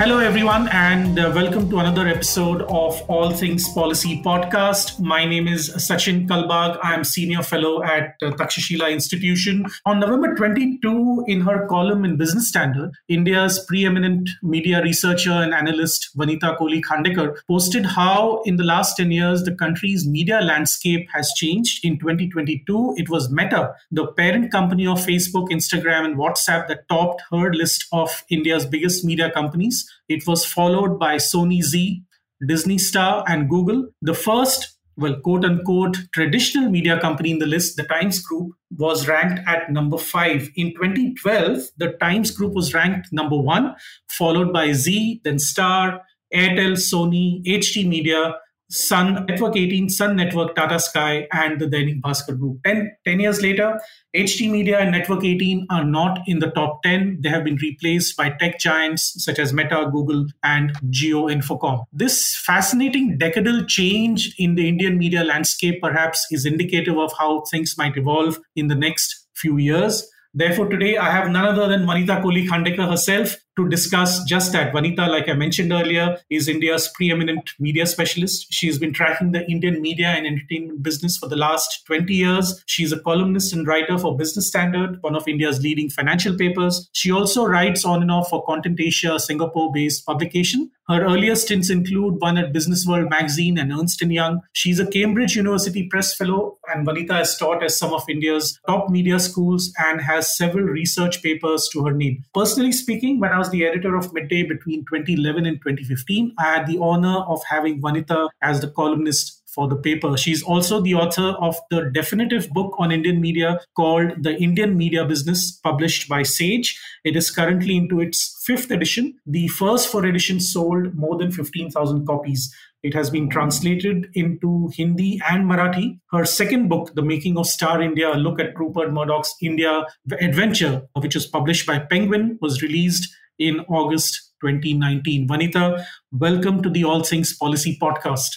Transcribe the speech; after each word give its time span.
Hello, 0.00 0.18
everyone, 0.18 0.66
and 0.68 1.18
uh, 1.18 1.30
welcome 1.34 1.68
to 1.68 1.78
another 1.78 2.08
episode 2.08 2.62
of 2.62 2.98
All 3.10 3.32
Things 3.32 3.68
Policy 3.68 4.22
podcast. 4.22 4.98
My 4.98 5.26
name 5.26 5.46
is 5.46 5.68
Sachin 5.68 6.26
Kalbag. 6.26 6.78
I 6.82 6.94
am 6.94 7.04
Senior 7.04 7.42
Fellow 7.42 7.82
at 7.82 8.14
uh, 8.22 8.30
Takshashila 8.30 8.90
Institution. 8.90 9.66
On 9.84 10.00
November 10.00 10.34
22, 10.34 11.26
in 11.28 11.42
her 11.42 11.66
column 11.66 12.06
in 12.06 12.16
Business 12.16 12.48
Standard, 12.48 12.92
India's 13.08 13.62
preeminent 13.68 14.30
media 14.42 14.82
researcher 14.82 15.32
and 15.32 15.52
analyst 15.52 16.16
Vanita 16.16 16.56
Kohli 16.56 16.80
Khandekar 16.80 17.36
posted 17.46 17.84
how, 17.84 18.40
in 18.46 18.56
the 18.56 18.64
last 18.64 18.96
10 18.96 19.10
years, 19.10 19.42
the 19.42 19.54
country's 19.54 20.08
media 20.08 20.40
landscape 20.40 21.10
has 21.12 21.30
changed. 21.36 21.84
In 21.84 21.98
2022, 21.98 22.94
it 22.96 23.10
was 23.10 23.30
Meta, 23.30 23.74
the 23.90 24.06
parent 24.06 24.50
company 24.50 24.86
of 24.86 24.96
Facebook, 25.04 25.50
Instagram, 25.50 26.06
and 26.06 26.16
WhatsApp, 26.16 26.68
that 26.68 26.88
topped 26.88 27.22
her 27.30 27.52
list 27.52 27.84
of 27.92 28.24
India's 28.30 28.64
biggest 28.64 29.04
media 29.04 29.30
companies. 29.30 29.88
It 30.08 30.26
was 30.26 30.44
followed 30.44 30.98
by 30.98 31.16
Sony 31.16 31.62
Zee, 31.62 32.02
Disney 32.46 32.78
Star, 32.78 33.24
and 33.28 33.48
Google. 33.48 33.88
The 34.02 34.14
first, 34.14 34.76
well, 34.96 35.16
quote 35.20 35.44
unquote, 35.44 35.96
traditional 36.12 36.70
media 36.70 37.00
company 37.00 37.30
in 37.30 37.38
the 37.38 37.46
list, 37.46 37.76
the 37.76 37.84
Times 37.84 38.20
Group, 38.20 38.52
was 38.76 39.08
ranked 39.08 39.40
at 39.46 39.70
number 39.70 39.98
five. 39.98 40.48
In 40.56 40.72
2012, 40.74 41.62
the 41.76 41.92
Times 42.00 42.30
Group 42.30 42.54
was 42.54 42.74
ranked 42.74 43.08
number 43.12 43.36
one, 43.36 43.74
followed 44.08 44.52
by 44.52 44.72
Zee, 44.72 45.20
then 45.24 45.38
Star, 45.38 46.02
Airtel, 46.34 46.72
Sony, 46.72 47.44
HT 47.44 47.86
Media, 47.86 48.34
Sun 48.70 49.26
Network 49.26 49.56
18, 49.56 49.88
Sun 49.88 50.16
Network, 50.16 50.54
Tata 50.54 50.78
Sky, 50.78 51.26
and 51.32 51.60
the 51.60 51.66
Dainik 51.66 52.00
Bhaskar 52.00 52.38
Group. 52.38 52.62
Ten, 52.64 52.96
10 53.04 53.20
years 53.20 53.42
later, 53.42 53.80
HT 54.16 54.48
Media 54.50 54.78
and 54.78 54.92
Network 54.92 55.24
18 55.24 55.66
are 55.70 55.84
not 55.84 56.20
in 56.26 56.38
the 56.38 56.50
top 56.52 56.82
10. 56.84 57.18
They 57.20 57.28
have 57.28 57.42
been 57.42 57.56
replaced 57.56 58.16
by 58.16 58.30
tech 58.30 58.60
giants 58.60 59.22
such 59.24 59.40
as 59.40 59.52
Meta, 59.52 59.88
Google, 59.90 60.26
and 60.44 60.72
Jio 60.88 61.28
Infocomm. 61.32 61.84
This 61.92 62.36
fascinating 62.36 63.18
decadal 63.18 63.66
change 63.66 64.34
in 64.38 64.54
the 64.54 64.68
Indian 64.68 64.98
media 64.98 65.24
landscape 65.24 65.80
perhaps 65.82 66.24
is 66.30 66.46
indicative 66.46 66.96
of 66.96 67.12
how 67.18 67.42
things 67.50 67.74
might 67.76 67.96
evolve 67.96 68.38
in 68.54 68.68
the 68.68 68.76
next 68.76 69.26
few 69.34 69.56
years. 69.56 70.08
Therefore, 70.32 70.68
today 70.68 70.96
I 70.96 71.10
have 71.10 71.28
none 71.28 71.44
other 71.44 71.66
than 71.66 71.86
Vanita 71.86 72.22
Kohli 72.22 72.46
Khandekar 72.46 72.88
herself 72.88 73.34
to 73.64 73.68
discuss 73.68 74.22
just 74.24 74.52
that. 74.52 74.72
Vanita, 74.72 75.08
like 75.08 75.28
I 75.28 75.34
mentioned 75.34 75.72
earlier, 75.72 76.18
is 76.30 76.48
India's 76.48 76.88
preeminent 76.94 77.50
media 77.58 77.86
specialist. 77.86 78.46
She's 78.50 78.78
been 78.78 78.92
tracking 78.92 79.32
the 79.32 79.48
Indian 79.50 79.80
media 79.80 80.08
and 80.08 80.26
entertainment 80.26 80.82
business 80.82 81.16
for 81.16 81.28
the 81.28 81.36
last 81.36 81.86
20 81.86 82.14
years. 82.14 82.62
She's 82.66 82.92
a 82.92 83.00
columnist 83.00 83.52
and 83.52 83.66
writer 83.66 83.98
for 83.98 84.16
Business 84.16 84.48
Standard, 84.48 85.02
one 85.02 85.14
of 85.14 85.28
India's 85.28 85.60
leading 85.60 85.90
financial 85.90 86.36
papers. 86.36 86.88
She 86.92 87.10
also 87.12 87.44
writes 87.44 87.84
on 87.84 88.02
and 88.02 88.10
off 88.10 88.30
for 88.30 88.44
Content 88.44 88.80
Asia, 88.80 89.18
Singapore 89.18 89.70
based 89.72 90.06
publication. 90.06 90.70
Her 90.88 91.04
earlier 91.04 91.36
stints 91.36 91.70
include 91.70 92.20
one 92.20 92.36
at 92.36 92.52
Business 92.52 92.84
World 92.84 93.10
magazine 93.10 93.58
and 93.58 93.70
Ernst 93.70 94.02
& 94.02 94.02
Young. 94.02 94.40
She's 94.54 94.80
a 94.80 94.86
Cambridge 94.86 95.36
University 95.36 95.86
Press 95.86 96.16
Fellow, 96.16 96.58
and 96.66 96.84
Vanita 96.84 97.12
has 97.12 97.38
taught 97.38 97.62
at 97.62 97.70
some 97.70 97.92
of 97.92 98.02
India's 98.08 98.58
top 98.66 98.90
media 98.90 99.20
schools 99.20 99.72
and 99.78 100.00
has 100.00 100.36
several 100.36 100.64
research 100.64 101.22
papers 101.22 101.68
to 101.72 101.84
her 101.84 101.92
name. 101.92 102.24
Personally 102.34 102.72
speaking, 102.72 103.20
when 103.20 103.30
I 103.30 103.38
was 103.38 103.49
the 103.50 103.64
editor 103.66 103.96
of 103.96 104.12
Midday 104.12 104.42
between 104.42 104.84
2011 104.84 105.46
and 105.46 105.56
2015, 105.58 106.34
I 106.38 106.44
had 106.44 106.66
the 106.66 106.78
honor 106.78 107.18
of 107.28 107.42
having 107.48 107.80
Vanita 107.80 108.28
as 108.42 108.60
the 108.60 108.70
columnist 108.70 109.40
for 109.54 109.68
the 109.68 109.76
paper. 109.76 110.16
She's 110.16 110.42
also 110.42 110.80
the 110.80 110.94
author 110.94 111.34
of 111.40 111.56
the 111.70 111.90
definitive 111.92 112.48
book 112.50 112.74
on 112.78 112.92
Indian 112.92 113.20
media 113.20 113.58
called 113.76 114.22
The 114.22 114.36
Indian 114.36 114.76
Media 114.76 115.04
Business, 115.04 115.58
published 115.62 116.08
by 116.08 116.22
Sage. 116.22 116.80
It 117.04 117.16
is 117.16 117.30
currently 117.30 117.76
into 117.76 118.00
its 118.00 118.42
fifth 118.46 118.70
edition. 118.70 119.18
The 119.26 119.48
first 119.48 119.88
four 119.88 120.06
editions 120.06 120.52
sold 120.52 120.94
more 120.94 121.18
than 121.18 121.32
15,000 121.32 122.06
copies. 122.06 122.54
It 122.82 122.94
has 122.94 123.10
been 123.10 123.28
translated 123.28 124.08
into 124.14 124.70
Hindi 124.74 125.20
and 125.28 125.44
Marathi. 125.44 126.00
Her 126.12 126.24
second 126.24 126.68
book, 126.68 126.94
The 126.94 127.02
Making 127.02 127.36
of 127.36 127.46
Star 127.46 127.82
India, 127.82 128.10
a 128.10 128.16
look 128.16 128.40
at 128.40 128.58
Rupert 128.58 128.90
Murdoch's 128.90 129.34
India 129.42 129.84
adventure, 130.18 130.82
which 130.94 131.14
was 131.14 131.26
published 131.26 131.66
by 131.66 131.78
Penguin, 131.78 132.38
was 132.40 132.62
released 132.62 133.06
in 133.38 133.60
August 133.68 134.32
2019. 134.40 135.28
Vanita, 135.28 135.84
welcome 136.10 136.62
to 136.62 136.70
the 136.70 136.84
All 136.84 137.02
Things 137.02 137.36
Policy 137.36 137.78
podcast. 137.82 138.30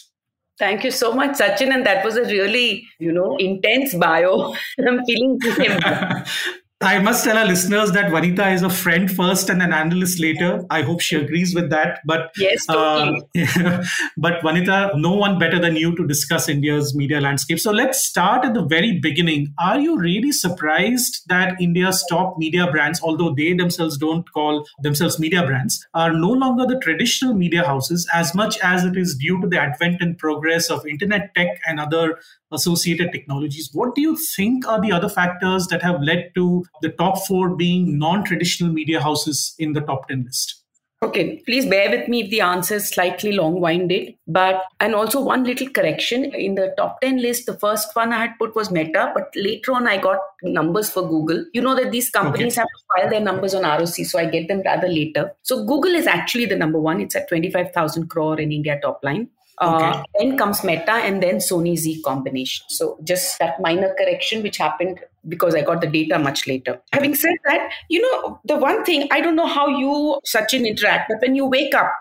Thank 0.59 0.83
you 0.83 0.91
so 0.91 1.13
much, 1.13 1.37
Sachin. 1.37 1.73
And 1.73 1.85
that 1.85 2.03
was 2.03 2.17
a 2.17 2.23
really, 2.23 2.85
you 2.99 3.13
know, 3.13 3.37
intense 3.37 3.95
bio. 3.95 4.53
I'm 4.85 5.05
feeling 5.05 5.39
him. 5.41 5.79
I 6.83 6.99
must 6.99 7.23
tell 7.23 7.38
our 7.38 7.45
listeners 7.45 7.94
that 7.94 8.11
Vanita 8.11 8.53
is 8.53 8.61
a 8.61 8.69
friend 8.69 9.09
first 9.09 9.49
and 9.49 9.61
an 9.61 9.71
analyst 9.71 10.19
later. 10.19 10.66
I 10.69 10.81
hope 10.81 10.99
she 10.99 11.16
agrees 11.16 11.55
with 11.55 11.69
that. 11.69 11.99
But 12.05 12.31
yes, 12.35 12.66
totally. 12.66 13.21
uh, 13.38 13.85
but 14.17 14.41
Vanita, 14.41 14.91
no 14.97 15.13
one 15.13 15.39
better 15.39 15.59
than 15.59 15.77
you 15.77 15.95
to 15.95 16.05
discuss 16.05 16.49
India's 16.49 16.94
media 16.94 17.21
landscape. 17.21 17.59
So 17.59 17.71
let's 17.71 18.05
start 18.05 18.44
at 18.44 18.53
the 18.53 18.66
very 18.66 18.99
beginning. 18.99 19.53
Are 19.59 19.79
you 19.79 19.97
really 19.97 20.33
surprised 20.33 21.21
that 21.27 21.59
India's 21.61 22.03
top 22.09 22.38
media 22.38 22.69
brands, 22.69 23.01
although 23.01 23.33
they 23.33 23.53
themselves 23.53 23.97
don't 23.97 24.29
call 24.33 24.65
themselves 24.81 25.17
media 25.19 25.45
brands, 25.45 25.88
are 25.94 26.11
no 26.11 26.31
longer 26.31 26.65
the 26.65 26.79
traditional 26.79 27.33
media 27.33 27.63
houses 27.63 28.05
as 28.13 28.35
much 28.35 28.59
as 28.59 28.83
it 28.83 28.97
is 28.97 29.15
due 29.15 29.39
to 29.39 29.47
the 29.47 29.57
advent 29.57 30.01
and 30.01 30.17
progress 30.17 30.69
of 30.69 30.85
internet 30.85 31.33
tech 31.33 31.61
and 31.65 31.79
other 31.79 32.17
associated 32.53 33.11
technologies. 33.11 33.69
What 33.73 33.95
do 33.95 34.01
you 34.01 34.15
think 34.15 34.67
are 34.67 34.81
the 34.81 34.91
other 34.91 35.09
factors 35.09 35.67
that 35.67 35.81
have 35.81 36.01
led 36.01 36.31
to 36.35 36.65
the 36.81 36.89
top 36.89 37.25
four 37.25 37.55
being 37.55 37.97
non 37.97 38.23
traditional 38.23 38.71
media 38.71 39.01
houses 39.01 39.55
in 39.59 39.73
the 39.73 39.81
top 39.81 40.07
10 40.07 40.23
list? 40.23 40.63
Okay, 41.03 41.41
please 41.45 41.65
bear 41.65 41.89
with 41.89 42.07
me 42.07 42.21
if 42.23 42.29
the 42.29 42.39
answer 42.39 42.75
is 42.75 42.87
slightly 42.87 43.33
long 43.33 43.59
winded. 43.59 44.15
But, 44.25 44.63
and 44.79 44.95
also 44.95 45.19
one 45.19 45.43
little 45.43 45.67
correction 45.69 46.33
in 46.33 46.55
the 46.55 46.73
top 46.77 47.01
10 47.01 47.21
list, 47.21 47.45
the 47.45 47.59
first 47.59 47.93
one 47.93 48.13
I 48.13 48.21
had 48.21 48.39
put 48.39 48.55
was 48.55 48.71
Meta, 48.71 49.11
but 49.13 49.29
later 49.35 49.73
on 49.73 49.85
I 49.85 49.97
got 49.97 50.19
numbers 50.43 50.89
for 50.89 51.05
Google. 51.05 51.43
You 51.51 51.61
know 51.61 51.75
that 51.75 51.91
these 51.91 52.09
companies 52.09 52.53
okay. 52.53 52.61
have 52.61 52.67
to 52.67 52.83
file 52.95 53.09
their 53.09 53.19
numbers 53.19 53.53
on 53.53 53.63
ROC, 53.63 53.95
so 54.05 54.17
I 54.17 54.27
get 54.27 54.47
them 54.47 54.61
rather 54.63 54.87
later. 54.87 55.33
So 55.41 55.65
Google 55.65 55.91
is 55.91 56.07
actually 56.07 56.45
the 56.45 56.55
number 56.55 56.79
one. 56.79 57.01
It's 57.01 57.17
at 57.17 57.27
25,000 57.27 58.07
crore 58.07 58.39
in 58.39 58.53
India 58.53 58.79
top 58.81 59.03
line. 59.03 59.27
Okay. 59.61 59.85
Uh, 59.85 60.03
then 60.19 60.37
comes 60.37 60.63
Meta 60.63 60.93
and 60.93 61.21
then 61.21 61.35
Sony 61.37 61.77
Zee 61.77 62.01
combination. 62.01 62.65
So 62.69 62.97
just 63.03 63.37
that 63.39 63.61
minor 63.61 63.93
correction 63.97 64.41
which 64.41 64.57
happened 64.57 64.99
because 65.27 65.55
I 65.55 65.61
got 65.61 65.81
the 65.81 65.87
data 65.87 66.19
much 66.19 66.47
later. 66.47 66.81
Having 66.91 67.15
said 67.15 67.35
that, 67.45 67.71
you 67.89 68.01
know, 68.01 68.39
the 68.45 68.57
one 68.57 68.83
thing, 68.83 69.07
I 69.11 69.21
don't 69.21 69.35
know 69.35 69.47
how 69.47 69.67
you, 69.67 70.19
Sachin, 70.25 70.67
interact, 70.67 71.09
but 71.09 71.21
when 71.21 71.35
you 71.35 71.45
wake 71.45 71.73
up, 71.75 71.93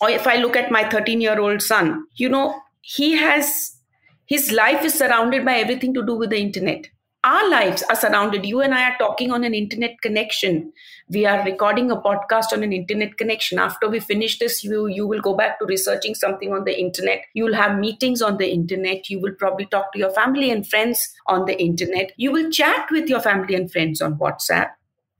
or 0.00 0.08
if 0.08 0.26
I 0.26 0.36
look 0.36 0.56
at 0.56 0.70
my 0.70 0.88
13 0.88 1.20
year 1.20 1.38
old 1.38 1.62
son, 1.62 2.06
you 2.16 2.28
know, 2.28 2.58
he 2.80 3.16
has, 3.16 3.72
his 4.24 4.50
life 4.52 4.84
is 4.84 4.94
surrounded 4.94 5.44
by 5.44 5.54
everything 5.58 5.92
to 5.94 6.06
do 6.06 6.14
with 6.14 6.30
the 6.30 6.38
internet 6.38 6.86
our 7.22 7.50
lives 7.50 7.82
are 7.90 7.96
surrounded. 7.96 8.46
You 8.46 8.60
and 8.62 8.74
i 8.74 8.90
are 8.90 8.96
talking 8.98 9.30
on 9.30 9.44
an 9.44 9.54
internet 9.54 10.00
connection. 10.00 10.72
We 11.10 11.26
are 11.26 11.44
recording 11.44 11.90
a 11.90 11.96
podcast 11.96 12.52
on 12.52 12.62
an 12.62 12.72
internet 12.72 13.18
connection. 13.18 13.58
After 13.58 13.88
we 13.88 14.00
finish 14.00 14.38
this 14.38 14.64
you 14.64 14.86
you 14.86 15.06
will 15.06 15.20
go 15.20 15.34
back 15.36 15.58
to 15.58 15.66
researching 15.66 16.14
something 16.14 16.52
on 16.52 16.64
the 16.64 16.78
internet. 16.78 17.24
You 17.34 17.44
will 17.44 17.54
have 17.54 17.78
meetings 17.78 18.22
on 18.22 18.38
the 18.38 18.50
internet. 18.50 19.10
You 19.10 19.20
will 19.20 19.34
probably 19.38 19.66
talk 19.66 19.92
to 19.92 19.98
your 19.98 20.10
family 20.10 20.50
and 20.50 20.66
friends 20.66 21.06
on 21.26 21.44
the 21.44 21.60
internet. 21.60 22.12
You 22.16 22.32
will 22.32 22.50
chat 22.50 22.90
with 22.90 23.08
your 23.08 23.20
family 23.20 23.54
and 23.54 23.70
friends 23.70 24.00
on 24.00 24.18
whatsapp. 24.18 24.70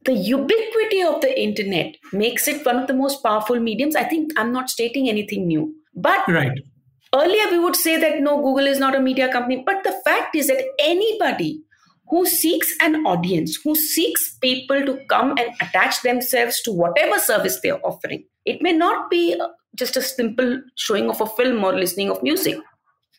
The 0.06 0.14
ubiquity 0.14 1.02
of 1.02 1.20
the 1.20 1.38
internet 1.38 1.96
makes 2.14 2.48
it 2.48 2.64
one 2.64 2.76
of 2.76 2.86
the 2.86 2.94
most 2.94 3.22
powerful 3.22 3.60
mediums. 3.60 3.94
I 3.94 4.04
think 4.04 4.32
i'm 4.38 4.52
not 4.52 4.70
stating 4.70 5.08
anything 5.10 5.46
new 5.46 5.74
but 5.94 6.26
right. 6.28 6.58
earlier 7.14 7.50
we 7.50 7.58
would 7.58 7.76
say 7.76 7.98
that 7.98 8.20
no 8.20 8.36
google 8.38 8.66
is 8.66 8.78
not 8.78 8.94
a 8.94 9.00
media 9.00 9.30
company. 9.30 9.62
But 9.66 9.84
the 9.84 10.00
fact 10.04 10.34
is 10.34 10.46
that 10.46 10.64
anybody 10.78 11.64
who 12.10 12.26
seeks 12.26 12.68
an 12.82 13.06
audience, 13.06 13.58
who 13.62 13.74
seeks 13.74 14.36
people 14.38 14.84
to 14.84 14.98
come 15.08 15.30
and 15.38 15.50
attach 15.60 16.02
themselves 16.02 16.60
to 16.62 16.72
whatever 16.72 17.18
service 17.18 17.60
they're 17.62 17.84
offering. 17.86 18.24
It 18.44 18.60
may 18.62 18.72
not 18.72 19.08
be 19.10 19.40
just 19.76 19.96
a 19.96 20.02
simple 20.02 20.60
showing 20.76 21.08
of 21.08 21.20
a 21.20 21.26
film 21.26 21.62
or 21.64 21.72
listening 21.72 22.10
of 22.10 22.22
music. 22.22 22.58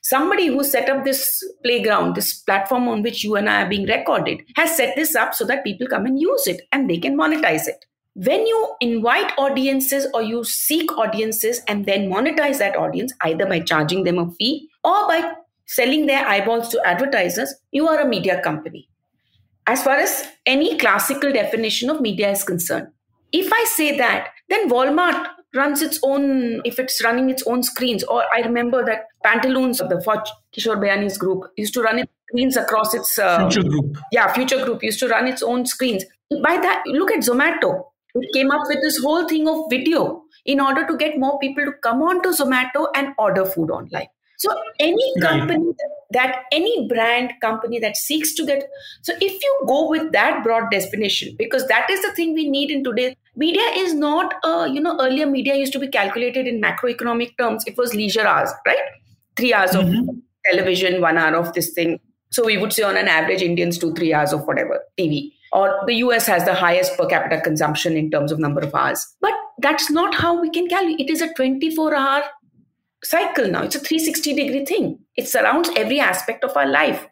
Somebody 0.04 0.48
who 0.48 0.64
set 0.64 0.90
up 0.90 1.06
this 1.06 1.30
playground, 1.64 2.16
this 2.16 2.42
platform 2.42 2.88
on 2.88 3.04
which 3.04 3.24
you 3.24 3.36
and 3.36 3.50
I 3.50 3.64
are 3.64 3.70
being 3.70 3.88
recorded, 3.88 4.42
has 4.56 4.76
set 4.76 4.96
this 4.96 5.16
up 5.16 5.34
so 5.34 5.46
that 5.46 5.64
people 5.64 5.88
come 5.88 6.06
and 6.06 6.20
use 6.20 6.48
it 6.48 6.62
and 6.72 6.90
they 6.90 6.98
can 6.98 7.18
monetize 7.18 7.68
it. 7.68 7.86
when 8.14 8.46
you 8.46 8.76
invite 8.82 9.32
audiences 9.38 10.06
or 10.14 10.22
you 10.22 10.44
seek 10.44 10.92
audiences 10.98 11.62
and 11.68 11.86
then 11.86 12.10
monetize 12.10 12.58
that 12.58 12.76
audience 12.76 13.14
either 13.22 13.46
by 13.46 13.60
charging 13.60 14.04
them 14.04 14.18
a 14.18 14.30
fee 14.32 14.68
or 14.84 15.08
by 15.08 15.34
selling 15.72 16.06
their 16.06 16.28
eyeballs 16.28 16.70
to 16.70 16.82
advertisers, 16.86 17.54
you 17.72 17.88
are 17.88 18.02
a 18.02 18.08
media 18.08 18.42
company. 18.42 18.90
As 19.68 19.82
far 19.84 19.96
as 19.96 20.28
any 20.46 20.78
classical 20.78 21.32
definition 21.32 21.90
of 21.90 22.02
media 22.02 22.30
is 22.30 22.44
concerned. 22.44 22.88
If 23.32 23.52
I 23.54 23.64
say 23.76 23.98
that, 23.98 24.30
then 24.50 24.70
Walmart 24.70 25.28
runs 25.56 25.82
its 25.82 26.00
own, 26.04 26.62
if 26.66 26.78
it's 26.78 27.02
running 27.04 27.30
its 27.30 27.44
own 27.48 27.64
screens, 27.64 28.04
or 28.04 28.24
I 28.34 28.42
remember 28.42 28.84
that 28.86 29.06
Pantaloons, 29.24 29.80
of 29.80 29.90
the 29.90 30.02
for 30.02 30.22
Kishore 30.54 30.78
Biyani's 30.78 31.18
group, 31.18 31.46
used 31.56 31.74
to 31.76 31.82
run 31.82 32.00
its 32.00 32.12
screens 32.28 32.58
across 32.58 32.94
its. 32.94 33.18
Uh, 33.18 33.50
future 33.50 33.68
group. 33.70 33.98
Yeah, 34.12 34.34
Future 34.34 34.66
Group 34.66 34.84
used 34.84 35.00
to 35.00 35.08
run 35.08 35.28
its 35.28 35.42
own 35.42 35.66
screens. 35.66 36.04
By 36.44 36.58
that, 36.58 36.84
look 36.86 37.12
at 37.12 37.20
Zomato. 37.20 37.86
It 38.14 38.34
came 38.34 38.52
up 38.52 38.68
with 38.68 38.80
this 38.82 38.98
whole 38.98 39.28
thing 39.28 39.48
of 39.48 39.70
video 39.70 40.24
in 40.46 40.60
order 40.60 40.86
to 40.86 40.98
get 40.98 41.18
more 41.18 41.40
people 41.40 41.64
to 41.64 41.72
come 41.84 42.02
on 42.02 42.22
to 42.24 42.30
Zomato 42.30 42.88
and 42.94 43.14
order 43.18 43.46
food 43.46 43.72
online. 43.72 44.08
So 44.42 44.50
any 44.80 45.14
company 45.22 45.66
right. 45.66 45.76
that 46.14 46.46
any 46.52 46.88
brand 46.88 47.34
company 47.42 47.78
that 47.80 47.96
seeks 47.96 48.34
to 48.34 48.46
get 48.46 48.64
so 49.04 49.14
if 49.22 49.34
you 49.44 49.60
go 49.68 49.88
with 49.88 50.12
that 50.14 50.44
broad 50.44 50.72
definition 50.72 51.36
because 51.38 51.68
that 51.68 51.88
is 51.92 52.02
the 52.02 52.12
thing 52.16 52.34
we 52.34 52.50
need 52.50 52.72
in 52.72 52.84
today 52.84 53.16
media 53.36 53.68
is 53.82 53.94
not 53.94 54.34
uh, 54.44 54.68
you 54.72 54.82
know 54.82 54.98
earlier 55.00 55.28
media 55.28 55.56
used 55.56 55.74
to 55.74 55.84
be 55.84 55.88
calculated 55.88 56.48
in 56.48 56.60
macroeconomic 56.60 57.38
terms 57.38 57.64
it 57.68 57.78
was 57.78 57.94
leisure 57.94 58.26
hours 58.26 58.50
right 58.66 58.90
3 59.36 59.54
hours 59.54 59.78
mm-hmm. 59.82 60.10
of 60.10 60.16
television 60.50 61.00
1 61.02 61.18
hour 61.26 61.36
of 61.44 61.54
this 61.60 61.72
thing 61.78 62.00
so 62.32 62.44
we 62.44 62.58
would 62.58 62.74
say 62.80 62.88
on 62.90 62.98
an 63.04 63.14
average 63.20 63.44
indians 63.52 63.78
do 63.86 63.94
3 63.94 64.12
hours 64.12 64.34
of 64.40 64.52
whatever 64.52 64.82
tv 64.98 65.22
or 65.54 65.70
the 65.86 65.96
US 65.96 66.28
has 66.28 66.46
the 66.46 66.54
highest 66.54 66.98
per 66.98 67.06
capita 67.06 67.42
consumption 67.42 67.98
in 67.98 68.10
terms 68.10 68.32
of 68.32 68.40
number 68.40 68.62
of 68.62 68.74
hours. 68.74 69.06
But 69.20 69.34
that's 69.66 69.90
not 69.92 70.16
how 70.16 70.40
we 70.42 70.50
can 70.50 70.70
calculate. 70.70 71.02
It 71.02 71.10
is 71.12 71.22
a 71.22 71.34
24 71.34 71.94
hour 71.94 72.24
cycle 73.04 73.48
now. 73.48 73.64
It's 73.64 73.76
a 73.76 73.80
360 73.80 74.34
degree 74.34 74.66
thing. 74.66 75.00
It 75.16 75.28
surrounds 75.28 75.70
every 75.76 76.00
aspect 76.00 76.44
of 76.44 76.56
our 76.56 76.68
life. 76.68 77.08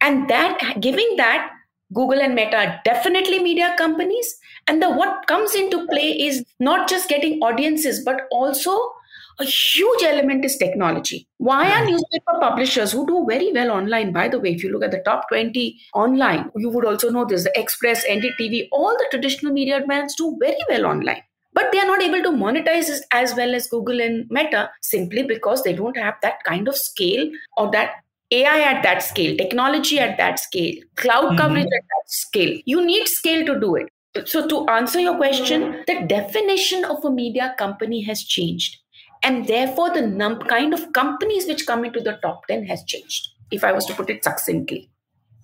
And 0.00 0.28
that 0.28 0.78
giving 0.80 1.16
that 1.16 1.50
Google 1.94 2.20
and 2.20 2.34
Meta 2.34 2.56
are 2.56 2.80
definitely 2.84 3.38
media 3.42 3.74
companies. 3.78 4.36
And 4.66 4.82
the 4.82 4.90
what 4.90 5.26
comes 5.26 5.54
into 5.54 5.86
play 5.86 6.10
is 6.10 6.44
not 6.58 6.88
just 6.88 7.08
getting 7.08 7.40
audiences, 7.40 8.02
but 8.04 8.22
also 8.30 8.92
a 9.38 9.44
huge 9.44 10.02
element 10.02 10.44
is 10.44 10.56
technology. 10.56 11.28
Why 11.36 11.70
are 11.70 11.84
newspaper 11.84 12.38
publishers 12.40 12.92
who 12.92 13.06
do 13.06 13.26
very 13.28 13.52
well 13.52 13.70
online? 13.70 14.12
By 14.12 14.28
the 14.28 14.40
way, 14.40 14.54
if 14.54 14.64
you 14.64 14.72
look 14.72 14.82
at 14.82 14.90
the 14.90 15.02
top 15.04 15.28
20 15.28 15.78
online, 15.94 16.50
you 16.56 16.70
would 16.70 16.86
also 16.86 17.10
know 17.10 17.24
this 17.24 17.44
the 17.44 17.58
Express, 17.58 18.04
NDTV, 18.06 18.68
all 18.72 18.96
the 18.96 19.06
traditional 19.10 19.52
media 19.52 19.84
brands 19.86 20.14
do 20.16 20.36
very 20.40 20.58
well 20.68 20.86
online 20.86 21.22
but 21.56 21.72
they 21.72 21.78
are 21.80 21.86
not 21.86 22.02
able 22.02 22.22
to 22.22 22.30
monetize 22.30 22.90
as 23.12 23.34
well 23.34 23.54
as 23.54 23.66
Google 23.66 24.02
and 24.02 24.26
Meta 24.28 24.70
simply 24.82 25.22
because 25.22 25.62
they 25.62 25.72
don't 25.72 25.96
have 25.96 26.14
that 26.20 26.44
kind 26.44 26.68
of 26.68 26.76
scale 26.76 27.30
or 27.56 27.70
that 27.70 27.94
AI 28.30 28.60
at 28.60 28.82
that 28.82 29.02
scale, 29.02 29.36
technology 29.38 29.98
at 29.98 30.18
that 30.18 30.38
scale, 30.38 30.74
cloud 30.96 31.24
mm-hmm. 31.24 31.38
coverage 31.38 31.64
at 31.64 31.86
that 31.94 32.08
scale. 32.08 32.60
You 32.66 32.84
need 32.84 33.08
scale 33.08 33.46
to 33.46 33.58
do 33.58 33.76
it. 33.76 33.88
So, 34.26 34.46
to 34.48 34.66
answer 34.68 35.00
your 35.00 35.16
question, 35.16 35.82
the 35.86 36.04
definition 36.06 36.84
of 36.84 37.02
a 37.04 37.10
media 37.10 37.54
company 37.58 38.02
has 38.02 38.22
changed. 38.22 38.76
And 39.22 39.46
therefore, 39.46 39.94
the 39.94 40.06
num- 40.06 40.40
kind 40.40 40.74
of 40.74 40.92
companies 40.92 41.46
which 41.46 41.66
come 41.66 41.86
into 41.86 42.00
the 42.00 42.18
top 42.22 42.46
10 42.48 42.66
has 42.66 42.84
changed, 42.84 43.28
if 43.50 43.64
I 43.64 43.72
was 43.72 43.86
to 43.86 43.94
put 43.94 44.10
it 44.10 44.24
succinctly. 44.24 44.90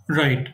Right. 0.09 0.49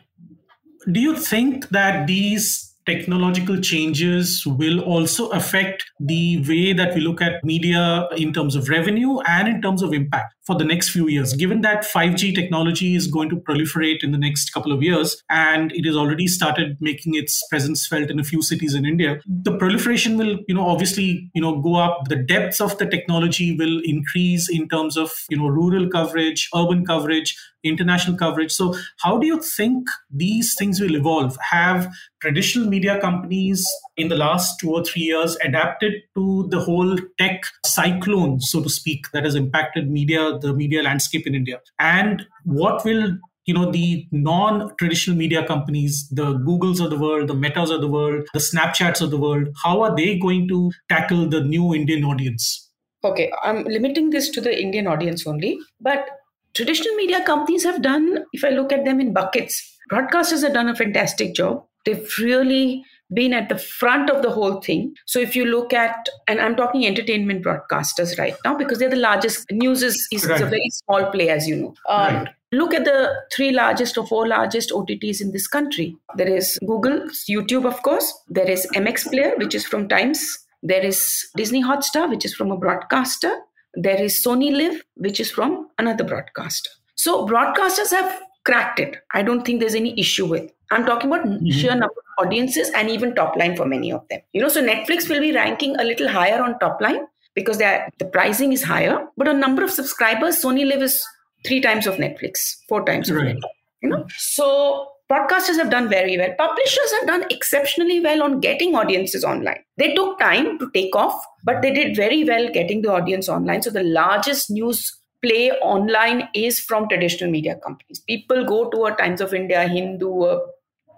Do 0.89 1.01
you 1.01 1.17
think 1.17 1.69
that 1.69 2.07
these 2.07 2.68
technological 2.89 3.59
changes 3.61 4.43
will 4.45 4.79
also 4.81 5.29
affect 5.29 5.83
the 5.99 6.43
way 6.49 6.73
that 6.73 6.95
we 6.95 7.01
look 7.01 7.21
at 7.21 7.43
media 7.43 8.07
in 8.17 8.33
terms 8.33 8.55
of 8.55 8.67
revenue 8.69 9.19
and 9.27 9.47
in 9.47 9.61
terms 9.61 9.83
of 9.83 9.93
impact 9.93 10.38
for 10.49 10.55
the 10.57 10.65
next 10.65 10.89
few 10.89 11.07
years 11.07 11.33
given 11.33 11.61
that 11.61 11.83
5g 11.83 12.33
technology 12.33 12.95
is 12.95 13.05
going 13.05 13.29
to 13.29 13.35
proliferate 13.35 14.03
in 14.03 14.11
the 14.11 14.17
next 14.17 14.49
couple 14.51 14.71
of 14.71 14.81
years 14.81 15.21
and 15.29 15.71
it 15.73 15.85
has 15.85 15.95
already 15.95 16.25
started 16.25 16.75
making 16.79 17.13
its 17.13 17.39
presence 17.49 17.85
felt 17.85 18.09
in 18.09 18.19
a 18.19 18.23
few 18.23 18.41
cities 18.41 18.73
in 18.73 18.87
india 18.93 19.19
the 19.49 19.55
proliferation 19.59 20.17
will 20.17 20.39
you 20.47 20.55
know 20.55 20.65
obviously 20.67 21.29
you 21.35 21.41
know 21.43 21.61
go 21.67 21.75
up 21.75 22.07
the 22.13 22.15
depths 22.15 22.59
of 22.59 22.75
the 22.79 22.87
technology 22.95 23.55
will 23.59 23.79
increase 23.83 24.49
in 24.49 24.67
terms 24.67 24.97
of 24.97 25.11
you 25.29 25.37
know 25.37 25.53
rural 25.59 25.87
coverage 25.87 26.49
urban 26.55 26.83
coverage 26.83 27.37
international 27.63 28.17
coverage. 28.17 28.51
So, 28.51 28.75
how 28.99 29.17
do 29.17 29.27
you 29.27 29.41
think 29.41 29.87
these 30.09 30.55
things 30.57 30.79
will 30.79 30.95
evolve? 30.95 31.37
Have 31.51 31.91
traditional 32.21 32.67
media 32.67 32.99
companies 32.99 33.65
in 33.97 34.09
the 34.09 34.15
last 34.15 34.59
two 34.59 34.71
or 34.71 34.83
three 34.83 35.03
years 35.03 35.37
adapted 35.43 35.93
to 36.15 36.47
the 36.49 36.59
whole 36.59 36.97
tech 37.17 37.43
cyclone, 37.65 38.39
so 38.39 38.61
to 38.61 38.69
speak, 38.69 39.05
that 39.13 39.23
has 39.23 39.35
impacted 39.35 39.89
media, 39.89 40.37
the 40.41 40.53
media 40.53 40.83
landscape 40.83 41.27
in 41.27 41.35
India? 41.35 41.59
And 41.79 42.25
what 42.43 42.85
will 42.85 43.17
you 43.45 43.53
know 43.53 43.71
the 43.71 44.05
non-traditional 44.11 45.17
media 45.17 45.45
companies 45.45 46.07
the 46.09 46.35
googles 46.47 46.79
of 46.83 46.91
the 46.91 46.97
world 46.99 47.27
the 47.29 47.33
metas 47.33 47.71
of 47.71 47.81
the 47.81 47.87
world 47.87 48.27
the 48.33 48.39
snapchats 48.39 49.01
of 49.01 49.09
the 49.09 49.17
world 49.17 49.47
how 49.63 49.81
are 49.81 49.95
they 49.95 50.19
going 50.19 50.47
to 50.47 50.71
tackle 50.87 51.27
the 51.27 51.41
new 51.41 51.73
indian 51.73 52.03
audience 52.03 52.69
okay 53.03 53.31
i'm 53.41 53.63
limiting 53.63 54.11
this 54.11 54.29
to 54.29 54.39
the 54.39 54.53
indian 54.61 54.85
audience 54.85 55.25
only 55.25 55.57
but 55.81 56.05
traditional 56.53 56.95
media 56.95 57.23
companies 57.23 57.63
have 57.63 57.81
done, 57.81 58.25
if 58.33 58.43
I 58.43 58.49
look 58.49 58.71
at 58.71 58.85
them 58.85 58.99
in 58.99 59.13
buckets, 59.13 59.77
broadcasters 59.91 60.43
have 60.43 60.53
done 60.53 60.67
a 60.67 60.75
fantastic 60.75 61.33
job. 61.33 61.65
They've 61.85 62.07
really 62.19 62.83
been 63.13 63.33
at 63.33 63.49
the 63.49 63.57
front 63.57 64.09
of 64.09 64.21
the 64.21 64.29
whole 64.29 64.61
thing. 64.61 64.93
So 65.05 65.19
if 65.19 65.35
you 65.35 65.45
look 65.45 65.73
at, 65.73 66.07
and 66.27 66.39
I'm 66.39 66.55
talking 66.55 66.85
entertainment 66.85 67.43
broadcasters 67.43 68.17
right 68.17 68.35
now 68.45 68.55
because 68.55 68.79
they're 68.79 68.89
the 68.89 68.95
largest. 68.95 69.45
News 69.51 69.83
is, 69.83 70.07
is, 70.11 70.25
right. 70.25 70.41
a 70.41 70.45
very 70.45 70.69
small 70.69 71.05
play, 71.11 71.29
as 71.29 71.47
you 71.47 71.55
know. 71.55 71.73
Um, 71.87 72.15
right. 72.15 72.29
Look 72.51 72.73
at 72.73 72.85
the 72.85 73.13
three 73.31 73.51
largest 73.51 73.97
or 73.97 74.07
four 74.07 74.27
largest 74.27 74.71
OTTs 74.71 75.21
in 75.21 75.31
this 75.31 75.47
country. 75.47 75.95
There 76.15 76.27
is 76.27 76.57
Google, 76.65 77.07
YouTube, 77.29 77.65
of 77.65 77.81
course. 77.83 78.11
There 78.27 78.49
is 78.49 78.65
MX 78.75 79.11
Player, 79.11 79.33
which 79.37 79.53
is 79.53 79.67
from 79.67 79.87
Times. 79.87 80.39
There 80.63 80.83
is 80.83 81.29
Disney 81.35 81.63
Hotstar, 81.63 82.09
which 82.09 82.25
is 82.25 82.33
from 82.33 82.51
a 82.51 82.57
broadcaster 82.57 83.31
there 83.73 84.01
is 84.01 84.23
SonyLIV, 84.23 84.79
which 84.95 85.19
is 85.19 85.31
from 85.31 85.69
another 85.77 86.03
broadcaster. 86.03 86.69
So 86.95 87.25
broadcasters 87.25 87.91
have 87.91 88.21
cracked 88.43 88.79
it. 88.79 88.97
I 89.13 89.21
don't 89.21 89.45
think 89.45 89.59
there's 89.59 89.75
any 89.75 89.97
issue 89.99 90.25
with. 90.25 90.51
I'm 90.71 90.85
talking 90.85 91.11
about 91.11 91.25
mm-hmm. 91.25 91.49
sheer 91.49 91.71
number 91.71 91.85
of 91.85 92.25
audiences 92.25 92.69
and 92.75 92.89
even 92.89 93.15
top 93.15 93.35
line 93.35 93.55
for 93.55 93.65
many 93.65 93.91
of 93.91 94.07
them. 94.09 94.19
You 94.33 94.41
know, 94.41 94.49
so 94.49 94.63
Netflix 94.63 95.09
will 95.09 95.19
be 95.19 95.33
ranking 95.33 95.75
a 95.77 95.83
little 95.83 96.07
higher 96.07 96.41
on 96.41 96.59
top 96.59 96.79
line 96.81 97.05
because 97.35 97.57
the 97.57 98.05
pricing 98.11 98.53
is 98.53 98.63
higher, 98.63 99.07
but 99.17 99.27
on 99.27 99.39
number 99.39 99.63
of 99.63 99.71
subscribers, 99.71 100.43
SonyLIV 100.43 100.81
is 100.81 101.03
three 101.45 101.61
times 101.61 101.87
of 101.87 101.95
Netflix, 101.95 102.39
four 102.67 102.85
times 102.85 103.11
right. 103.11 103.27
of 103.27 103.35
Netflix. 103.35 103.41
You 103.81 103.89
know, 103.89 104.05
so 104.17 104.89
Broadcasters 105.11 105.55
have 105.55 105.71
done 105.71 105.89
very 105.89 106.17
well. 106.19 106.31
Publishers 106.37 106.91
have 106.99 107.07
done 107.07 107.23
exceptionally 107.31 107.99
well 107.99 108.21
on 108.21 108.39
getting 108.39 108.75
audiences 108.75 109.23
online. 109.23 109.57
They 109.77 109.95
took 109.95 110.19
time 110.19 110.59
to 110.59 110.69
take 110.71 110.95
off, 110.95 111.19
but 111.43 111.63
they 111.63 111.73
did 111.73 111.95
very 111.95 112.23
well 112.23 112.47
getting 112.53 112.83
the 112.83 112.91
audience 112.91 113.27
online. 113.27 113.63
So 113.63 113.71
the 113.71 113.81
largest 113.81 114.51
news 114.51 114.99
play 115.23 115.51
online 115.51 116.29
is 116.35 116.59
from 116.59 116.87
traditional 116.87 117.31
media 117.31 117.55
companies. 117.55 117.99
People 118.07 118.45
go 118.45 118.69
to 118.69 118.85
a 118.85 118.95
Times 118.95 119.19
of 119.19 119.33
India, 119.33 119.67
Hindu, 119.67 120.21
uh, 120.21 120.39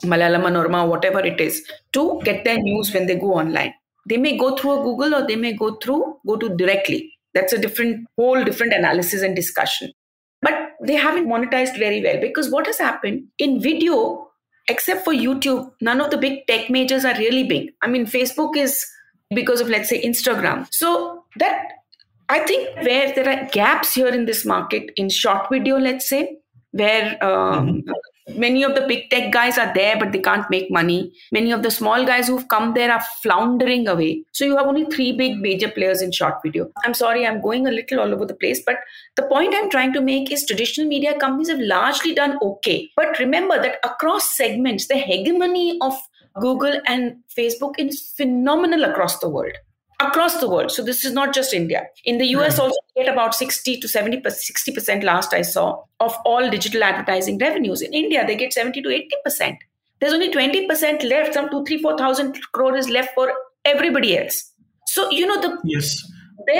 Malayalam 0.01 0.43
Manorama, 0.43 0.87
whatever 0.87 1.19
it 1.19 1.39
is, 1.39 1.63
to 1.93 2.19
get 2.23 2.43
their 2.43 2.57
news 2.57 2.93
when 2.93 3.07
they 3.07 3.15
go 3.15 3.33
online. 3.33 3.73
They 4.07 4.17
may 4.17 4.37
go 4.37 4.55
through 4.55 4.79
a 4.79 4.83
Google 4.83 5.15
or 5.15 5.27
they 5.27 5.35
may 5.35 5.53
go 5.53 5.75
through, 5.75 6.17
go 6.25 6.37
to 6.37 6.49
directly. 6.55 7.13
That's 7.33 7.53
a 7.53 7.57
different, 7.57 8.07
whole 8.17 8.43
different 8.43 8.73
analysis 8.73 9.21
and 9.21 9.35
discussion 9.35 9.91
but 10.41 10.53
they 10.81 10.95
haven't 10.95 11.27
monetized 11.27 11.77
very 11.77 12.01
well 12.03 12.19
because 12.19 12.49
what 12.49 12.65
has 12.65 12.77
happened 12.77 13.23
in 13.37 13.61
video 13.61 14.27
except 14.67 15.03
for 15.03 15.13
youtube 15.13 15.71
none 15.81 16.01
of 16.01 16.09
the 16.11 16.17
big 16.17 16.45
tech 16.47 16.69
majors 16.69 17.05
are 17.05 17.17
really 17.17 17.43
big 17.43 17.71
i 17.81 17.87
mean 17.87 18.05
facebook 18.05 18.57
is 18.57 18.85
because 19.33 19.61
of 19.61 19.69
let's 19.69 19.89
say 19.89 20.01
instagram 20.03 20.67
so 20.71 21.23
that 21.37 21.63
i 22.29 22.39
think 22.39 22.75
where 22.87 23.13
there 23.13 23.29
are 23.29 23.49
gaps 23.51 23.93
here 23.93 24.07
in 24.09 24.25
this 24.25 24.45
market 24.45 24.91
in 24.95 25.09
short 25.09 25.47
video 25.51 25.77
let's 25.77 26.07
say 26.07 26.37
where 26.71 27.21
um, 27.23 27.83
many 28.35 28.63
of 28.63 28.75
the 28.75 28.81
big 28.87 29.09
tech 29.09 29.31
guys 29.31 29.57
are 29.57 29.73
there 29.73 29.97
but 29.97 30.11
they 30.11 30.19
can't 30.19 30.49
make 30.49 30.69
money. 30.71 31.13
Many 31.31 31.51
of 31.51 31.63
the 31.63 31.71
small 31.71 32.05
guys 32.05 32.27
who've 32.27 32.47
come 32.47 32.73
there 32.73 32.91
are 32.91 33.01
floundering 33.21 33.87
away. 33.87 34.23
So 34.31 34.45
you 34.45 34.57
have 34.57 34.67
only 34.67 34.85
three 34.85 35.11
big 35.11 35.37
major 35.37 35.69
players 35.69 36.01
in 36.01 36.11
short 36.11 36.35
video. 36.43 36.71
I'm 36.85 36.93
sorry 36.93 37.25
i'm 37.25 37.41
going 37.41 37.67
a 37.67 37.71
little 37.71 37.99
all 37.99 38.13
over 38.13 38.25
the 38.25 38.35
place 38.35 38.61
but 38.65 38.77
the 39.15 39.23
point 39.23 39.53
i'm 39.55 39.69
trying 39.69 39.93
to 39.93 40.01
make 40.01 40.31
is 40.31 40.45
traditional 40.45 40.87
media 40.87 41.17
companies 41.17 41.49
have 41.49 41.59
largely 41.59 42.13
done 42.13 42.37
okay. 42.41 42.89
But 42.95 43.19
remember 43.19 43.61
that 43.61 43.79
across 43.83 44.35
segments 44.35 44.87
the 44.87 44.97
hegemony 44.97 45.77
of 45.81 45.93
google 46.39 46.79
and 46.87 47.17
facebook 47.37 47.73
is 47.77 48.13
phenomenal 48.15 48.85
across 48.85 49.19
the 49.19 49.27
world 49.27 49.51
across 50.07 50.39
the 50.39 50.49
world. 50.49 50.71
So 50.71 50.83
this 50.83 51.03
is 51.05 51.13
not 51.13 51.33
just 51.33 51.53
India. 51.53 51.83
In 52.05 52.17
the 52.17 52.27
US, 52.37 52.55
hmm. 52.55 52.63
also 52.63 52.77
get 52.95 53.07
about 53.07 53.35
60 53.35 53.79
to 53.79 53.87
70 53.87 54.21
60 54.29 54.71
percent 54.71 55.03
last 55.03 55.33
I 55.33 55.41
saw 55.41 55.83
of 55.99 56.15
all 56.25 56.49
digital 56.49 56.83
advertising 56.83 57.37
revenues. 57.37 57.81
In 57.81 57.93
India, 57.93 58.25
they 58.25 58.35
get 58.35 58.53
70 58.53 58.81
to 58.81 58.89
80 58.89 59.09
percent. 59.23 59.57
There's 59.99 60.13
only 60.13 60.31
20% 60.31 61.03
left, 61.03 61.35
some 61.35 61.49
two, 61.51 61.63
three, 61.63 61.79
four 61.79 61.95
thousand 61.95 62.39
crore 62.53 62.75
is 62.75 62.89
left 62.89 63.13
for 63.13 63.31
everybody 63.65 64.17
else. 64.17 64.51
So, 64.87 65.09
you 65.11 65.27
know, 65.27 65.39
the 65.39 65.57
yes. 65.63 65.95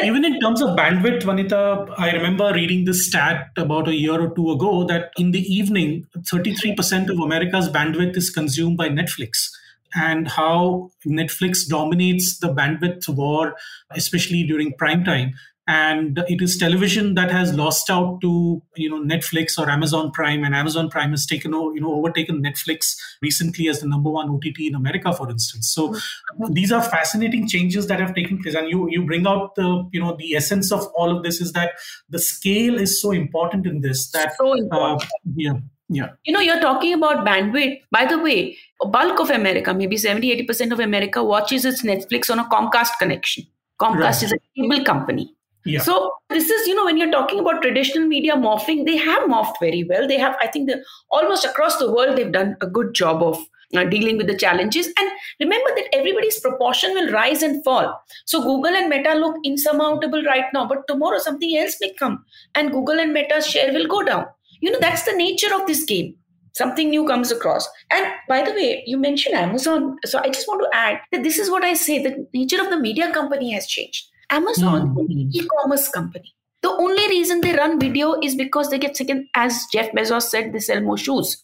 Even 0.04 0.24
in 0.24 0.40
terms 0.40 0.62
of 0.62 0.78
bandwidth, 0.78 1.24
Vanita, 1.24 1.92
I 1.98 2.12
remember 2.12 2.54
reading 2.54 2.86
this 2.86 3.08
stat 3.08 3.48
about 3.58 3.88
a 3.88 3.96
year 3.96 4.22
or 4.22 4.34
two 4.36 4.52
ago 4.52 4.86
that 4.86 5.10
in 5.18 5.32
the 5.32 5.42
evening, 5.42 6.06
33% 6.32 7.10
of 7.10 7.18
America's 7.18 7.68
bandwidth 7.68 8.16
is 8.16 8.30
consumed 8.30 8.78
by 8.78 8.90
Netflix 8.90 9.50
and 9.96 10.28
how 10.28 10.90
Netflix 11.06 11.68
dominates 11.68 12.40
the 12.40 12.54
bandwidth 12.54 13.08
war, 13.10 13.56
especially 13.92 14.44
during 14.44 14.74
prime 14.74 15.04
time. 15.04 15.34
And 15.68 16.18
it 16.28 16.42
is 16.42 16.58
television 16.58 17.14
that 17.14 17.32
has 17.32 17.54
lost 17.54 17.90
out 17.90 18.20
to 18.22 18.62
you 18.76 18.90
know 18.90 19.00
netflix 19.00 19.60
or 19.60 19.70
amazon 19.70 20.12
prime. 20.12 20.44
And 20.44 20.56
amazon 20.56 20.90
prime 20.90 21.12
has 21.12 21.26
taken 21.26 21.54
over, 21.54 21.74
you 21.76 21.82
know 21.82 21.94
overtaken 21.94 22.44
netflix 22.44 22.96
recently 23.22 23.70
as 23.70 23.80
the 23.80 23.88
number 23.88 24.10
one 24.10 24.30
ott 24.30 24.44
in 24.60 24.74
america 24.74 25.14
for 25.14 25.30
instance. 25.30 25.72
So 25.72 25.90
mm-hmm. 25.90 26.54
these 26.54 26.72
are 26.72 26.82
fascinating 26.82 27.48
changes 27.48 27.88
that 27.88 28.00
have 28.00 28.16
taken 28.16 28.42
place. 28.42 28.56
And 28.56 28.70
you 28.70 28.90
you 28.90 29.06
bring 29.06 29.28
out 29.28 29.54
the 29.56 29.88
you 29.94 30.00
know 30.00 30.16
the 30.18 30.36
essence 30.36 30.72
of 30.72 30.88
all 30.96 31.16
of 31.16 31.24
this 31.24 31.40
is 31.40 31.54
that 31.54 31.74
the 32.10 32.20
scale 32.20 32.80
is 32.80 33.00
so 33.00 33.12
important 33.12 33.68
in 33.68 33.82
this 33.82 34.10
that 34.12 34.36
so 34.38 34.54
important. 34.54 35.04
Uh, 35.04 35.06
yeah 35.36 35.54
yeah. 35.92 36.08
You 36.24 36.34
know, 36.34 36.40
you're 36.40 36.62
talking 36.62 36.94
about 36.94 37.26
bandwidth. 37.26 37.82
By 37.92 38.06
the 38.06 38.18
way, 38.18 38.58
a 38.82 38.88
bulk 38.88 39.20
of 39.20 39.30
America, 39.30 39.74
maybe 39.74 39.98
70, 39.98 40.48
80% 40.48 40.72
of 40.72 40.80
America 40.80 41.22
watches 41.22 41.66
its 41.66 41.84
Netflix 41.84 42.32
on 42.32 42.40
a 42.40 42.46
Comcast 42.46 42.98
connection. 42.98 43.46
Comcast 43.80 44.00
right. 44.00 44.24
is 44.24 44.32
a 44.32 44.38
cable 44.56 44.86
company. 44.86 45.36
Yeah. 45.66 45.82
So 45.82 46.14
this 46.30 46.50
is, 46.50 46.66
you 46.66 46.76
know, 46.76 46.86
when 46.86 46.98
you're 46.98 47.12
talking 47.12 47.40
about 47.40 47.62
traditional 47.62 48.08
media 48.08 48.36
morphing, 48.36 48.86
they 48.86 48.96
have 48.96 49.24
morphed 49.24 49.60
very 49.60 49.84
well. 49.84 50.08
They 50.08 50.18
have, 50.18 50.36
I 50.42 50.48
think, 50.48 50.70
the 50.70 50.82
almost 51.12 51.44
across 51.46 51.78
the 51.78 51.92
world, 51.92 52.18
they've 52.18 52.32
done 52.32 52.56
a 52.62 52.68
good 52.68 52.96
job 52.96 53.22
of 53.22 53.38
uh, 53.76 53.84
dealing 53.84 54.18
with 54.18 54.28
the 54.28 54.36
challenges. 54.36 54.88
And 54.88 55.12
remember 55.42 55.70
that 55.76 55.94
everybody's 55.94 56.40
proportion 56.40 56.94
will 56.94 57.12
rise 57.12 57.44
and 57.44 57.64
fall. 57.66 58.02
So 58.26 58.42
Google 58.42 58.76
and 58.76 58.90
Meta 58.90 59.14
look 59.14 59.36
insurmountable 59.44 60.24
right 60.24 60.46
now, 60.54 60.66
but 60.68 60.88
tomorrow 60.88 61.20
something 61.20 61.58
else 61.58 61.76
may 61.82 61.94
come, 61.94 62.24
and 62.56 62.72
Google 62.72 63.00
and 63.00 63.14
Meta's 63.14 63.46
share 63.46 63.74
will 63.74 63.88
go 63.88 64.04
down. 64.04 64.26
You 64.62 64.72
know, 64.72 64.80
that's 64.80 65.04
the 65.04 65.14
nature 65.14 65.54
of 65.54 65.68
this 65.68 65.84
game. 65.84 66.16
Something 66.54 66.90
new 66.90 67.06
comes 67.06 67.32
across. 67.32 67.68
And 67.90 68.06
by 68.28 68.44
the 68.44 68.52
way, 68.52 68.84
you 68.86 68.98
mentioned 68.98 69.36
Amazon. 69.36 69.98
So 70.06 70.20
I 70.20 70.28
just 70.28 70.48
want 70.48 70.62
to 70.64 70.78
add 70.78 71.00
that 71.12 71.24
this 71.24 71.40
is 71.40 71.50
what 71.50 71.64
I 71.64 71.74
say 71.74 72.02
the 72.02 72.28
nature 72.34 72.62
of 72.62 72.70
the 72.70 72.80
media 72.80 73.12
company 73.14 73.52
has 73.52 73.68
changed 73.68 74.08
Amazon, 74.30 74.96
mm-hmm. 74.96 75.30
e-commerce 75.34 75.90
company. 75.90 76.34
The 76.62 76.70
only 76.70 77.08
reason 77.08 77.42
they 77.42 77.54
run 77.54 77.80
video 77.80 78.20
is 78.22 78.36
because 78.36 78.70
they 78.70 78.78
get 78.78 78.96
second, 78.96 79.28
as 79.36 79.66
Jeff 79.72 79.92
Bezos 79.92 80.24
said, 80.24 80.54
they 80.54 80.60
sell 80.60 80.82
more 80.82 80.98
shoes. 80.98 81.44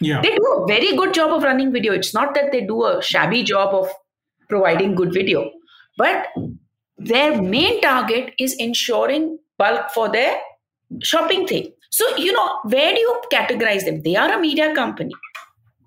Yeah. 0.00 0.20
They 0.22 0.34
do 0.34 0.44
a 0.44 0.66
very 0.66 0.96
good 0.96 1.12
job 1.12 1.32
of 1.32 1.42
running 1.42 1.72
video. 1.72 1.92
It's 1.92 2.14
not 2.14 2.34
that 2.34 2.52
they 2.52 2.60
do 2.62 2.84
a 2.84 3.02
shabby 3.02 3.42
job 3.42 3.74
of 3.74 3.90
providing 4.48 4.94
good 4.94 5.12
video, 5.12 5.50
but 5.98 6.28
their 6.96 7.40
main 7.40 7.80
target 7.80 8.34
is 8.38 8.54
ensuring 8.58 9.38
bulk 9.58 9.90
for 9.90 10.10
their 10.10 10.38
shopping 11.02 11.46
thing. 11.46 11.72
So, 11.96 12.16
you 12.16 12.32
know, 12.32 12.58
where 12.64 12.94
do 12.94 13.00
you 13.00 13.20
categorize 13.32 13.86
them? 13.86 14.02
They 14.02 14.16
are 14.16 14.30
a 14.30 14.38
media 14.38 14.74
company, 14.74 15.14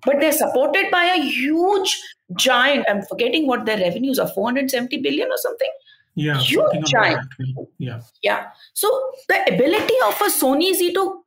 but 0.04 0.16
they're 0.18 0.32
supported 0.32 0.90
by 0.90 1.04
a 1.04 1.20
huge 1.22 2.02
giant. 2.36 2.84
I'm 2.88 3.02
forgetting 3.02 3.46
what 3.46 3.64
their 3.64 3.78
revenues 3.78 4.18
are 4.18 4.26
470 4.26 4.96
billion 5.02 5.28
or 5.28 5.36
something? 5.36 5.70
Yeah 6.16 6.38
huge 6.38 6.90
giant. 6.90 7.28
yeah. 7.78 8.00
Yeah. 8.22 8.46
So 8.74 8.88
the 9.28 9.54
ability 9.54 9.94
of 10.04 10.20
a 10.20 10.30
sony 10.38 10.74
zee 10.74 10.92
to 10.94 11.22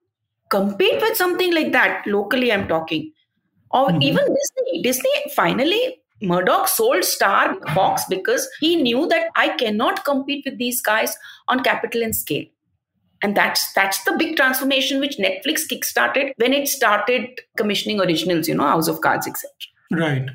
compete 0.49 1.01
with 1.01 1.15
something 1.15 1.53
like 1.57 1.71
that 1.71 2.05
locally 2.05 2.51
i'm 2.55 2.67
talking 2.67 3.11
or 3.71 3.87
mm-hmm. 3.87 4.01
even 4.01 4.35
disney. 4.39 4.81
Disney 4.83 5.13
finally 5.35 6.01
murdoch 6.21 6.67
sold 6.67 7.03
star 7.03 7.55
fox 7.73 8.03
because 8.09 8.47
he 8.59 8.75
knew 8.81 9.07
that 9.13 9.29
i 9.35 9.49
cannot 9.61 10.03
compete 10.09 10.45
with 10.45 10.59
these 10.59 10.81
guys 10.89 11.17
on 11.47 11.63
capital 11.69 12.03
and 12.03 12.15
scale 12.15 12.45
and 13.23 13.35
that's 13.35 13.71
that's 13.73 14.03
the 14.03 14.15
big 14.17 14.35
transformation 14.35 14.99
which 14.99 15.17
netflix 15.17 15.61
kickstarted 15.71 16.31
when 16.37 16.53
it 16.53 16.67
started 16.67 17.41
commissioning 17.57 17.99
originals 17.99 18.47
you 18.47 18.53
know 18.53 18.67
house 18.67 18.87
of 18.87 19.01
cards 19.01 19.27
etc 19.27 19.49
right. 19.91 20.29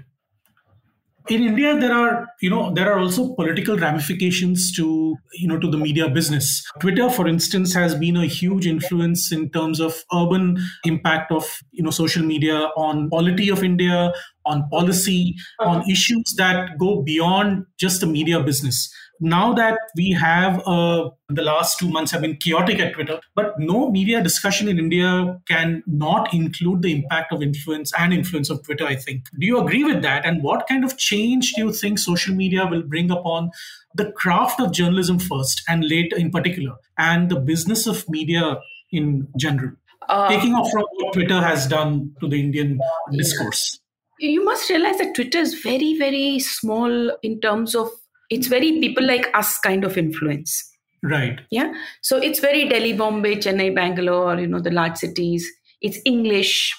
In 1.31 1.43
India, 1.43 1.79
there 1.79 1.93
are 1.93 2.27
you 2.41 2.49
know 2.49 2.73
there 2.73 2.91
are 2.91 2.99
also 2.99 3.35
political 3.35 3.77
ramifications 3.77 4.73
to 4.77 5.15
you 5.35 5.47
know 5.47 5.59
to 5.59 5.71
the 5.71 5.77
media 5.77 6.09
business. 6.09 6.65
Twitter, 6.81 7.11
for 7.11 7.29
instance, 7.29 7.75
has 7.75 7.95
been 7.95 8.17
a 8.17 8.25
huge 8.25 8.67
influence 8.67 9.31
in 9.31 9.51
terms 9.51 9.79
of 9.79 10.05
urban 10.15 10.57
impact 10.85 11.31
of 11.31 11.61
you 11.71 11.83
know 11.83 11.91
social 11.91 12.25
media 12.25 12.71
on 12.79 13.11
quality 13.11 13.51
of 13.51 13.63
India, 13.63 14.11
on 14.47 14.67
policy, 14.71 15.35
on 15.61 15.83
issues 15.91 16.35
that 16.39 16.79
go 16.79 17.03
beyond 17.03 17.67
just 17.79 18.01
the 18.01 18.07
media 18.07 18.41
business 18.41 18.91
now 19.21 19.53
that 19.55 19.79
we 19.97 20.13
have 20.13 20.61
uh, 20.67 21.11
the 21.29 21.43
last 21.43 21.79
two 21.79 21.89
months 21.89 22.13
have 22.13 22.23
been 22.23 22.37
chaotic 22.37 22.79
at 22.79 22.95
Twitter, 22.95 23.21
but 23.35 23.59
no 23.59 23.91
media 23.91 24.23
discussion 24.23 24.69
in 24.69 24.79
India 24.79 25.41
can 25.47 25.83
not 25.87 26.33
include 26.33 26.83
the 26.83 26.93
impact 26.93 27.33
of 27.33 27.43
influence 27.43 27.93
and 27.99 28.13
influence 28.13 28.51
of 28.51 28.63
Twitter, 28.65 28.87
I 28.87 28.97
think. 28.97 29.25
Do 29.39 29.47
you 29.47 29.59
agree 29.59 29.85
with 29.85 30.03
that? 30.03 30.25
And 30.25 30.43
what 30.43 30.69
kind 30.69 30.85
of 30.85 30.97
change 30.97 31.53
do 31.55 31.63
you 31.63 31.73
think 31.73 31.99
social 31.99 32.35
media 32.35 32.67
will 32.67 32.83
bring 32.83 33.11
upon 33.11 33.51
the 33.95 34.13
craft 34.13 34.61
of 34.61 34.73
journalism 34.73 35.19
first 35.19 35.63
and 35.69 35.89
later 35.89 36.17
in 36.17 36.31
particular, 36.31 36.77
and 36.99 37.31
the 37.31 37.41
business 37.41 37.87
of 37.87 38.09
media 38.09 38.59
in 38.93 39.29
general? 39.37 39.73
Uh, 40.09 40.29
Taking 40.29 40.55
off 40.55 40.71
from 40.71 40.85
what 40.93 41.13
Twitter 41.13 41.41
has 41.41 41.67
done 41.67 42.15
to 42.21 42.29
the 42.29 42.41
Indian 42.41 42.81
discourse. 43.13 43.81
You 44.21 44.45
must 44.45 44.69
realize 44.71 44.99
that 44.99 45.15
Twitter 45.15 45.39
is 45.39 45.61
very, 45.61 45.97
very 45.99 46.39
small 46.39 47.17
in 47.23 47.41
terms 47.41 47.75
of 47.75 47.91
it's 48.31 48.47
very 48.47 48.81
people 48.81 49.07
like 49.07 49.31
us 49.35 49.59
kind 49.59 49.85
of 49.85 49.97
influence. 49.97 50.65
Right. 51.03 51.41
Yeah. 51.51 51.73
So 52.03 52.17
it's 52.17 52.41
very 52.41 52.69
delhi 52.69 52.93
bombay 52.93 53.37
chennai 53.37 53.75
bangalore 53.75 54.39
you 54.39 54.47
know 54.47 54.61
the 54.61 54.71
large 54.71 54.97
cities. 54.97 55.49
It's 55.81 55.99
english. 56.05 56.75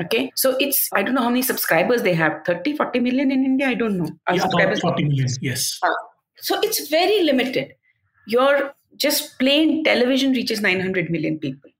Okay. 0.00 0.30
So 0.36 0.56
it's 0.58 0.88
i 0.92 1.02
don't 1.02 1.14
know 1.14 1.22
how 1.22 1.30
many 1.30 1.42
subscribers 1.42 2.02
they 2.02 2.14
have. 2.14 2.40
30 2.46 2.76
40 2.76 3.00
million 3.00 3.30
in 3.30 3.44
india? 3.44 3.68
I 3.68 3.74
don't 3.74 3.96
know. 3.96 4.10
Yeah, 4.30 4.44
about 4.44 4.78
40 4.78 5.04
million 5.04 5.28
yes. 5.40 5.78
Uh, 5.82 5.90
so 6.38 6.60
it's 6.60 6.88
very 6.88 7.22
limited. 7.22 7.74
Your 8.26 8.74
just 8.96 9.38
plain 9.38 9.84
television 9.84 10.32
reaches 10.32 10.60
900 10.60 11.10
million 11.10 11.38
people. 11.38 11.70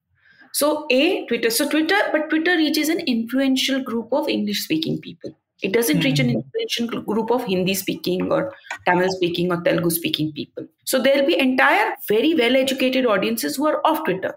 So 0.54 0.86
a 0.90 1.26
twitter. 1.26 1.50
So 1.50 1.68
twitter 1.68 2.00
but 2.10 2.30
twitter 2.30 2.56
reaches 2.56 2.88
an 2.88 3.00
influential 3.00 3.82
group 3.82 4.12
of 4.12 4.28
english 4.28 4.64
speaking 4.64 4.98
people 5.00 5.36
it 5.62 5.72
doesn't 5.72 5.98
mm-hmm. 5.98 6.04
reach 6.04 6.18
an 6.18 6.30
hmm. 6.30 6.40
influential 6.40 7.02
group 7.02 7.30
of 7.30 7.44
Hindi 7.44 7.74
speaking 7.74 8.30
or 8.30 8.54
Tamil 8.86 9.10
speaking 9.10 9.52
or 9.52 9.62
Telugu 9.62 9.90
speaking 9.90 10.32
people. 10.32 10.66
So 10.84 11.00
there'll 11.00 11.26
be 11.26 11.38
entire 11.38 11.94
very 12.08 12.34
well 12.34 12.56
educated 12.56 13.06
audiences 13.06 13.56
who 13.56 13.66
are 13.68 13.80
off 13.86 14.04
Twitter, 14.04 14.34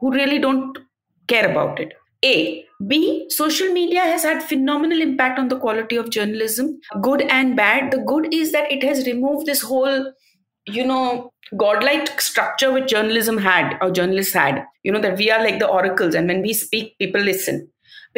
who 0.00 0.12
really 0.12 0.38
don't 0.38 0.76
care 1.26 1.50
about 1.50 1.80
it. 1.80 1.94
A. 2.24 2.64
B. 2.86 3.26
Social 3.28 3.72
media 3.72 4.00
has 4.00 4.22
had 4.22 4.42
phenomenal 4.42 5.00
impact 5.00 5.38
on 5.38 5.48
the 5.48 5.58
quality 5.58 5.96
of 5.96 6.10
journalism, 6.10 6.78
good 7.00 7.22
and 7.22 7.56
bad. 7.56 7.90
The 7.90 7.98
good 7.98 8.32
is 8.32 8.52
that 8.52 8.70
it 8.70 8.82
has 8.82 9.06
removed 9.06 9.46
this 9.46 9.62
whole, 9.62 10.12
you 10.66 10.84
know, 10.84 11.32
godlike 11.56 12.20
structure 12.20 12.72
which 12.72 12.90
journalism 12.90 13.38
had 13.38 13.78
or 13.80 13.90
journalists 13.90 14.34
had. 14.34 14.64
You 14.82 14.92
know, 14.92 15.00
that 15.00 15.16
we 15.16 15.30
are 15.30 15.42
like 15.42 15.58
the 15.58 15.66
oracles 15.66 16.14
and 16.14 16.28
when 16.28 16.42
we 16.42 16.52
speak, 16.52 16.98
people 16.98 17.20
listen 17.20 17.68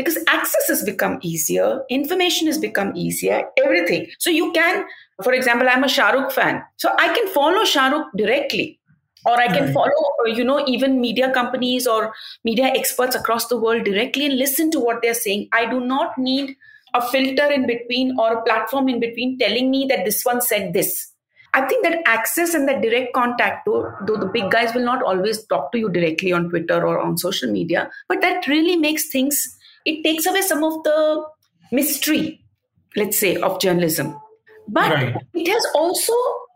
because 0.00 0.19
access 0.28 0.69
has 0.69 0.83
become 0.83 1.19
easier, 1.23 1.83
information 1.90 2.47
has 2.47 2.59
become 2.59 2.97
easier, 2.97 3.45
everything. 3.62 4.07
So 4.19 4.30
you 4.30 4.50
can, 4.52 4.85
for 5.23 5.33
example, 5.33 5.69
I'm 5.69 5.85
a 5.85 5.88
Shahrukh 5.88 6.33
fan, 6.33 6.62
so 6.76 6.90
I 6.99 7.12
can 7.14 7.28
follow 7.28 7.64
Shahrukh 7.64 8.07
directly. 8.16 8.78
Or 9.26 9.38
I 9.38 9.49
can 9.49 9.66
right. 9.66 9.75
follow, 9.75 10.02
uh, 10.21 10.30
you 10.30 10.42
know, 10.42 10.64
even 10.66 10.99
media 10.99 11.30
companies 11.30 11.87
or 11.87 12.14
media 12.42 12.69
experts 12.75 13.14
across 13.14 13.49
the 13.49 13.59
world 13.59 13.85
directly 13.85 14.25
and 14.25 14.38
listen 14.38 14.71
to 14.71 14.80
what 14.80 15.02
they're 15.02 15.12
saying. 15.12 15.49
I 15.52 15.66
do 15.66 15.78
not 15.78 16.16
need 16.16 16.57
a 16.95 17.02
filter 17.11 17.52
in 17.52 17.66
between 17.66 18.19
or 18.19 18.38
a 18.38 18.42
platform 18.45 18.88
in 18.88 18.99
between 18.99 19.38
telling 19.38 19.71
me 19.71 19.85
that 19.90 20.07
this 20.07 20.25
one 20.25 20.40
said 20.40 20.73
this. 20.73 21.12
I 21.52 21.66
think 21.66 21.85
that 21.85 21.99
access 22.07 22.54
and 22.54 22.69
that 22.69 22.80
direct 22.80 23.12
contact, 23.12 23.66
though, 23.66 23.92
though 24.07 24.16
the 24.16 24.30
big 24.33 24.50
guys 24.50 24.73
will 24.73 24.85
not 24.85 25.02
always 25.02 25.45
talk 25.47 25.73
to 25.73 25.78
you 25.78 25.90
directly 25.90 26.33
on 26.33 26.49
Twitter 26.49 26.87
or 26.87 26.99
on 27.00 27.19
social 27.19 27.50
media, 27.50 27.90
but 28.09 28.21
that 28.21 28.47
really 28.47 28.76
makes 28.76 29.11
things 29.11 29.57
it 29.85 30.03
takes 30.03 30.27
away 30.27 30.43
some 30.43 30.65
of 30.65 30.83
the 30.85 31.25
mystery, 31.73 32.45
let's 32.97 33.19
say, 33.19 33.37
of 33.37 33.61
journalism. 33.61 34.19
But 34.69 34.93
right. 34.93 35.17
it 35.35 35.49
has 35.49 35.67
also, 35.75 36.13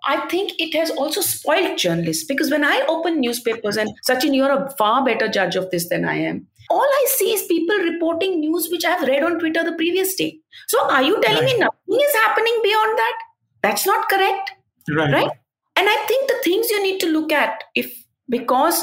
I 0.07 0.26
think 0.28 0.52
it 0.59 0.75
has 0.76 0.90
also 0.90 1.21
spoiled 1.21 1.78
journalists 1.78 2.25
because 2.25 2.50
when 2.50 2.64
I 2.64 2.85
open 2.88 3.21
newspapers, 3.21 3.76
and 3.76 3.90
Sachin, 4.09 4.35
you're 4.35 4.52
a 4.52 4.71
far 4.78 5.04
better 5.04 5.28
judge 5.28 5.57
of 5.57 5.71
this 5.71 5.88
than 5.88 6.04
I 6.04 6.14
am. 6.14 6.47
All 6.71 6.81
I 6.81 7.07
see 7.09 7.33
is 7.33 7.43
people 7.43 7.76
reporting 7.76 8.40
news 8.40 8.69
which 8.71 8.85
I've 8.85 9.02
read 9.02 9.23
on 9.23 9.38
Twitter 9.38 9.64
the 9.64 9.73
previous 9.73 10.14
day. 10.14 10.38
So 10.69 10.88
are 10.90 11.02
you 11.02 11.21
telling 11.21 11.45
right. 11.45 11.54
me 11.54 11.59
nothing 11.59 12.07
is 12.07 12.14
happening 12.14 12.59
beyond 12.62 12.99
that? 12.99 13.19
That's 13.62 13.87
not 13.87 14.09
correct. 14.09 14.52
Right. 14.90 15.12
Right. 15.12 15.31
And 15.76 15.88
I 15.88 15.97
think 16.07 16.28
the 16.28 16.40
things 16.45 16.71
you 16.71 16.83
need 16.83 17.00
to 17.00 17.09
look 17.09 17.33
at, 17.33 17.64
if 17.75 18.04
because 18.28 18.83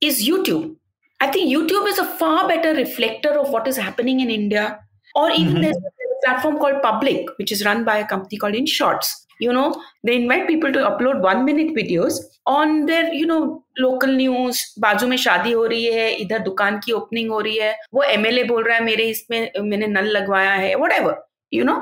is 0.00 0.26
YouTube. 0.26 0.76
I 1.21 1.27
think 1.27 1.51
YouTube 1.51 1.87
is 1.87 1.99
a 1.99 2.05
far 2.05 2.47
better 2.47 2.73
reflector 2.73 3.39
of 3.39 3.49
what 3.49 3.67
is 3.67 3.77
happening 3.77 4.19
in 4.19 4.29
India 4.29 4.79
Or 5.15 5.31
even 5.31 5.55
Mhm. 5.55 5.61
there's 5.61 5.77
a 5.77 6.25
platform 6.25 6.57
called 6.59 6.81
Public, 6.83 7.29
which 7.37 7.51
is 7.51 7.65
run 7.65 7.83
by 7.83 7.97
a 7.97 8.05
company 8.05 8.37
called 8.37 8.53
InShots. 8.53 9.07
You 9.39 9.53
know, 9.53 9.81
they 10.03 10.15
invite 10.15 10.47
people 10.47 10.71
to 10.73 10.79
upload 10.79 11.21
one 11.21 11.43
minute 11.45 11.73
videos 11.75 12.19
on 12.45 12.85
their, 12.85 13.13
you 13.13 13.25
know, 13.25 13.63
local 13.77 14.13
news. 14.19 14.61
बाजू 14.79 15.07
में 15.07 15.17
शादी 15.17 15.51
हो 15.51 15.65
रही 15.65 15.85
है 15.93 16.09
इधर 16.25 16.39
दुकान 16.49 16.79
की 16.85 16.91
opening 16.91 17.31
हो 17.31 17.39
रही 17.47 17.57
है 17.57 17.75
वो 17.93 18.03
एमएलए 18.03 18.43
बोल 18.43 18.63
रहा 18.63 18.77
है 18.77 18.83
मेरे 18.83 19.07
इसमें 19.09 19.51
मैंने 19.59 19.87
नल 19.87 20.11
लगवाया 20.17 20.51
है 20.51 20.73
whatever 20.83 21.15
you 21.57 21.67
know 21.69 21.77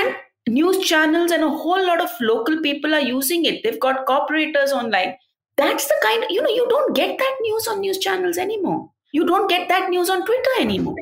and 0.00 0.14
news 0.58 0.78
channels 0.90 1.32
and 1.36 1.44
a 1.44 1.52
whole 1.64 1.86
lot 1.86 2.00
of 2.04 2.20
local 2.32 2.60
people 2.66 2.94
are 2.98 3.06
using 3.08 3.44
it 3.50 3.62
they've 3.64 3.82
got 3.86 4.04
corporators 4.10 4.72
online 4.82 5.12
that's 5.57 5.87
the 5.87 5.95
kind 6.03 6.25
you 6.29 6.41
know 6.41 6.49
you 6.49 6.67
don't 6.69 6.95
get 6.95 7.17
that 7.17 7.35
news 7.41 7.67
on 7.67 7.79
news 7.79 7.97
channels 7.97 8.37
anymore 8.37 8.89
you 9.11 9.25
don't 9.25 9.49
get 9.49 9.67
that 9.69 9.89
news 9.89 10.09
on 10.09 10.25
twitter 10.25 10.55
anymore 10.59 10.95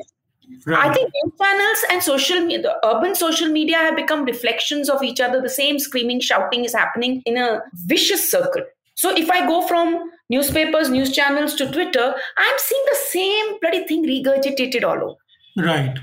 Right. 0.66 0.90
I 0.90 0.94
think 0.94 1.10
news 1.22 1.32
channels 1.40 1.78
and 1.90 2.02
social 2.02 2.40
media, 2.40 2.62
the 2.62 2.86
urban 2.86 3.14
social 3.14 3.48
media 3.48 3.76
have 3.78 3.96
become 3.96 4.24
reflections 4.24 4.88
of 4.88 5.02
each 5.02 5.20
other. 5.20 5.40
The 5.40 5.48
same 5.48 5.78
screaming, 5.78 6.20
shouting 6.20 6.64
is 6.64 6.74
happening 6.74 7.22
in 7.26 7.36
a 7.36 7.62
vicious 7.72 8.30
circle. 8.30 8.62
So 8.94 9.14
if 9.16 9.30
I 9.30 9.46
go 9.46 9.66
from 9.66 10.10
newspapers, 10.30 10.90
news 10.90 11.12
channels 11.12 11.54
to 11.56 11.70
Twitter, 11.70 12.14
I'm 12.38 12.58
seeing 12.58 12.84
the 12.90 12.96
same 13.08 13.58
bloody 13.60 13.86
thing 13.86 14.04
regurgitated 14.04 14.84
all 14.84 15.02
over. 15.02 15.66
Right. 15.66 15.98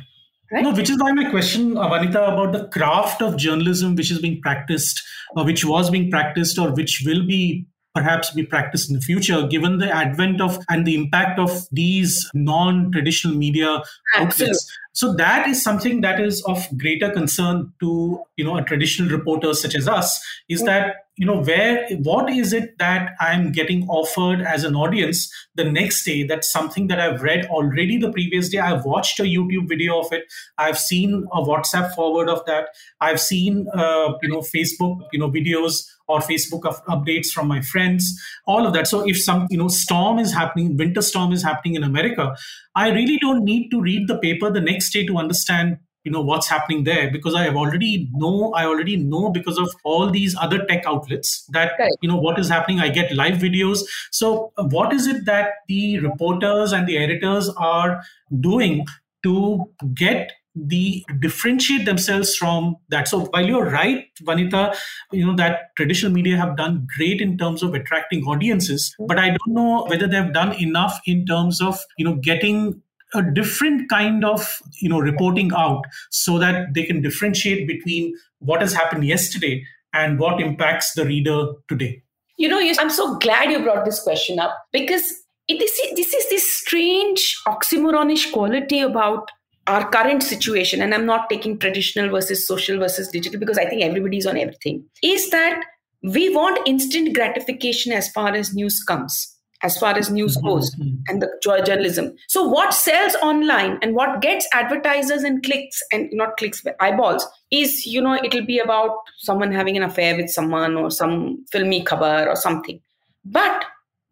Right? 0.52 0.64
No, 0.64 0.74
which 0.74 0.90
is 0.90 1.00
why 1.00 1.14
my 1.14 1.30
question, 1.30 1.78
uh, 1.78 1.90
Vanita, 1.90 2.34
about 2.34 2.52
the 2.52 2.68
craft 2.68 3.22
of 3.22 3.38
journalism 3.38 3.96
which 3.96 4.12
is 4.12 4.20
being 4.20 4.42
practiced, 4.42 5.02
or 5.36 5.46
which 5.46 5.64
was 5.64 5.90
being 5.90 6.12
practiced, 6.12 6.60
or 6.60 6.74
which 6.74 7.04
will 7.06 7.26
be 7.26 7.66
perhaps 7.94 8.32
be 8.32 8.44
practiced 8.44 8.90
in 8.90 8.96
the 8.96 9.02
future, 9.02 9.46
given 9.48 9.78
the 9.78 9.92
advent 9.92 10.42
of 10.42 10.58
and 10.70 10.86
the 10.86 10.96
impact 10.96 11.40
of 11.40 11.68
these 11.72 12.30
non-traditional 12.34 13.36
media 13.36 13.82
Absolutely. 14.16 14.46
outlets. 14.46 14.78
So 14.94 15.14
that 15.14 15.48
is 15.48 15.62
something 15.62 16.02
that 16.02 16.20
is 16.20 16.44
of 16.44 16.66
greater 16.78 17.12
concern 17.12 17.74
to 17.80 18.22
you 18.38 18.46
know 18.46 18.58
a 18.58 18.64
traditional 18.64 19.10
reporter 19.10 19.54
such 19.54 19.76
as 19.76 19.88
us. 19.88 20.22
Is 20.50 20.64
that 20.64 21.08
you 21.22 21.28
know 21.28 21.40
where 21.44 21.88
what 22.02 22.32
is 22.32 22.52
it 22.52 22.80
that 22.80 23.12
I'm 23.20 23.52
getting 23.52 23.88
offered 23.88 24.42
as 24.42 24.64
an 24.64 24.76
audience 24.76 25.32
the 25.54 25.64
next 25.64 26.04
day? 26.04 26.24
That's 26.24 26.52
something 26.52 26.88
that 26.88 27.00
I've 27.00 27.22
read 27.22 27.46
already 27.46 28.00
the 28.00 28.12
previous 28.12 28.50
day. 28.50 28.58
I've 28.58 28.86
watched 28.86 29.20
a 29.20 29.24
YouTube 29.24 29.70
video 29.70 30.00
of 30.00 30.12
it. 30.12 30.24
I've 30.58 30.80
seen 30.80 31.28
a 31.32 31.44
WhatsApp 31.44 31.94
forward 31.94 32.28
of 32.28 32.44
that. 32.48 32.70
I've 33.02 33.22
seen 33.22 33.68
uh, 33.72 34.14
you 34.24 34.30
know 34.30 34.40
Facebook 34.40 34.98
you 35.14 35.20
know 35.20 35.30
videos 35.30 35.84
or 36.08 36.22
Facebook 36.22 36.64
updates 36.90 37.28
from 37.28 37.48
my 37.48 37.62
friends. 37.62 38.20
All 38.48 38.66
of 38.66 38.74
that. 38.74 38.88
So 38.88 39.08
if 39.08 39.22
some 39.22 39.46
you 39.52 39.60
know 39.60 39.68
storm 39.68 40.18
is 40.18 40.34
happening, 40.34 40.76
winter 40.76 41.04
storm 41.04 41.34
is 41.34 41.44
happening 41.44 41.76
in 41.76 41.84
America, 41.84 42.36
I 42.76 42.90
really 42.90 43.20
don't 43.20 43.44
need 43.44 43.70
to 43.70 43.80
read 43.80 44.08
the 44.08 44.18
paper 44.18 44.50
the 44.50 44.60
next 44.60 44.92
day 44.92 45.06
to 45.06 45.18
understand 45.20 45.78
you 46.04 46.12
know 46.12 46.22
what's 46.22 46.48
happening 46.48 46.84
there 46.84 47.12
because 47.12 47.36
I 47.36 47.44
have 47.44 47.56
already 47.56 48.10
know 48.14 48.54
I 48.54 48.66
already 48.66 48.98
know 48.98 49.30
because 49.30 49.58
of 49.58 49.70
all 49.84 50.10
these 50.10 50.36
other 50.40 50.66
tech 50.66 50.84
outlets 50.86 51.46
that 51.54 51.74
Right. 51.80 51.92
you 52.02 52.10
know 52.10 52.18
what 52.18 52.40
is 52.40 52.50
happening. 52.50 52.80
I 52.80 52.90
get 52.90 53.14
live 53.14 53.36
videos. 53.36 53.80
So 54.12 54.52
uh, 54.58 54.64
what 54.66 54.94
is 54.94 55.08
it 55.08 55.26
that 55.26 55.50
the 55.68 56.00
reporters 56.00 56.72
and 56.72 56.88
the 56.88 56.98
editors 56.98 57.50
are 57.58 58.02
doing 58.40 58.86
to 59.24 59.66
get 59.94 60.32
the 60.54 61.06
differentiate 61.20 61.86
themselves 61.86 62.36
from 62.36 62.76
that 62.90 63.08
so 63.08 63.22
while 63.28 63.46
you're 63.46 63.70
right 63.70 64.08
vanita 64.24 64.76
you 65.14 65.26
know 65.26 65.34
that 65.34 65.70
traditional 65.78 66.12
media 66.12 66.36
have 66.36 66.58
done 66.58 66.86
great 66.98 67.22
in 67.22 67.38
terms 67.38 67.64
of 67.64 67.74
attracting 67.74 68.22
audiences 68.26 68.94
but 69.08 69.18
i 69.18 69.30
don't 69.30 69.54
know 69.60 69.86
whether 69.86 70.08
they've 70.08 70.34
done 70.34 70.52
enough 70.62 71.00
in 71.06 71.26
terms 71.26 71.62
of 71.62 71.80
you 71.98 72.04
know 72.04 72.16
getting 72.16 72.82
a 73.14 73.22
different 73.22 73.90
kind 73.90 74.24
of 74.26 74.62
you 74.80 74.90
know 74.90 75.00
reporting 75.00 75.52
out 75.56 75.84
so 76.10 76.38
that 76.40 76.74
they 76.74 76.84
can 76.84 77.02
differentiate 77.02 77.68
between 77.68 78.14
what 78.40 78.62
has 78.62 78.74
happened 78.74 79.06
yesterday 79.06 79.64
and 79.94 80.20
what 80.20 80.40
impacts 80.40 80.94
the 80.94 81.06
reader 81.06 81.54
today 81.68 82.02
You 82.38 82.48
know, 82.48 82.60
I'm 82.80 82.90
so 82.90 83.18
glad 83.20 83.52
you 83.52 83.60
brought 83.64 83.86
this 83.86 84.02
question 84.02 84.40
up 84.40 84.58
because 84.72 85.04
it 85.48 85.62
is 85.62 85.72
this 85.96 86.14
is 86.14 86.30
this 86.30 86.52
strange 86.52 87.38
oxymoronish 87.48 88.32
quality 88.32 88.80
about 88.80 89.30
our 89.68 89.90
current 89.90 90.24
situation, 90.24 90.82
and 90.82 90.94
I'm 90.94 91.06
not 91.06 91.30
taking 91.30 91.60
traditional 91.60 92.10
versus 92.10 92.48
social 92.48 92.80
versus 92.80 93.10
digital 93.10 93.40
because 93.40 93.58
I 93.58 93.66
think 93.66 93.84
everybody's 93.84 94.26
on 94.26 94.38
everything. 94.38 94.84
Is 95.04 95.30
that 95.30 95.64
we 96.04 96.34
want 96.34 96.68
instant 96.68 97.14
gratification 97.14 97.92
as 97.92 98.10
far 98.10 98.34
as 98.34 98.56
news 98.56 98.82
comes, 98.84 99.38
as 99.64 99.78
far 99.78 99.98
as 99.98 100.10
news 100.10 100.38
goes, 100.38 100.76
Mhm. 100.76 100.98
and 101.08 101.22
the 101.22 101.30
journalism. 101.66 102.16
So, 102.28 102.44
what 102.48 102.74
sells 102.74 103.16
online 103.16 103.78
and 103.82 103.96
what 103.96 104.22
gets 104.22 104.48
advertisers 104.54 105.24
and 105.24 105.44
clicks 105.44 105.82
and 105.92 106.10
not 106.14 106.38
clicks, 106.38 106.62
but 106.62 106.76
eyeballs 106.80 107.28
is, 107.52 107.86
you 107.86 108.02
know, 108.02 108.16
it'll 108.24 108.46
be 108.46 108.60
about 108.60 108.96
someone 109.18 109.52
having 109.52 109.78
an 109.78 109.84
affair 109.84 110.16
with 110.16 110.30
someone 110.30 110.76
or 110.76 110.90
some 110.92 111.46
filmy 111.52 111.84
khabar 111.84 112.28
or 112.28 112.36
something. 112.36 112.80
But 113.26 113.66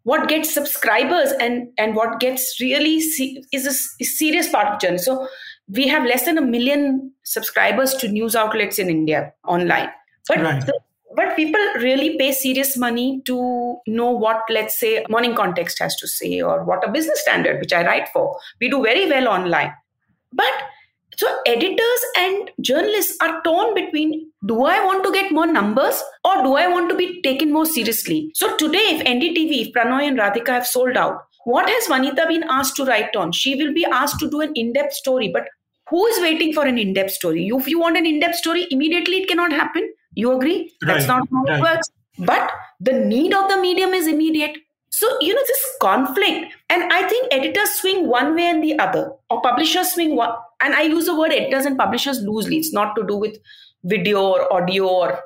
what 0.03 0.27
gets 0.29 0.53
subscribers 0.53 1.31
and 1.39 1.67
and 1.77 1.95
what 1.95 2.19
gets 2.19 2.59
really 2.61 2.99
se- 3.01 3.43
is 3.51 3.65
a 3.67 3.73
is 4.03 4.17
serious 4.17 4.49
part 4.49 4.67
of 4.67 4.79
journey. 4.79 4.97
So 4.97 5.27
we 5.71 5.87
have 5.87 6.03
less 6.05 6.25
than 6.25 6.37
a 6.37 6.41
million 6.41 7.11
subscribers 7.23 7.93
to 7.95 8.07
news 8.07 8.35
outlets 8.35 8.79
in 8.79 8.89
India 8.89 9.33
online. 9.47 9.89
But 10.27 10.41
Right. 10.41 10.65
the- 10.65 10.79
but 11.15 11.35
people 11.35 11.61
really 11.75 12.17
pay 12.17 12.31
serious 12.31 12.77
money 12.77 13.21
to 13.25 13.77
know 13.87 14.11
what, 14.11 14.41
let's 14.49 14.79
say, 14.79 15.05
Morning 15.09 15.35
Context 15.35 15.79
has 15.79 15.95
to 15.97 16.07
say 16.07 16.41
or 16.41 16.63
what 16.63 16.87
a 16.87 16.91
business 16.91 17.21
standard, 17.21 17.59
which 17.59 17.73
I 17.73 17.85
write 17.85 18.09
for. 18.09 18.37
We 18.59 18.69
do 18.69 18.83
very 18.83 19.09
well 19.09 19.27
online. 19.27 19.73
But 20.31 20.53
so 21.15 21.27
editors 21.45 22.01
and 22.17 22.51
journalists 22.61 23.17
are 23.21 23.41
torn 23.43 23.73
between 23.73 24.31
do 24.45 24.63
I 24.63 24.85
want 24.85 25.03
to 25.03 25.11
get 25.11 25.33
more 25.33 25.47
numbers 25.47 26.01
or 26.23 26.43
do 26.43 26.53
I 26.53 26.67
want 26.67 26.89
to 26.91 26.95
be 26.95 27.21
taken 27.21 27.51
more 27.51 27.65
seriously? 27.65 28.31
So 28.35 28.55
today, 28.55 28.77
if 28.77 29.05
NDTV, 29.05 29.67
if 29.67 29.73
Prannoy 29.73 30.07
and 30.07 30.17
Radhika 30.17 30.47
have 30.49 30.67
sold 30.67 30.95
out, 30.95 31.17
what 31.45 31.67
has 31.67 31.87
Vanita 31.87 32.27
been 32.27 32.43
asked 32.47 32.75
to 32.77 32.85
write 32.85 33.15
on? 33.15 33.31
She 33.31 33.55
will 33.55 33.73
be 33.73 33.85
asked 33.85 34.19
to 34.19 34.29
do 34.29 34.41
an 34.41 34.53
in-depth 34.55 34.93
story, 34.93 35.29
but 35.33 35.47
who 35.89 36.05
is 36.05 36.21
waiting 36.21 36.53
for 36.53 36.65
an 36.65 36.77
in-depth 36.77 37.11
story? 37.11 37.47
If 37.47 37.67
you 37.67 37.79
want 37.79 37.97
an 37.97 38.05
in-depth 38.05 38.35
story, 38.35 38.67
immediately 38.69 39.23
it 39.23 39.27
cannot 39.27 39.51
happen. 39.51 39.91
You 40.19 40.33
agree? 40.37 40.73
That's 40.81 41.07
not 41.07 41.27
how 41.31 41.45
it 41.45 41.61
works. 41.61 41.89
But 42.17 42.51
the 42.79 42.93
need 42.93 43.33
of 43.33 43.49
the 43.49 43.57
medium 43.61 43.93
is 43.93 44.07
immediate. 44.07 44.57
So, 44.91 45.07
you 45.21 45.33
know, 45.33 45.41
this 45.47 45.65
conflict, 45.81 46.53
and 46.69 46.91
I 46.91 47.07
think 47.07 47.27
editors 47.31 47.69
swing 47.75 48.07
one 48.07 48.35
way 48.35 48.47
and 48.47 48.63
the 48.63 48.77
other, 48.79 49.11
or 49.29 49.41
publishers 49.41 49.93
swing 49.93 50.15
one. 50.15 50.31
And 50.61 50.73
I 50.73 50.81
use 50.81 51.05
the 51.05 51.15
word 51.17 51.31
editors 51.31 51.65
and 51.65 51.77
publishers 51.77 52.21
loosely. 52.21 52.57
It's 52.57 52.73
not 52.73 52.95
to 52.95 53.05
do 53.11 53.15
with 53.15 53.37
video 53.83 54.21
or 54.21 54.53
audio 54.53 54.87
or 54.87 55.19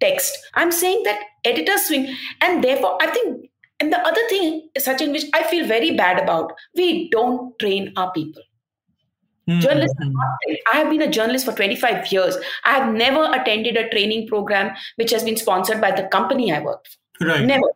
text. 0.00 0.36
I'm 0.54 0.70
saying 0.70 1.04
that 1.04 1.22
editors 1.44 1.86
swing, 1.86 2.14
and 2.42 2.62
therefore, 2.62 2.98
I 3.00 3.06
think, 3.06 3.50
and 3.80 3.92
the 3.92 3.98
other 3.98 4.28
thing, 4.28 4.68
Sachin 4.78 5.12
which 5.12 5.24
I 5.32 5.44
feel 5.44 5.66
very 5.66 5.92
bad 5.96 6.22
about, 6.22 6.52
we 6.74 7.08
don't 7.10 7.58
train 7.58 7.92
our 7.96 8.12
people. 8.12 8.42
Hmm, 9.46 9.60
Journalists 9.60 9.96
hmm, 9.98 10.08
hmm. 10.08 10.16
are 10.16 10.24
not 10.24 10.38
trained. 10.44 10.58
I 10.72 10.76
have 10.78 10.90
been 10.90 11.02
a 11.02 11.10
journalist 11.10 11.44
for 11.44 11.52
25 11.52 12.12
years. 12.12 12.36
I 12.64 12.72
have 12.72 12.92
never 12.92 13.30
attended 13.32 13.76
a 13.76 13.88
training 13.90 14.28
program 14.28 14.74
which 14.96 15.10
has 15.12 15.22
been 15.22 15.36
sponsored 15.36 15.80
by 15.80 15.92
the 15.92 16.04
company 16.08 16.52
I 16.52 16.60
worked 16.60 16.96
for. 17.18 17.26
right 17.28 17.44
Never. 17.44 17.66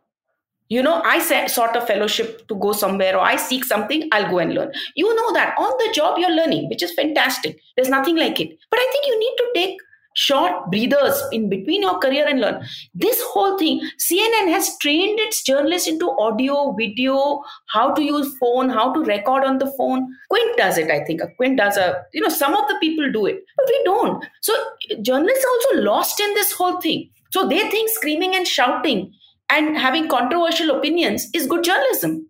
You 0.69 0.85
know, 0.85 1.03
I 1.05 1.19
sought 1.49 1.75
a 1.75 1.81
fellowship 1.81 2.47
to 2.47 2.55
go 2.55 2.73
somewhere 2.73 3.17
or 3.17 3.23
I 3.23 3.35
seek 3.35 3.65
something, 3.65 4.09
I'll 4.13 4.31
go 4.31 4.39
and 4.39 4.55
learn. 4.55 4.71
You 4.95 5.13
know 5.17 5.33
that 5.33 5.57
on 5.59 5.71
the 5.79 5.93
job 5.93 6.17
you're 6.17 6.31
learning, 6.31 6.69
which 6.69 6.81
is 6.81 6.93
fantastic. 6.95 7.61
There's 7.77 7.89
nothing 7.89 8.17
like 8.17 8.39
it. 8.39 8.57
But 8.71 8.79
I 8.79 8.89
think 8.93 9.07
you 9.07 9.19
need 9.19 9.35
to 9.39 9.51
take 9.53 9.79
short 10.15 10.71
breathers 10.71 11.23
in 11.33 11.49
between 11.49 11.83
your 11.83 11.99
career 11.99 12.27
and 12.27 12.41
learn. 12.41 12.65
This 12.95 13.21
whole 13.27 13.59
thing, 13.59 13.81
CNN 13.99 14.51
has 14.51 14.77
trained 14.79 15.19
its 15.21 15.43
journalists 15.43 15.89
into 15.89 16.11
audio, 16.19 16.73
video, 16.73 17.43
how 17.67 17.93
to 17.95 18.03
use 18.03 18.37
phone, 18.39 18.69
how 18.69 18.93
to 18.93 19.01
record 19.01 19.45
on 19.45 19.59
the 19.59 19.73
phone. 19.79 20.09
Quint 20.29 20.57
does 20.57 20.79
it, 20.79 20.91
I 20.91 21.05
think. 21.05 21.23
Quint 21.37 21.59
does 21.59 21.77
a, 21.77 22.03
you 22.13 22.21
know, 22.21 22.29
some 22.29 22.55
of 22.55 22.69
the 22.69 22.77
people 22.81 23.11
do 23.13 23.27
it, 23.27 23.45
but 23.57 23.67
we 23.69 23.83
don't. 23.85 24.25
So 24.41 24.55
journalists 25.03 25.45
are 25.45 25.51
also 25.51 25.83
lost 25.83 26.21
in 26.21 26.35
this 26.35 26.53
whole 26.53 26.81
thing. 26.81 27.11
So 27.31 27.49
they 27.49 27.71
think 27.71 27.91
screaming 27.91 28.35
and 28.35 28.47
shouting 28.47 29.13
and 29.49 29.77
having 29.77 30.09
controversial 30.09 30.77
opinions 30.77 31.29
is 31.35 31.47
good 31.47 31.65
journalism. 31.65 32.27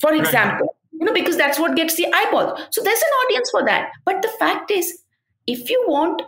For 0.00 0.14
example, 0.14 0.76
you 0.92 1.06
know, 1.06 1.12
because 1.12 1.36
that's 1.36 1.58
what 1.58 1.76
gets 1.76 1.96
the 1.96 2.06
eyeballs. 2.12 2.60
So 2.70 2.82
there's 2.82 3.00
an 3.00 3.08
audience 3.26 3.50
for 3.50 3.64
that. 3.64 3.90
But 4.04 4.22
the 4.22 4.28
fact 4.38 4.70
is, 4.70 5.02
if 5.46 5.70
you 5.70 5.84
want 5.86 6.22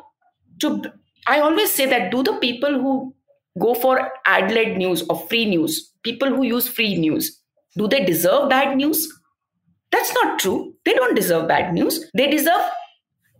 to, 0.61 0.93
I 1.27 1.40
always 1.40 1.71
say 1.73 1.87
that 1.87 2.11
do 2.11 2.23
the 2.23 2.35
people 2.35 2.73
who 2.73 3.14
go 3.61 3.75
for 3.75 4.11
ad 4.27 4.53
led 4.53 4.77
news 4.77 5.03
or 5.09 5.19
free 5.29 5.45
news, 5.45 5.93
people 6.03 6.29
who 6.29 6.43
use 6.45 6.69
free 6.69 6.97
news, 6.97 7.40
do 7.77 7.88
they 7.88 8.05
deserve 8.05 8.49
bad 8.51 8.77
news? 8.77 9.09
That's 9.90 10.12
not 10.14 10.38
true. 10.38 10.75
They 10.85 10.95
don't 10.95 11.14
deserve 11.14 11.49
bad 11.49 11.73
news. 11.73 12.05
They 12.14 12.29
deserve 12.29 12.62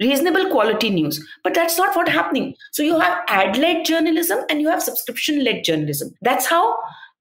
reasonable 0.01 0.51
quality 0.51 0.91
news. 0.91 1.25
But 1.43 1.55
that's 1.55 1.79
not 1.79 1.95
what's 1.97 2.11
happening. 2.11 2.55
So 2.73 2.83
you 2.83 2.99
have 2.99 3.19
ad 3.29 3.57
led 3.57 3.85
journalism 3.85 4.41
and 4.51 4.61
you 4.61 4.69
have 4.69 4.83
subscription 4.83 5.43
led 5.45 5.65
journalism. 5.65 6.13
That's 6.23 6.47
how 6.47 6.77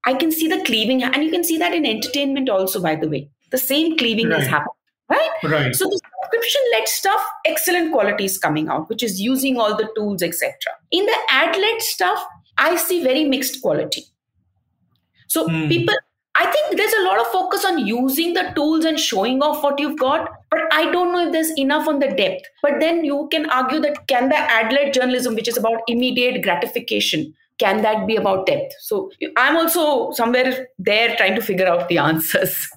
I 0.05 0.13
can 0.13 0.31
see 0.31 0.47
the 0.47 0.63
cleaving. 0.63 1.03
And 1.03 1.23
you 1.23 1.31
can 1.31 1.43
see 1.43 1.57
that 1.57 1.73
in 1.73 1.85
entertainment 1.85 2.49
also, 2.49 2.81
by 2.81 2.95
the 2.95 3.07
way. 3.07 3.29
The 3.51 3.57
same 3.57 3.97
cleaving 3.97 4.29
Right. 4.29 4.47
happening. 4.47 4.73
Right? 5.09 5.29
right 5.43 5.75
So 5.75 5.85
the 5.85 5.99
subscription 6.33 6.61
led 6.73 6.87
stuff, 6.87 7.21
excellent 7.45 7.91
quality 7.91 8.25
is 8.25 8.37
coming 8.37 8.69
out, 8.69 8.89
which 8.89 9.03
is 9.03 9.21
using 9.21 9.57
all 9.59 9.75
the 9.77 9.89
tools, 9.95 10.21
etc. 10.21 10.53
In 10.91 11.05
the 11.05 11.17
ad 11.29 11.55
led 11.55 11.81
stuff, 11.81 12.25
I 12.57 12.75
see 12.75 13.03
very 13.03 13.25
mixed 13.25 13.61
quality. 13.61 14.03
So 15.27 15.47
Hmm. 15.47 15.67
people, 15.67 15.95
I 16.35 16.45
think 16.51 16.77
there's 16.77 16.93
a 16.93 17.03
lot 17.03 17.19
of 17.19 17.27
focus 17.27 17.65
on 17.65 17.85
using 17.85 18.33
the 18.33 18.51
tools 18.55 18.85
and 18.85 18.99
showing 18.99 19.41
off 19.41 19.63
what 19.63 19.79
you've 19.79 19.99
got, 19.99 20.31
but 20.49 20.61
I 20.71 20.91
don't 20.91 21.11
know 21.11 21.25
if 21.27 21.31
there's 21.31 21.51
enough 21.57 21.87
on 21.87 21.99
the 21.99 22.07
depth. 22.07 22.45
But 22.61 22.79
then 22.79 23.03
you 23.05 23.27
can 23.31 23.49
argue 23.49 23.79
that 23.81 24.07
can 24.07 24.29
the 24.29 24.37
ad 24.37 24.73
led 24.73 24.93
journalism, 24.93 25.35
which 25.35 25.47
is 25.47 25.57
about 25.57 25.81
immediate 25.87 26.41
gratification, 26.43 27.33
can 27.59 27.81
that 27.83 28.07
be 28.07 28.15
about 28.15 28.47
depth? 28.47 28.73
So 28.79 29.11
I'm 29.37 29.57
also 29.57 30.11
somewhere 30.11 30.67
there 30.79 31.15
trying 31.15 31.35
to 31.35 31.41
figure 31.41 31.67
out 31.67 31.87
the 31.87 31.97
answers. 32.09 32.67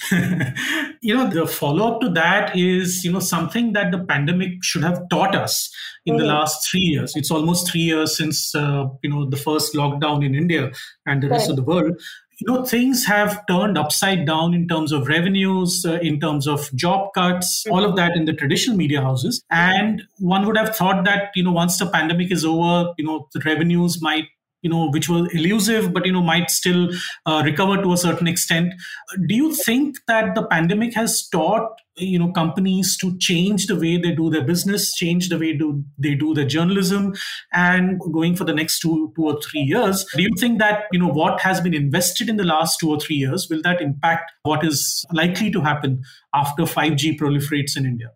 you 1.02 1.14
know 1.14 1.28
the 1.28 1.46
follow 1.46 1.92
up 1.92 2.00
to 2.00 2.08
that 2.10 2.56
is 2.56 3.04
you 3.04 3.12
know 3.12 3.20
something 3.20 3.72
that 3.72 3.90
the 3.92 3.98
pandemic 3.98 4.62
should 4.62 4.82
have 4.82 5.02
taught 5.10 5.34
us 5.34 5.70
in 6.06 6.16
the 6.16 6.24
Mhm. 6.24 6.28
last 6.28 6.70
3 6.70 6.80
years. 6.80 7.12
It's 7.16 7.30
almost 7.30 7.70
3 7.70 7.82
years 7.82 8.16
since 8.16 8.54
uh, 8.54 8.86
you 9.02 9.10
know 9.10 9.28
the 9.28 9.36
first 9.36 9.74
lockdown 9.74 10.24
in 10.24 10.34
india 10.34 10.70
and 11.06 11.22
the 11.22 11.28
rest 11.28 11.50
of 11.50 11.56
the 11.56 11.62
world. 11.62 11.92
You 12.40 12.46
know 12.50 12.64
things 12.64 13.04
have 13.04 13.32
turned 13.46 13.76
upside 13.76 14.24
down 14.26 14.54
in 14.54 14.66
terms 14.66 14.92
of 14.92 15.08
revenues 15.08 15.84
uh, 15.86 15.98
in 16.10 16.18
terms 16.20 16.46
of 16.46 16.70
job 16.74 17.10
cuts 17.14 17.66
all 17.70 17.84
of 17.84 17.96
that 17.96 18.16
in 18.16 18.24
the 18.24 18.32
traditional 18.32 18.76
media 18.78 19.02
houses. 19.02 19.42
And 19.50 20.02
one 20.18 20.46
would 20.46 20.56
have 20.56 20.74
thought 20.74 21.04
that 21.04 21.30
you 21.34 21.42
know 21.44 21.52
once 21.52 21.76
the 21.78 21.86
pandemic 21.86 22.32
is 22.32 22.44
over 22.44 22.94
you 22.96 23.04
know 23.04 23.28
the 23.34 23.40
revenues 23.40 24.00
might 24.00 24.24
you 24.62 24.70
know 24.70 24.90
which 24.90 25.08
was 25.08 25.32
elusive 25.32 25.92
but 25.92 26.06
you 26.06 26.12
know 26.12 26.22
might 26.22 26.50
still 26.50 26.88
uh, 27.26 27.42
recover 27.44 27.82
to 27.82 27.92
a 27.92 27.96
certain 27.96 28.26
extent. 28.26 28.72
Do 29.26 29.34
you 29.34 29.54
think 29.54 29.96
that 30.06 30.34
the 30.34 30.46
pandemic 30.46 30.94
has 30.94 31.28
taught 31.28 31.70
you 31.96 32.18
know 32.18 32.32
companies 32.32 32.96
to 32.98 33.16
change 33.18 33.66
the 33.66 33.76
way 33.76 33.96
they 33.96 34.12
do 34.12 34.30
their 34.30 34.44
business 34.44 34.94
change 34.94 35.28
the 35.28 35.38
way 35.38 35.52
do 35.52 35.84
they 35.98 36.14
do 36.14 36.32
their 36.32 36.46
journalism 36.46 37.12
and 37.52 38.00
going 38.12 38.34
for 38.34 38.44
the 38.44 38.54
next 38.54 38.80
two 38.80 39.12
two 39.16 39.24
or 39.24 39.40
three 39.42 39.60
years? 39.60 40.04
Do 40.14 40.22
you 40.22 40.34
think 40.38 40.58
that 40.60 40.84
you 40.92 40.98
know 40.98 41.08
what 41.08 41.40
has 41.40 41.60
been 41.60 41.74
invested 41.74 42.28
in 42.28 42.36
the 42.36 42.44
last 42.44 42.78
two 42.80 42.90
or 42.90 42.98
three 42.98 43.16
years 43.16 43.48
will 43.50 43.62
that 43.62 43.80
impact 43.80 44.32
what 44.42 44.64
is 44.64 45.04
likely 45.12 45.50
to 45.50 45.60
happen 45.60 46.02
after 46.34 46.62
5g 46.62 47.18
proliferates 47.18 47.76
in 47.76 47.86
india 47.86 48.10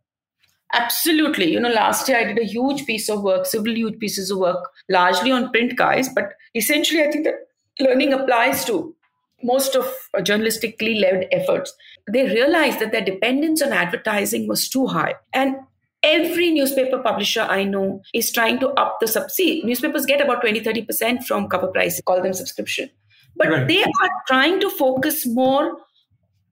Absolutely. 0.73 1.53
You 1.53 1.61
know, 1.61 1.71
last 1.71 2.09
year 2.09 2.19
I 2.19 2.25
did 2.25 2.39
a 2.39 2.45
huge 2.45 2.85
piece 2.87 3.09
of 3.09 3.23
work, 3.23 3.47
several 3.47 3.75
huge 3.75 3.99
pieces 3.99 4.31
of 4.31 4.39
work, 4.39 4.71
largely 4.89 5.31
on 5.31 5.51
print 5.51 5.77
guys, 5.77 6.09
but 6.09 6.33
essentially 6.55 7.03
I 7.03 7.11
think 7.11 7.25
that 7.25 7.35
learning 7.79 8.13
applies 8.13 8.65
to 8.67 8.95
most 9.43 9.77
of 9.77 9.87
journalistically 10.17 11.01
led 11.01 11.29
efforts. 11.31 11.73
They 12.11 12.25
realized 12.27 12.81
that 12.81 12.93
their 12.93 13.05
dependence 13.05 13.63
on 13.63 13.73
advertising 13.73 14.49
was 14.49 14.69
too 14.69 14.87
high. 14.87 15.15
And 15.33 15.57
every 16.03 16.51
newspaper 16.51 16.99
publisher 16.99 17.43
I 17.43 17.65
know 17.65 18.03
is 18.13 18.33
trying 18.33 18.59
to 18.61 18.69
up 18.71 18.99
the 19.01 19.07
sub. 19.07 19.31
See, 19.31 19.63
newspapers 19.65 20.07
get 20.07 20.21
about 20.21 20.41
20, 20.41 20.61
30% 20.61 21.25
from 21.25 21.49
cover 21.49 21.69
price, 21.69 22.01
call 22.03 22.23
them 22.23 22.33
subscription. 22.33 22.91
But 23.37 23.49
Right. 23.49 23.69
they 23.69 23.83
are 23.83 24.11
trying 24.27 24.61
to 24.61 24.71
focus 24.71 25.27
more 25.27 25.77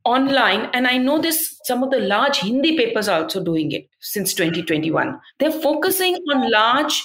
online 0.04 0.68
and 0.72 0.86
i 0.86 0.96
know 0.98 1.20
this 1.20 1.60
some 1.64 1.82
of 1.82 1.90
the 1.90 1.98
large 1.98 2.38
hindi 2.38 2.76
papers 2.76 3.08
are 3.08 3.22
also 3.22 3.42
doing 3.42 3.70
it 3.70 3.88
since 4.00 4.34
2021 4.34 5.18
they're 5.38 5.50
focusing 5.50 6.16
on 6.32 6.50
large 6.50 7.02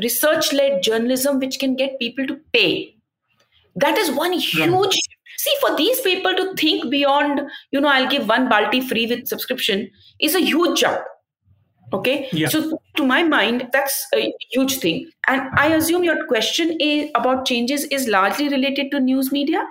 research 0.00 0.52
led 0.52 0.82
journalism 0.82 1.38
which 1.38 1.58
can 1.58 1.76
get 1.76 1.98
people 1.98 2.26
to 2.26 2.38
pay. 2.52 2.96
That 3.76 3.98
is 3.98 4.10
one 4.10 4.32
huge 4.32 4.98
see 5.38 5.54
for 5.60 5.76
these 5.76 6.00
people 6.02 6.34
to 6.36 6.54
think 6.54 6.90
beyond 6.90 7.40
you 7.70 7.80
know 7.80 7.88
i'll 7.88 8.08
give 8.08 8.28
one 8.28 8.48
balti 8.50 8.80
free 8.86 9.06
with 9.06 9.26
subscription 9.26 9.90
is 10.20 10.34
a 10.34 10.40
huge 10.40 10.78
jump. 10.80 11.00
Okay? 11.92 12.28
Yeah. 12.32 12.48
so 12.48 12.78
to 12.96 13.06
my 13.06 13.22
mind 13.22 13.68
that's 13.72 14.06
a 14.14 14.32
huge 14.50 14.76
thing. 14.78 15.10
And 15.26 15.48
i 15.56 15.68
assume 15.74 16.04
your 16.04 16.26
question 16.26 16.76
is 16.80 17.10
about 17.14 17.46
changes 17.46 17.84
is 17.84 18.08
largely 18.08 18.48
related 18.50 18.90
to 18.90 19.00
news 19.00 19.32
media? 19.32 19.66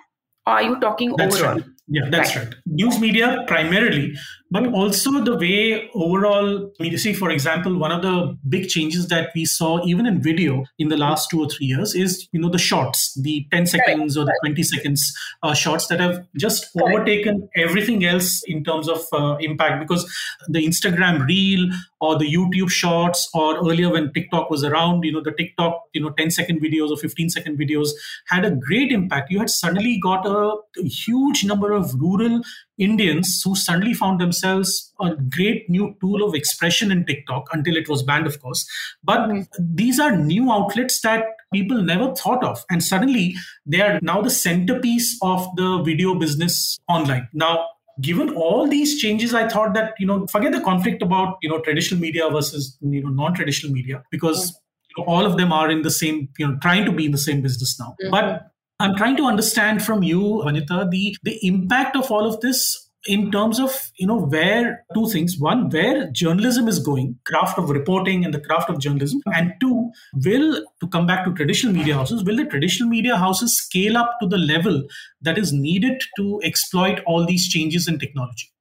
Or 0.47 0.53
are 0.53 0.63
you 0.63 0.79
talking 0.79 1.15
That's 1.15 1.35
overall 1.35 1.57
right. 1.57 1.65
Yeah, 1.87 2.09
that's 2.09 2.35
Right. 2.35 2.45
right. 2.45 2.55
News 2.65 2.99
media 2.99 3.43
primarily, 3.47 4.13
but 4.51 4.67
also 4.73 5.23
the 5.23 5.37
way 5.37 5.89
overall 5.95 6.71
media. 6.79 6.99
See, 6.99 7.13
for 7.13 7.29
example, 7.29 7.77
one 7.77 7.91
of 7.91 8.01
the 8.01 8.37
big 8.47 8.67
changes 8.67 9.07
that 9.07 9.29
we 9.33 9.45
saw 9.45 9.83
even 9.85 10.05
in 10.05 10.21
video 10.21 10.65
in 10.77 10.89
the 10.89 10.97
last 10.97 11.29
two 11.29 11.41
or 11.41 11.47
three 11.47 11.67
years 11.67 11.95
is 11.95 12.27
you 12.33 12.39
know 12.39 12.49
the 12.49 12.57
shorts, 12.57 13.17
the 13.21 13.47
ten 13.51 13.65
seconds 13.65 14.17
or 14.17 14.25
the 14.25 14.37
twenty 14.43 14.63
seconds 14.63 15.13
uh, 15.41 15.53
shots 15.53 15.87
that 15.87 16.01
have 16.01 16.25
just 16.37 16.67
overtaken 16.81 17.47
everything 17.55 18.03
else 18.03 18.43
in 18.45 18.63
terms 18.63 18.89
of 18.89 19.01
uh, 19.13 19.37
impact 19.39 19.79
because 19.79 20.05
the 20.49 20.65
Instagram 20.67 21.25
reel 21.25 21.69
or 22.01 22.17
the 22.17 22.31
YouTube 22.31 22.69
shorts 22.69 23.29
or 23.33 23.57
earlier 23.59 23.89
when 23.89 24.11
TikTok 24.11 24.49
was 24.49 24.63
around, 24.63 25.03
you 25.05 25.13
know 25.13 25.21
the 25.21 25.31
TikTok 25.31 25.81
you 25.93 26.01
know 26.01 26.09
10 26.11 26.29
second 26.31 26.61
videos 26.61 26.89
or 26.89 26.97
15 26.97 27.29
second 27.29 27.57
videos 27.57 27.89
had 28.27 28.43
a 28.43 28.51
great 28.51 28.91
impact. 28.91 29.31
You 29.31 29.39
had 29.39 29.49
suddenly 29.49 29.97
got 30.03 30.25
a 30.25 30.55
huge 30.83 31.45
number 31.45 31.71
of 31.71 31.93
rural 31.95 32.41
Indians 32.81 33.41
who 33.45 33.55
suddenly 33.55 33.93
found 33.93 34.19
themselves 34.19 34.91
a 34.99 35.15
great 35.15 35.69
new 35.69 35.95
tool 36.01 36.27
of 36.27 36.33
expression 36.33 36.91
in 36.91 37.05
TikTok 37.05 37.47
until 37.53 37.77
it 37.77 37.87
was 37.87 38.01
banned, 38.01 38.25
of 38.25 38.41
course. 38.41 38.67
But 39.03 39.29
hmm. 39.29 39.41
these 39.59 39.99
are 39.99 40.15
new 40.15 40.51
outlets 40.51 41.01
that 41.01 41.25
people 41.53 41.81
never 41.83 42.13
thought 42.15 42.43
of. 42.43 42.63
And 42.69 42.83
suddenly 42.83 43.35
they 43.65 43.81
are 43.81 43.99
now 44.01 44.21
the 44.21 44.31
centerpiece 44.31 45.17
of 45.21 45.47
the 45.55 45.83
video 45.83 46.15
business 46.15 46.79
online. 46.89 47.29
Now, 47.33 47.67
given 47.99 48.33
all 48.35 48.67
these 48.67 48.99
changes 49.01 49.33
i 49.33 49.47
thought 49.47 49.73
that 49.73 49.93
you 49.99 50.07
know 50.07 50.25
forget 50.27 50.53
the 50.53 50.61
conflict 50.61 51.01
about 51.01 51.35
you 51.41 51.49
know 51.49 51.59
traditional 51.59 51.99
media 51.99 52.29
versus 52.29 52.77
you 52.79 53.03
know 53.03 53.09
non-traditional 53.09 53.71
media 53.71 54.01
because 54.09 54.49
hmm. 54.49 54.55
you 54.89 55.03
know, 55.03 55.13
all 55.13 55.25
of 55.25 55.35
them 55.37 55.51
are 55.51 55.69
in 55.69 55.81
the 55.81 55.91
same 55.91 56.29
you 56.39 56.47
know 56.47 56.57
trying 56.61 56.85
to 56.85 56.91
be 56.91 57.05
in 57.05 57.11
the 57.11 57.17
same 57.17 57.41
business 57.41 57.77
now 57.79 57.93
hmm. 58.01 58.09
but 58.09 58.51
i'm 58.81 58.95
trying 58.95 59.17
to 59.17 59.25
understand 59.33 59.83
from 59.89 60.03
you 60.03 60.41
anita 60.43 60.87
the 60.91 61.15
the 61.23 61.37
impact 61.47 61.95
of 61.95 62.11
all 62.11 62.27
of 62.31 62.39
this 62.41 62.63
in 63.07 63.31
terms 63.31 63.59
of 63.59 63.91
you 63.97 64.05
know 64.05 64.19
where 64.19 64.85
two 64.93 65.07
things. 65.09 65.37
One 65.39 65.69
where 65.69 66.09
journalism 66.11 66.67
is 66.67 66.79
going 66.79 67.17
craft 67.25 67.57
of 67.57 67.69
reporting 67.69 68.23
and 68.23 68.33
the 68.33 68.39
craft 68.39 68.69
of 68.69 68.79
journalism. 68.79 69.21
And 69.33 69.53
two 69.59 69.91
will 70.23 70.63
to 70.81 70.87
come 70.87 71.07
back 71.07 71.25
to 71.25 71.33
traditional 71.33 71.73
media 71.73 71.95
houses 71.95 72.23
will 72.23 72.35
the 72.35 72.45
traditional 72.45 72.89
media 72.89 73.17
houses 73.17 73.57
scale 73.57 73.97
up 73.97 74.17
to 74.21 74.27
the 74.27 74.37
level 74.37 74.83
that 75.21 75.37
is 75.37 75.51
needed 75.51 76.01
to 76.17 76.39
exploit 76.43 77.01
all 77.05 77.25
these 77.25 77.47
changes 77.47 77.87
in 77.87 77.99
technology? 77.99 78.51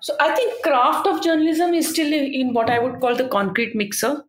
So 0.00 0.14
I 0.20 0.34
think 0.34 0.62
craft 0.62 1.06
of 1.08 1.22
journalism 1.22 1.74
is 1.74 1.88
still 1.88 2.12
in, 2.12 2.32
in 2.32 2.54
what 2.54 2.70
I 2.70 2.78
would 2.78 3.00
call 3.00 3.16
the 3.16 3.28
concrete 3.28 3.74
mixer 3.74 4.22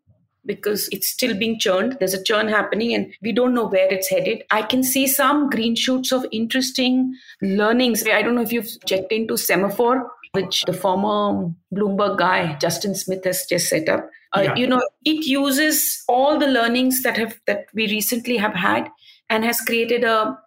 because 0.46 0.90
it's 0.92 1.10
still 1.10 1.38
being 1.38 1.60
churned. 1.60 1.98
There's 2.00 2.14
a 2.14 2.24
churn 2.24 2.48
happening 2.48 2.94
and 2.94 3.14
we 3.22 3.32
don't 3.32 3.54
know 3.54 3.68
where 3.68 3.92
it's 3.94 4.10
headed. 4.10 4.44
I 4.52 4.62
can 4.62 4.84
see 4.84 5.08
some 5.08 5.50
green 5.50 5.76
shoots 5.76 6.12
of 6.12 6.26
interesting 6.32 7.14
learnings. 7.42 8.04
I 8.08 8.22
don't 8.22 8.36
know 8.36 8.42
if 8.42 8.54
you've 8.54 8.70
checked 8.86 9.12
into 9.12 9.36
Semafor, 9.36 10.08
which 10.34 10.64
the 10.66 10.74
former 10.74 11.52
Bloomberg 11.74 12.18
guy, 12.18 12.56
Justin 12.56 12.96
Smith, 12.96 13.24
has 13.26 13.46
just 13.50 13.68
set 13.70 13.90
up. 13.90 14.10
Uh, 14.36 14.42
Yeah. 14.42 14.56
You 14.56 14.68
know, 14.68 14.82
it 15.06 15.26
uses 15.26 16.04
all 16.08 16.38
the 16.38 16.48
learnings 16.48 17.04
that 17.04 17.18
have 17.18 17.40
that 17.48 17.66
we 17.74 17.88
recently 17.88 18.38
have 18.38 18.54
had 18.54 18.90
and 19.30 19.44
has 19.44 19.60
created 19.62 20.04
a 20.04 20.38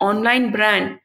online 0.00 0.50
brand 0.50 0.98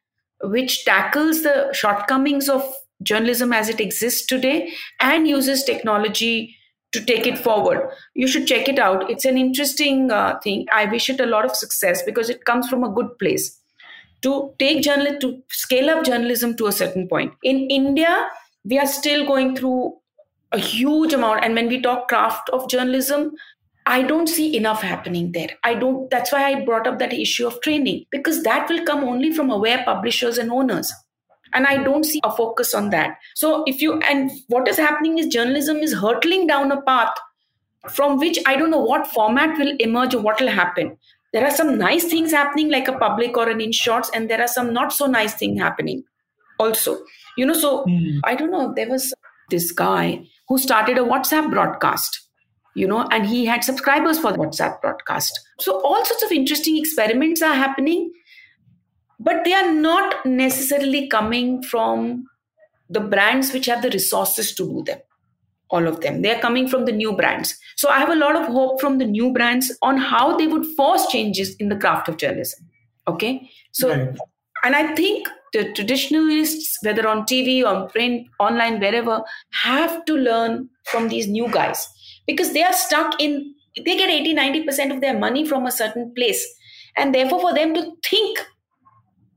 which 0.43 0.86
tackles 0.86 1.43
the 1.43 1.69
shortcomings 1.73 2.47
of 2.49 2.63
journalism 3.03 3.53
as 3.53 3.69
it 3.69 3.79
exists 3.79 4.25
today 4.25 4.73
and 4.99 5.27
uses 5.27 5.63
technology 5.63 6.57
to 6.97 7.05
take 7.05 7.27
it 7.27 7.38
forward. 7.38 7.89
You 8.15 8.27
should 8.27 8.47
check 8.47 8.67
it 8.67 8.79
out. 8.79 9.10
It's 9.10 9.25
an 9.25 9.38
interesting 9.38 10.12
uh, 10.12 10.39
thing. 10.43 10.65
I 10.71 10.86
wish 10.86 11.10
it 11.10 11.19
a 11.19 11.25
lot 11.25 11.45
of 11.45 11.55
success 11.55 12.03
because 12.03 12.29
it 12.29 12.45
comes 12.45 12.67
from 12.69 12.83
a 12.83 12.89
good 12.89 13.17
place. 13.19 13.60
To 14.23 14.53
take 14.57 14.81
journalism, 14.81 15.19
to 15.21 15.43
scale 15.49 15.89
up 15.91 16.03
journalism 16.03 16.55
to 16.57 16.67
a 16.67 16.71
certain 16.71 17.07
point. 17.07 17.33
In 17.43 17.69
India, 17.69 18.27
we 18.65 18.79
are 18.79 18.88
still 18.88 19.25
going 19.27 19.55
through 19.55 19.95
a 20.51 20.57
huge 20.57 21.13
amount. 21.13 21.43
And 21.43 21.53
when 21.53 21.67
we 21.67 21.81
talk 21.81 22.07
craft 22.07 22.49
of 22.49 22.67
journalism, 22.67 23.31
I 23.86 24.01
don't 24.01 24.27
see 24.27 24.57
enough 24.57 24.81
happening 24.81 25.31
there. 25.33 25.51
I 25.63 25.75
don't, 25.75 26.10
that's 26.10 26.31
why 26.31 26.45
I 26.45 26.65
brought 26.65 26.88
up 26.88 26.99
that 26.99 27.13
issue 27.13 27.45
of 27.47 27.62
training 27.62 28.05
because 28.12 28.43
that 28.43 28.67
will 28.69 28.83
come 28.86 29.03
only 29.03 29.31
from 29.31 29.51
aware 29.51 29.83
publishers 29.86 30.38
and 30.38 30.51
owners 30.51 30.91
and 31.53 31.67
i 31.67 31.77
don't 31.83 32.05
see 32.05 32.21
a 32.23 32.31
focus 32.36 32.73
on 32.73 32.89
that. 32.91 33.17
So 33.36 33.63
if 33.67 33.81
you 33.81 33.99
and 34.01 34.31
what 34.47 34.67
is 34.67 34.77
happening 34.77 35.17
is 35.17 35.27
journalism 35.27 35.77
is 35.77 35.93
hurtling 35.93 36.47
down 36.47 36.71
a 36.71 36.81
path 36.81 37.13
from 37.89 38.17
which 38.17 38.39
i 38.45 38.55
don't 38.55 38.71
know 38.71 38.86
what 38.91 39.07
format 39.07 39.57
will 39.57 39.75
emerge 39.79 40.13
or 40.15 40.21
what 40.21 40.39
will 40.39 40.49
happen. 40.49 40.97
There 41.33 41.45
are 41.45 41.51
some 41.51 41.77
nice 41.77 42.05
things 42.05 42.31
happening 42.31 42.69
like 42.69 42.88
a 42.88 42.97
public 42.97 43.38
or 43.38 43.49
an 43.49 43.62
in 43.62 43.71
shorts 43.71 44.10
and 44.13 44.29
there 44.29 44.41
are 44.41 44.47
some 44.47 44.73
not 44.73 44.93
so 44.93 45.05
nice 45.05 45.36
thing 45.36 45.57
happening 45.57 46.03
also. 46.60 46.99
You 47.38 47.45
know 47.45 47.53
so 47.53 47.83
hmm. 47.83 48.19
i 48.23 48.36
don't 48.36 48.51
know 48.51 48.73
there 48.75 48.89
was 48.89 49.13
this 49.49 49.71
guy 49.71 50.23
who 50.47 50.57
started 50.57 50.97
a 50.97 51.01
whatsapp 51.01 51.51
broadcast 51.51 52.21
you 52.75 52.88
know 52.88 53.07
and 53.12 53.25
he 53.25 53.45
had 53.45 53.63
subscribers 53.63 54.19
for 54.19 54.31
the 54.31 54.38
whatsapp 54.38 54.79
broadcast. 54.81 55.39
So 55.60 55.81
all 55.81 56.05
sorts 56.05 56.23
of 56.23 56.31
interesting 56.31 56.77
experiments 56.77 57.41
are 57.41 57.55
happening 57.55 58.12
but 59.19 59.43
they 59.43 59.53
are 59.53 59.71
not 59.71 60.25
necessarily 60.25 61.08
coming 61.08 61.63
from 61.63 62.25
the 62.89 62.99
brands 62.99 63.51
which 63.51 63.65
have 63.65 63.82
the 63.82 63.89
resources 63.89 64.53
to 64.56 64.65
do 64.65 64.84
them 64.84 64.99
all 65.69 65.88
of 65.88 66.01
them. 66.01 66.21
They're 66.21 66.39
coming 66.39 66.67
from 66.67 66.86
the 66.86 66.91
new 66.91 67.13
brands. 67.13 67.58
So 67.75 67.89
I 67.89 67.99
have 67.99 68.10
a 68.10 68.15
lot 68.15 68.36
of 68.36 68.47
hope 68.47 68.80
from 68.80 68.97
the 68.97 69.06
new 69.06 69.34
brands 69.34 69.75
on 69.82 69.97
how 69.97 70.38
they 70.38 70.47
would 70.47 70.65
force 70.75 71.08
changes 71.08 71.56
in 71.56 71.69
the 71.69 71.75
craft 71.75 72.08
of 72.08 72.17
journalism. 72.17 72.65
Okay. 73.08 73.49
So, 73.71 73.89
right. 73.89 74.17
and 74.63 74.75
I 74.75 74.95
think 74.95 75.27
the 75.53 75.71
traditionalists, 75.73 76.77
whether 76.84 77.08
on 77.08 77.23
TV, 77.23 77.65
on 77.65 77.89
print, 77.89 78.27
online, 78.39 78.80
wherever, 78.80 79.21
have 79.51 80.03
to 80.06 80.13
learn 80.13 80.69
from 80.86 81.10
these 81.10 81.27
new 81.27 81.49
guys 81.49 81.88
because 82.25 82.53
they 82.53 82.63
are 82.63 82.73
stuck 82.73 83.19
in, 83.21 83.53
they 83.77 83.97
get 83.97 84.10
80, 84.10 84.36
90% 84.36 84.93
of 84.93 85.01
their 85.01 85.17
money 85.17 85.45
from 85.45 85.65
a 85.65 85.71
certain 85.71 86.13
place. 86.15 86.45
And 86.97 87.13
therefore, 87.13 87.39
for 87.39 87.53
them 87.53 87.73
to 87.75 87.91
think 88.03 88.39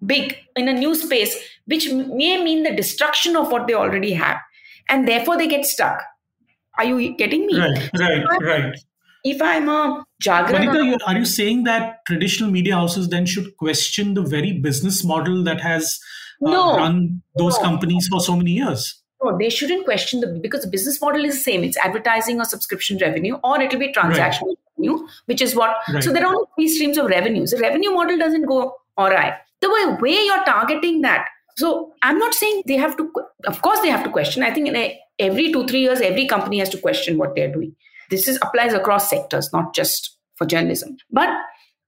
big 0.05 0.37
in 0.57 0.69
a 0.69 0.73
new 0.73 0.95
space, 0.95 1.37
which 1.67 1.91
may 1.91 2.43
mean 2.43 2.63
the 2.63 2.75
destruction 2.75 3.37
of 3.37 3.51
what 3.51 3.67
they 3.67 3.75
already 3.75 4.13
have. 4.13 4.39
And 4.89 5.07
therefore, 5.07 5.37
they 5.39 5.47
get 5.47 5.65
stuck. 5.65 6.03
Are 6.79 6.85
you 6.85 7.17
getting 7.17 7.47
me? 7.47 7.59
Right, 7.59 7.91
right, 7.99 8.25
right. 8.43 8.79
If 9.23 9.43
I'm 9.43 9.69
a 9.69 10.05
Jagrana, 10.23 10.99
are 11.07 11.19
you 11.19 11.27
saying 11.27 11.65
that 11.65 11.99
traditional 12.07 12.51
media 12.51 12.75
houses 12.75 13.09
then 13.09 13.27
should 13.27 13.57
question 13.59 14.15
the 14.15 14.23
very 14.23 14.53
business 14.53 15.05
model 15.05 15.45
that 15.45 15.61
has 15.61 16.01
uh, 16.45 16.51
no, 16.51 16.77
run 16.77 17.23
those 17.37 17.57
no. 17.59 17.63
companies 17.63 18.09
for 18.09 18.21
so 18.21 18.35
many 18.35 18.53
years? 18.53 19.03
No, 19.23 19.37
they 19.37 19.51
shouldn't 19.51 19.85
question 19.85 20.21
the 20.21 20.39
because 20.43 20.63
the 20.63 20.71
business 20.71 21.01
model 21.03 21.25
is 21.27 21.35
the 21.35 21.41
same. 21.41 21.65
It's 21.65 21.77
advertising 21.77 22.41
or 22.41 22.45
subscription 22.45 22.97
revenue, 22.99 23.35
or 23.45 23.61
it'll 23.61 23.79
be 23.79 23.93
transactional 23.93 24.47
right. 24.47 24.59
revenue, 24.79 25.07
which 25.27 25.43
is 25.43 25.55
what. 25.55 25.77
Right. 25.93 26.03
So 26.03 26.13
there 26.13 26.25
are 26.25 26.35
only 26.35 26.47
three 26.57 26.69
streams 26.69 26.97
of 26.97 27.07
revenues. 27.07 27.51
The 27.51 27.59
revenue 27.59 27.91
model 27.91 28.17
doesn't 28.17 28.47
go 28.47 28.75
all 28.97 29.11
right. 29.11 29.35
The 29.61 29.99
way, 30.01 30.25
you're 30.25 30.45
targeting 30.45 31.03
that. 31.03 31.27
So 31.57 31.93
I'm 32.03 32.19
not 32.19 32.35
saying 32.35 32.63
they 32.67 32.77
have 32.77 32.97
to. 32.97 33.13
Of 33.47 33.61
course, 33.63 33.81
they 33.81 33.91
have 33.91 34.05
to 34.05 34.11
question. 34.11 34.43
I 34.43 34.53
think 34.53 34.69
in 34.69 34.77
a, 34.77 34.99
every 35.19 35.53
two 35.53 35.67
three 35.67 35.81
years, 35.81 36.01
every 36.01 36.27
company 36.27 36.59
has 36.59 36.71
to 36.71 36.79
question 36.79 37.19
what 37.19 37.35
they're 37.35 37.53
doing. 37.53 37.75
This 38.09 38.27
is 38.27 38.39
applies 38.43 38.73
across 38.73 39.11
sectors, 39.11 39.53
not 39.53 39.75
just 39.75 40.17
for 40.37 40.47
journalism. 40.47 40.97
But 41.11 41.29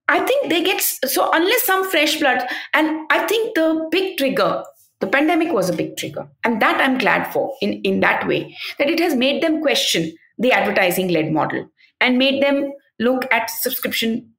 I 0.08 0.20
think 0.26 0.50
they 0.50 0.62
get 0.62 0.82
so 0.82 1.30
unless 1.32 1.62
some 1.62 1.88
fresh 1.90 2.18
blood, 2.18 2.46
and 2.74 3.06
I 3.10 3.26
think 3.26 3.54
the 3.54 3.88
big 3.90 4.18
trigger 4.18 4.64
the 5.02 5.08
pandemic 5.08 5.52
was 5.52 5.68
a 5.68 5.72
big 5.72 5.96
trigger. 5.96 6.28
And 6.44 6.62
that 6.62 6.80
I'm 6.80 6.96
glad 6.96 7.32
for 7.32 7.52
in, 7.60 7.80
in 7.82 7.98
that 8.00 8.26
way, 8.26 8.56
that 8.78 8.88
it 8.88 9.00
has 9.00 9.16
made 9.16 9.42
them 9.42 9.60
question 9.60 10.12
the 10.38 10.52
advertising 10.52 11.08
led 11.08 11.32
model 11.32 11.68
and 12.00 12.18
made 12.18 12.40
them 12.40 12.72
look 13.00 13.26
at 13.32 13.50
subscription 13.50 14.31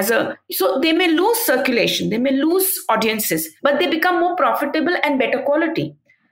as 0.00 0.10
a 0.10 0.38
so 0.50 0.78
they 0.84 0.92
may 0.92 1.10
lose 1.18 1.38
circulation 1.50 2.10
they 2.14 2.22
may 2.26 2.32
lose 2.38 2.72
audiences 2.94 3.48
but 3.62 3.78
they 3.80 3.88
become 3.92 4.20
more 4.20 4.34
profitable 4.36 4.96
and 5.02 5.18
better 5.18 5.42
quality 5.42 5.86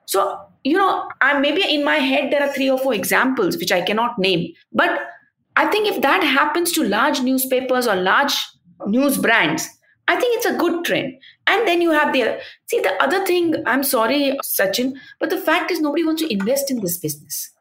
so 0.07 0.25
you 0.65 0.77
know 0.77 1.09
I, 1.21 1.39
maybe 1.39 1.63
in 1.77 1.85
my 1.85 1.97
head 1.97 2.33
there 2.33 2.43
are 2.47 2.53
three 2.53 2.71
or 2.71 2.79
four 2.79 2.95
examples 2.95 3.57
which 3.57 3.73
i 3.73 3.81
cannot 3.81 4.19
name 4.19 4.53
but 4.73 5.01
i 5.57 5.67
think 5.67 5.89
if 5.89 6.03
that 6.03 6.23
happens 6.23 6.73
to 6.73 6.85
large 6.97 7.23
newspapers 7.31 7.87
or 7.87 7.97
large 7.97 8.37
news 8.87 9.19
brands 9.19 9.69
I 10.07 10.17
think 10.21 10.37
it's 10.37 10.47
a 10.47 10.57
good 10.57 10.85
trend. 10.85 11.15
And 11.47 11.67
then 11.67 11.81
you 11.81 11.93
have 11.93 12.13
the 12.13 12.39
see 12.67 12.81
the 12.81 12.93
other 13.03 13.25
thing. 13.25 13.55
I'm 13.67 13.83
sorry, 13.83 14.39
Sachin, 14.45 14.93
but 15.19 15.31
the 15.31 15.39
fact 15.39 15.71
is 15.71 15.81
nobody 15.81 16.05
wants 16.05 16.21
to 16.23 16.31
invest 16.33 16.71
in 16.71 16.81
this 16.81 16.99
business. 16.99 17.54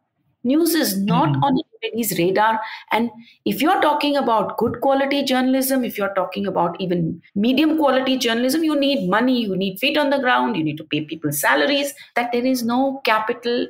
News 0.44 0.76
is 0.76 0.98
not 0.98 1.30
mm-hmm. 1.30 1.44
on 1.44 1.60
anybody's 1.84 2.18
radar. 2.18 2.60
And 2.92 3.10
if 3.46 3.62
you're 3.62 3.82
talking 3.82 4.18
about 4.18 4.58
good 4.58 4.82
quality 4.82 5.24
journalism, 5.24 5.84
if 5.84 5.98
you're 5.98 6.14
talking 6.14 6.46
about 6.46 6.80
even 6.80 7.22
medium 7.36 7.78
quality 7.78 8.18
journalism, 8.18 8.64
you 8.64 8.80
need 8.80 9.10
money, 9.10 9.42
you 9.42 9.56
need 9.56 9.80
feet 9.80 9.98
on 9.98 10.10
the 10.10 10.20
ground, 10.20 10.56
you 10.58 10.64
need 10.64 10.78
to 10.78 10.84
pay 10.84 11.06
people 11.06 11.32
salaries. 11.32 11.94
That 12.16 12.32
there 12.32 12.46
is 12.46 12.64
no 12.64 13.02
capital 13.04 13.68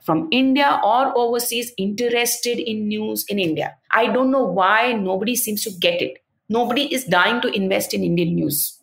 from 0.00 0.28
India 0.30 0.80
or 0.84 1.16
overseas 1.16 1.72
interested 1.76 2.58
in 2.58 2.88
news 2.88 3.24
in 3.28 3.38
India. 3.38 3.76
I 3.90 4.06
don't 4.06 4.30
know 4.30 4.44
why 4.44 4.92
nobody 4.92 5.36
seems 5.36 5.62
to 5.64 5.70
get 5.78 6.00
it 6.00 6.18
nobody 6.50 6.92
is 6.92 7.04
dying 7.04 7.40
to 7.40 7.48
invest 7.56 7.94
in 7.94 8.04
Indian 8.04 8.34
news. 8.34 8.78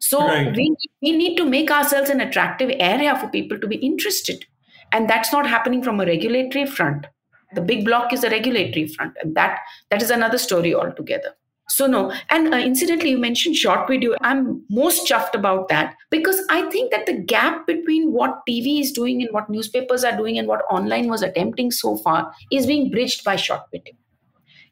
So 0.00 0.26
right. 0.26 0.54
we, 0.54 0.76
we 1.00 1.12
need 1.12 1.36
to 1.36 1.44
make 1.44 1.70
ourselves 1.70 2.10
an 2.10 2.20
attractive 2.20 2.70
area 2.78 3.16
for 3.18 3.28
people 3.28 3.58
to 3.58 3.66
be 3.66 3.76
interested. 3.76 4.44
And 4.92 5.08
that's 5.08 5.32
not 5.32 5.46
happening 5.46 5.82
from 5.82 6.00
a 6.00 6.06
regulatory 6.06 6.66
front. 6.66 7.06
The 7.54 7.60
big 7.60 7.84
block 7.84 8.12
is 8.12 8.24
a 8.24 8.30
regulatory 8.30 8.88
front, 8.88 9.14
and 9.22 9.34
that 9.34 9.60
that 9.90 10.02
is 10.02 10.10
another 10.10 10.38
story 10.38 10.74
altogether. 10.74 11.34
So 11.70 11.86
no, 11.86 12.12
and 12.30 12.52
uh, 12.52 12.58
incidentally, 12.58 13.10
you 13.10 13.18
mentioned 13.18 13.56
short 13.56 13.88
video. 13.88 14.14
I'm 14.22 14.64
most 14.70 15.06
chuffed 15.06 15.34
about 15.34 15.68
that 15.68 15.94
because 16.10 16.40
I 16.50 16.68
think 16.70 16.90
that 16.90 17.06
the 17.06 17.14
gap 17.14 17.66
between 17.66 18.12
what 18.12 18.40
TV 18.48 18.80
is 18.80 18.92
doing 18.92 19.22
and 19.22 19.32
what 19.32 19.50
newspapers 19.50 20.04
are 20.04 20.16
doing 20.16 20.38
and 20.38 20.48
what 20.48 20.62
online 20.70 21.08
was 21.08 21.22
attempting 21.22 21.70
so 21.70 21.96
far 21.96 22.32
is 22.50 22.66
being 22.66 22.90
bridged 22.90 23.24
by 23.24 23.36
short 23.36 23.62
video. 23.70 23.94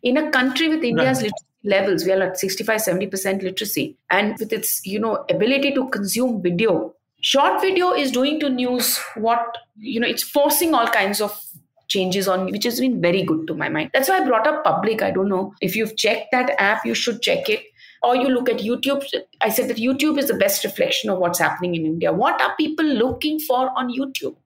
In 0.03 0.17
a 0.17 0.31
country 0.31 0.69
with 0.69 0.85
India's 0.85 1.23
right 1.23 1.33
levels 1.67 2.05
we 2.05 2.13
are 2.13 2.23
at 2.23 2.39
65 2.39 2.81
70% 2.81 3.43
literacy 3.43 3.97
and 4.11 4.37
with 4.39 4.53
its 4.53 4.81
you 4.87 5.01
know 5.01 5.25
ability 5.29 5.75
to 5.75 5.89
consume 5.89 6.41
video 6.41 6.95
short 7.21 7.61
video 7.61 7.93
is 7.93 8.11
doing 8.11 8.39
to 8.41 8.49
news 8.49 8.99
what 9.17 9.59
you 9.79 10.01
know 10.01 10.07
it's 10.07 10.23
forcing 10.23 10.75
all 10.75 10.87
kinds 10.89 11.21
of 11.21 11.41
changes 11.89 12.27
on 12.29 12.51
which 12.51 12.65
has 12.65 12.81
been 12.81 13.01
very 13.01 13.23
good 13.23 13.47
to 13.47 13.55
my 13.55 13.69
mind. 13.69 13.91
That's 13.95 14.09
why 14.09 14.19
i 14.19 14.25
brought 14.25 14.47
up 14.47 14.65
public. 14.65 15.03
I 15.03 15.11
don't 15.11 15.29
know 15.29 15.55
if 15.61 15.77
you've 15.77 15.97
checked 15.97 16.33
that 16.33 16.55
app 16.61 16.85
you 16.85 16.95
should 16.95 17.23
check 17.23 17.49
it. 17.49 17.63
Or 18.03 18.15
you 18.15 18.29
look 18.29 18.49
at 18.49 18.59
youtube. 18.59 19.05
I 19.41 19.49
said 19.49 19.69
that 19.69 19.79
youtube 19.79 20.19
is 20.19 20.29
the 20.29 20.35
best 20.35 20.65
reflection 20.65 21.11
of 21.11 21.19
what's 21.19 21.39
happening 21.39 21.75
in 21.75 21.87
india. 21.87 22.13
What 22.13 22.41
are 22.41 22.57
people 22.57 22.85
looking 22.85 23.39
for 23.41 23.71
on 23.77 23.93
youtube? 23.93 24.37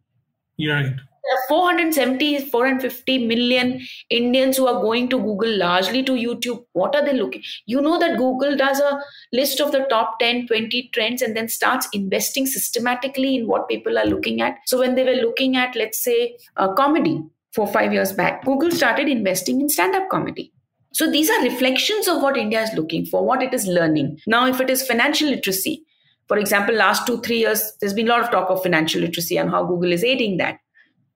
You're 0.57 0.75
right 0.75 1.10
470 1.49 2.51
450 2.51 3.27
million 3.27 3.81
indians 4.09 4.57
who 4.57 4.67
are 4.67 4.81
going 4.81 5.09
to 5.09 5.19
google 5.19 5.57
largely 5.57 6.03
to 6.03 6.13
youtube. 6.13 6.65
What 6.73 6.95
are 6.95 7.05
they 7.05 7.13
looking? 7.13 7.43
You 7.67 7.81
know 7.81 7.99
that 7.99 8.19
google 8.19 8.57
does 8.57 8.81
a 8.81 9.01
list 9.33 9.61
of 9.61 9.73
the 9.73 9.87
top 9.91 10.19
10 10.19 10.47
20 10.47 10.91
trends 10.93 11.23
and 11.23 11.37
then 11.37 11.49
starts 11.49 11.89
investing 11.93 12.47
systematically 12.47 13.37
in 13.37 13.47
what 13.47 13.69
people 13.69 13.99
are 13.99 14.07
looking 14.07 14.41
at. 14.41 14.57
So 14.67 14.79
when 14.79 14.95
they 14.95 15.05
were 15.05 15.21
looking 15.23 15.57
at 15.57 15.77
let's 15.77 16.03
say 16.03 16.37
a 16.57 16.73
comedy 16.75 17.23
four 17.53 17.67
five 17.67 17.93
years 17.93 18.13
back 18.13 18.45
google 18.45 18.71
started 18.71 19.09
investing 19.09 19.61
in 19.61 19.69
stand-up 19.69 20.09
comedy. 20.09 20.53
So 20.93 21.09
these 21.11 21.31
are 21.31 21.43
reflections 21.43 22.09
of 22.09 22.23
what 22.23 22.37
india 22.37 22.63
is 22.63 22.73
looking 22.75 23.07
for 23.07 23.25
what 23.25 23.43
it 23.43 23.55
is 23.55 23.67
learning. 23.67 24.19
Now 24.27 24.47
if 24.47 24.61
it 24.61 24.71
is 24.71 24.87
financial 24.87 25.29
literacy 25.29 25.85
for 26.29 26.39
example 26.39 26.75
last 26.75 27.07
two 27.07 27.21
three 27.21 27.39
years 27.39 27.63
there's 27.81 27.95
been 27.95 28.09
a 28.09 28.11
lot 28.11 28.23
of 28.23 28.31
talk 28.31 28.51
of 28.51 28.63
financial 28.63 29.01
literacy 29.01 29.37
and 29.37 29.51
how 29.51 29.65
google 29.65 29.93
is 29.93 30.05
aiding 30.05 30.37
that 30.37 30.59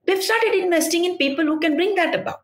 They've 0.05 0.23
started 0.23 0.53
investing 0.55 1.05
in 1.05 1.17
people 1.17 1.45
who 1.45 1.59
can 1.59 1.75
bring 1.75 1.95
that 1.95 2.15
about. 2.15 2.41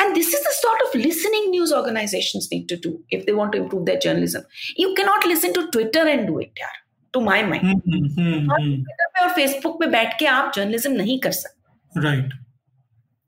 And 0.00 0.16
this 0.16 0.26
is 0.26 0.42
the 0.42 0.54
sort 0.60 0.80
of 0.82 0.94
listening 0.94 1.50
news 1.50 1.72
organizations 1.72 2.48
need 2.50 2.68
to 2.68 2.76
do 2.76 3.02
if 3.10 3.26
they 3.26 3.32
want 3.32 3.52
to 3.52 3.58
improve 3.58 3.86
their 3.86 3.98
journalism. 3.98 4.44
You 4.76 4.94
cannot 4.94 5.24
listen 5.24 5.54
to 5.54 5.70
Twitter 5.70 6.00
and 6.00 6.26
do 6.26 6.38
it, 6.40 6.50
yaar, 6.60 6.72
to 7.12 7.20
my 7.20 7.42
mind. 7.42 7.82
Mm-hmm, 7.86 8.48
Twitter 8.48 9.20
or 9.22 9.28
Facebook 9.36 9.78
पे 9.80 9.86
बैठ 9.90 10.18
के 10.18 10.26
आप 10.26 10.52
journalism 10.54 10.96
नहीं 10.96 11.20
कर 11.20 11.32
सकते. 11.32 12.02
Right. 12.02 12.32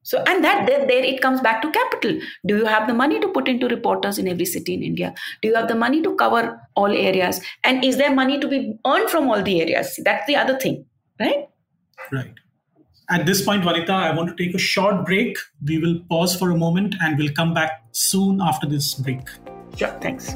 So, 0.02 0.22
and 0.22 0.44
that 0.44 0.66
there, 0.66 0.86
there 0.86 1.04
it 1.04 1.20
comes 1.20 1.40
back 1.40 1.62
to 1.62 1.70
capital. 1.70 2.18
Do 2.46 2.56
you 2.56 2.64
have 2.64 2.86
the 2.86 2.94
money 2.94 3.18
to 3.20 3.28
put 3.28 3.48
into 3.48 3.68
reporters 3.68 4.18
in 4.18 4.28
every 4.28 4.44
city 4.44 4.74
in 4.74 4.82
India? 4.82 5.14
Do 5.42 5.48
you 5.48 5.54
have 5.54 5.66
the 5.66 5.74
money 5.74 6.00
to 6.02 6.14
cover 6.14 6.60
all 6.76 6.92
areas? 6.92 7.40
And 7.64 7.84
is 7.84 7.96
there 7.96 8.14
money 8.14 8.38
to 8.38 8.46
be 8.46 8.78
earned 8.86 9.10
from 9.10 9.28
all 9.28 9.42
the 9.42 9.60
areas? 9.60 9.98
That's 10.04 10.24
the 10.26 10.36
other 10.36 10.58
thing, 10.58 10.84
right? 11.18 11.48
Right. 12.12 12.34
At 13.11 13.25
this 13.25 13.41
point, 13.41 13.65
Vanita, 13.65 13.89
I 13.89 14.15
want 14.15 14.29
to 14.29 14.41
take 14.41 14.55
a 14.55 14.57
short 14.57 15.05
break. 15.05 15.35
We 15.67 15.79
will 15.79 15.99
pause 16.07 16.33
for 16.33 16.49
a 16.51 16.55
moment 16.55 16.95
and 17.01 17.17
we'll 17.17 17.33
come 17.33 17.53
back 17.53 17.83
soon 17.91 18.39
after 18.39 18.65
this 18.65 18.93
break. 18.93 19.19
Sure, 19.75 19.89
thanks. 19.99 20.33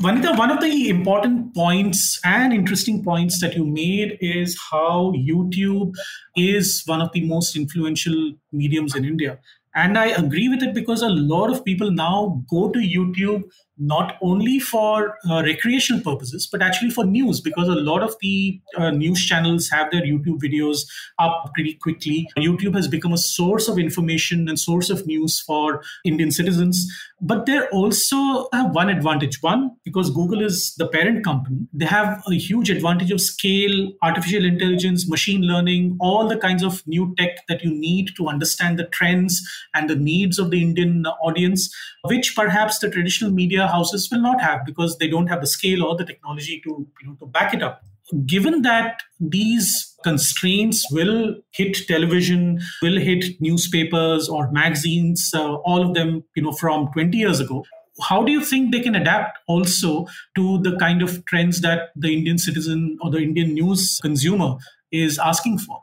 Vanita, 0.00 0.36
one 0.36 0.50
of 0.50 0.60
the 0.60 0.88
important 0.88 1.54
points 1.54 2.20
and 2.24 2.52
interesting 2.52 3.04
points 3.04 3.40
that 3.40 3.54
you 3.54 3.64
made 3.64 4.18
is 4.20 4.60
how 4.72 5.12
YouTube 5.16 5.94
is 6.34 6.82
one 6.86 7.00
of 7.00 7.12
the 7.12 7.24
most 7.24 7.54
influential 7.54 8.32
mediums 8.50 8.96
in 8.96 9.04
India. 9.04 9.38
And 9.74 9.96
I 9.98 10.06
agree 10.08 10.48
with 10.48 10.62
it 10.62 10.74
because 10.74 11.02
a 11.02 11.08
lot 11.08 11.50
of 11.50 11.64
people 11.64 11.90
now 11.90 12.44
go 12.50 12.70
to 12.70 12.78
YouTube 12.78 13.44
not 13.78 14.16
only 14.22 14.58
for 14.58 15.16
uh, 15.30 15.42
recreational 15.42 16.02
purposes, 16.02 16.48
but 16.50 16.62
actually 16.62 16.90
for 16.90 17.04
news, 17.04 17.40
because 17.40 17.68
a 17.68 17.74
lot 17.74 18.02
of 18.02 18.14
the 18.20 18.60
uh, 18.76 18.90
news 18.90 19.24
channels 19.24 19.68
have 19.68 19.90
their 19.90 20.02
YouTube 20.02 20.40
videos 20.40 20.80
up 21.18 21.50
pretty 21.54 21.74
quickly. 21.74 22.28
YouTube 22.36 22.74
has 22.74 22.88
become 22.88 23.12
a 23.12 23.18
source 23.18 23.68
of 23.68 23.78
information 23.78 24.48
and 24.48 24.58
source 24.58 24.90
of 24.90 25.06
news 25.06 25.40
for 25.40 25.82
Indian 26.04 26.30
citizens. 26.30 26.86
But 27.20 27.46
they 27.46 27.60
also 27.68 28.48
have 28.52 28.74
one 28.74 28.88
advantage. 28.88 29.40
One, 29.42 29.70
because 29.84 30.10
Google 30.10 30.42
is 30.42 30.74
the 30.76 30.88
parent 30.88 31.24
company, 31.24 31.68
they 31.72 31.86
have 31.86 32.20
a 32.28 32.34
huge 32.34 32.68
advantage 32.68 33.12
of 33.12 33.20
scale, 33.20 33.92
artificial 34.02 34.44
intelligence, 34.44 35.08
machine 35.08 35.42
learning, 35.42 35.96
all 36.00 36.28
the 36.28 36.36
kinds 36.36 36.64
of 36.64 36.82
new 36.86 37.14
tech 37.16 37.46
that 37.48 37.62
you 37.62 37.70
need 37.70 38.10
to 38.16 38.26
understand 38.26 38.78
the 38.78 38.86
trends 38.86 39.40
and 39.72 39.88
the 39.88 39.94
needs 39.94 40.38
of 40.38 40.50
the 40.50 40.60
Indian 40.60 41.06
audience, 41.22 41.72
which 42.04 42.34
perhaps 42.34 42.80
the 42.80 42.90
traditional 42.90 43.30
media 43.30 43.61
houses 43.68 44.08
will 44.10 44.20
not 44.20 44.40
have 44.40 44.64
because 44.64 44.98
they 44.98 45.08
don't 45.08 45.26
have 45.28 45.40
the 45.40 45.46
scale 45.46 45.84
or 45.84 45.96
the 45.96 46.04
technology 46.04 46.60
to 46.64 46.86
you 47.00 47.06
know 47.06 47.14
to 47.20 47.26
back 47.26 47.54
it 47.54 47.62
up. 47.62 47.82
Given 48.26 48.62
that 48.62 49.02
these 49.20 49.92
constraints 50.02 50.84
will 50.90 51.36
hit 51.52 51.76
television 51.86 52.60
will 52.82 52.98
hit 52.98 53.40
newspapers 53.40 54.28
or 54.28 54.50
magazines 54.50 55.30
uh, 55.34 55.54
all 55.54 55.82
of 55.82 55.94
them 55.94 56.24
you 56.34 56.42
know 56.42 56.52
from 56.52 56.88
20 56.92 57.16
years 57.16 57.40
ago 57.40 57.64
how 58.08 58.22
do 58.22 58.32
you 58.32 58.44
think 58.44 58.72
they 58.72 58.80
can 58.80 58.94
adapt 58.94 59.38
also 59.46 60.06
to 60.34 60.58
the 60.62 60.76
kind 60.78 61.02
of 61.02 61.24
trends 61.26 61.60
that 61.60 61.90
the 61.96 62.12
indian 62.12 62.38
citizen 62.38 62.98
or 63.00 63.10
the 63.10 63.18
indian 63.18 63.54
news 63.54 63.98
consumer 64.02 64.56
is 64.90 65.18
asking 65.18 65.58
for 65.58 65.82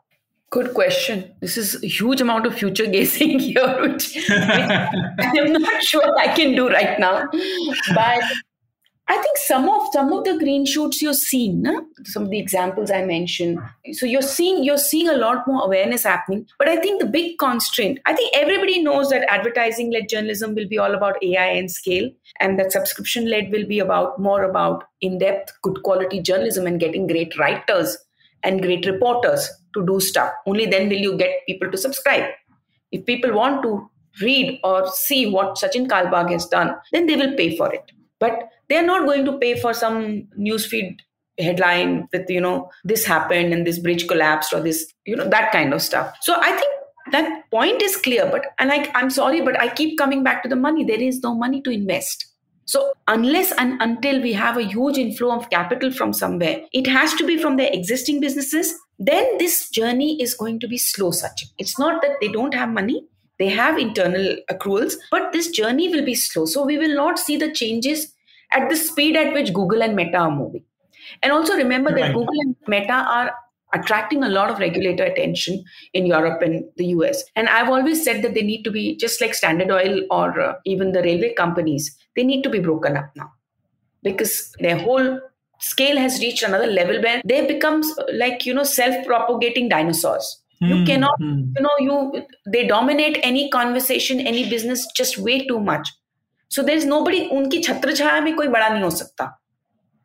Good 0.52 0.74
question. 0.74 1.32
This 1.42 1.58
is 1.58 1.84
a 1.84 1.88
huge 1.88 2.22
amount 2.22 2.48
of 2.48 2.56
future 2.56 2.88
gazing 2.88 3.40
here, 3.48 3.82
which, 3.82 4.18
I'm 4.30 5.54
not 5.54 5.84
sure 5.84 6.18
I 6.18 6.34
can 6.36 6.56
do 6.56 6.70
right 6.70 7.00
now. 7.00 7.28
But 7.94 8.24
I 9.12 9.18
think 9.18 9.38
some 9.38 9.70
of 9.70 9.88
some 9.92 10.12
of 10.12 10.24
the 10.24 10.40
green 10.40 10.66
shoots 10.66 11.04
you're 11.04 11.14
seeing, 11.14 11.66
some 12.06 12.24
of 12.24 12.30
the 12.32 12.40
examples 12.40 12.90
I 12.90 13.06
mentioned. 13.06 13.60
So 13.92 14.08
you're 14.08 14.24
seeing 14.24 14.64
you're 14.64 14.80
seeing 14.80 15.08
a 15.08 15.18
lot 15.18 15.48
more 15.48 15.64
awareness 15.66 16.04
happening. 16.04 16.48
But 16.58 16.68
I 16.68 16.78
think 16.78 17.00
the 17.00 17.08
big 17.08 17.38
constraint, 17.38 18.00
I 18.08 18.14
think 18.14 18.36
everybody 18.36 18.82
knows 18.82 19.10
that 19.10 19.32
advertising-led 19.32 20.10
journalism 20.10 20.56
will 20.56 20.68
be 20.68 20.80
all 20.80 20.96
about 20.96 21.24
AI 21.24 21.48
and 21.48 21.70
scale, 21.70 22.10
and 22.40 22.58
that 22.58 22.72
subscription-led 22.72 23.52
will 23.52 23.68
be 23.68 23.80
about 23.80 24.20
more 24.20 24.44
about 24.44 24.86
in-depth, 25.02 25.54
good 25.62 25.84
quality 25.84 26.22
journalism 26.22 26.66
and 26.66 26.80
getting 26.80 27.06
great 27.06 27.38
writers 27.38 28.00
and 28.44 28.62
great 28.62 28.86
reporters 28.86 29.50
to 29.74 29.86
do 29.86 30.00
stuff. 30.00 30.32
Only 30.46 30.66
then 30.66 30.90
will 30.90 30.98
you 30.98 31.18
get 31.18 31.46
people 31.48 31.72
to 31.72 31.78
subscribe. 31.78 32.26
If 32.92 33.06
people 33.06 33.34
want 33.34 33.64
to 33.64 33.90
read 34.22 34.60
or 34.64 34.90
see 34.92 35.30
what 35.30 35.56
Sachin 35.56 35.88
Kalbag 35.88 36.32
has 36.32 36.46
done, 36.46 36.76
then 36.92 37.06
they 37.06 37.16
will 37.16 37.36
pay 37.36 37.56
for 37.56 37.74
it. 37.74 37.92
But 38.20 38.50
they're 38.68 38.86
not 38.86 39.06
going 39.06 39.26
to 39.26 39.38
pay 39.38 39.60
for 39.60 39.74
some 39.74 40.28
newsfeed 40.38 40.98
headline 41.40 42.08
with 42.12 42.30
you 42.30 42.42
know 42.42 42.70
this 42.84 43.06
happened 43.06 43.54
and 43.54 43.66
this 43.66 43.80
bridge 43.80 44.08
collapsed 44.08 44.54
or 44.54 44.60
this 44.60 44.94
you 45.06 45.16
know 45.16 45.28
that 45.30 45.52
kind 45.52 45.74
of 45.74 45.82
stuff 45.82 46.14
so 46.22 46.36
i 46.42 46.52
think 46.52 46.74
that 47.12 47.50
point 47.50 47.82
is 47.82 47.96
clear 47.96 48.30
but 48.30 48.48
and 48.60 48.70
like 48.70 48.92
i'm 48.94 49.10
sorry 49.10 49.42
but 49.42 49.58
i 49.60 49.68
keep 49.70 49.98
coming 49.98 50.24
back 50.24 50.44
to 50.44 50.50
the 50.50 50.56
money 50.56 50.84
there 50.84 51.02
is 51.02 51.22
no 51.22 51.34
money 51.34 51.62
to 51.62 51.70
invest 51.70 52.26
so 52.72 52.82
unless 53.14 53.52
and 53.64 53.82
until 53.88 54.22
we 54.26 54.34
have 54.40 54.58
a 54.58 54.70
huge 54.74 54.98
inflow 55.04 55.32
of 55.36 55.50
capital 55.54 55.94
from 56.00 56.14
somewhere 56.22 56.58
it 56.82 56.88
has 56.96 57.14
to 57.22 57.30
be 57.30 57.38
from 57.44 57.62
their 57.62 57.72
existing 57.80 58.20
businesses 58.26 58.74
then 59.12 59.38
this 59.44 59.62
journey 59.78 60.10
is 60.28 60.34
going 60.44 60.60
to 60.66 60.74
be 60.74 60.84
slow 60.88 61.12
such 61.22 61.46
it's 61.58 61.80
not 61.86 62.02
that 62.02 62.20
they 62.22 62.32
don't 62.40 62.60
have 62.64 62.78
money 62.82 63.00
they 63.40 63.48
have 63.48 63.80
internal 63.80 64.36
accruals 64.52 64.96
but 65.10 65.32
this 65.32 65.50
journey 65.50 65.90
will 65.90 66.06
be 66.06 66.14
slow. 66.14 66.46
So 66.46 66.66
we 66.66 66.78
will 66.78 66.96
not 66.96 67.18
see 67.18 67.38
the 67.38 67.52
changes 67.52 68.14
at 68.52 68.70
the 68.70 68.76
speed 68.76 69.16
at 69.16 69.34
which 69.34 69.54
Google 69.54 69.82
and 69.82 69.96
Meta 69.96 70.18
are 70.18 70.32
moving. 70.32 70.66
And 71.24 71.32
also 71.32 71.56
remember 71.56 71.96
that 71.96 72.14
Google 72.14 72.40
and 72.42 72.56
Meta 72.68 72.94
are 72.94 73.34
attracting 73.74 74.24
a 74.24 74.30
lot 74.30 74.50
of 74.50 74.60
regulator 74.60 75.04
attention 75.04 75.64
in 75.94 76.06
Europe 76.06 76.42
and 76.42 76.64
the 76.78 76.86
US. 76.88 77.24
And 77.36 77.48
I've 77.50 77.70
always 77.70 78.04
said 78.04 78.24
that 78.24 78.34
they 78.34 78.42
need 78.42 78.64
to 78.64 78.72
be, 78.72 78.98
just 78.98 79.22
like 79.22 79.34
Standard 79.34 79.72
Oil 79.72 80.02
or 80.10 80.40
uh, 80.40 80.56
even 80.66 80.92
the 80.92 81.02
railway 81.02 81.34
companies, 81.34 81.96
they 82.16 82.24
need 82.24 82.44
to 82.44 82.50
be 82.50 82.60
broken 82.60 82.98
up 82.98 83.12
now 83.16 83.32
because 84.04 84.52
their 84.60 84.78
whole 84.78 85.20
scale 85.60 85.98
has 85.98 86.20
reached 86.20 86.44
another 86.44 86.68
level 86.68 87.02
where 87.02 87.22
they 87.26 87.46
become 87.46 87.82
uh, 87.98 88.04
like, 88.14 88.46
you 88.46 88.54
know, 88.54 88.64
self 88.64 89.06
propagating 89.06 89.70
dinosaurs. 89.70 90.42
Mm-hmm. 90.62 90.74
You 90.74 90.80
hmm, 90.80 90.86
cannot, 90.86 91.18
hmm. 91.20 91.54
you 91.56 91.62
know, 91.62 91.76
you 91.80 92.26
they 92.48 92.68
dominate 92.68 93.20
any 93.24 93.50
conversation, 93.50 94.20
any 94.20 94.50
business 94.50 94.86
just 94.96 95.18
way 95.18 95.46
too 95.48 95.60
much. 95.60 95.90
So 96.50 96.64
there's 96.64 96.86
nobody, 96.86 97.30
unki 97.30 97.64
chhatra 97.64 97.96
chaya 97.96 98.24
mein 98.24 98.36
koi 98.36 98.48
bada 98.48 98.72
nahi 98.72 98.82
ho 98.82 98.90
sakta. 98.90 99.36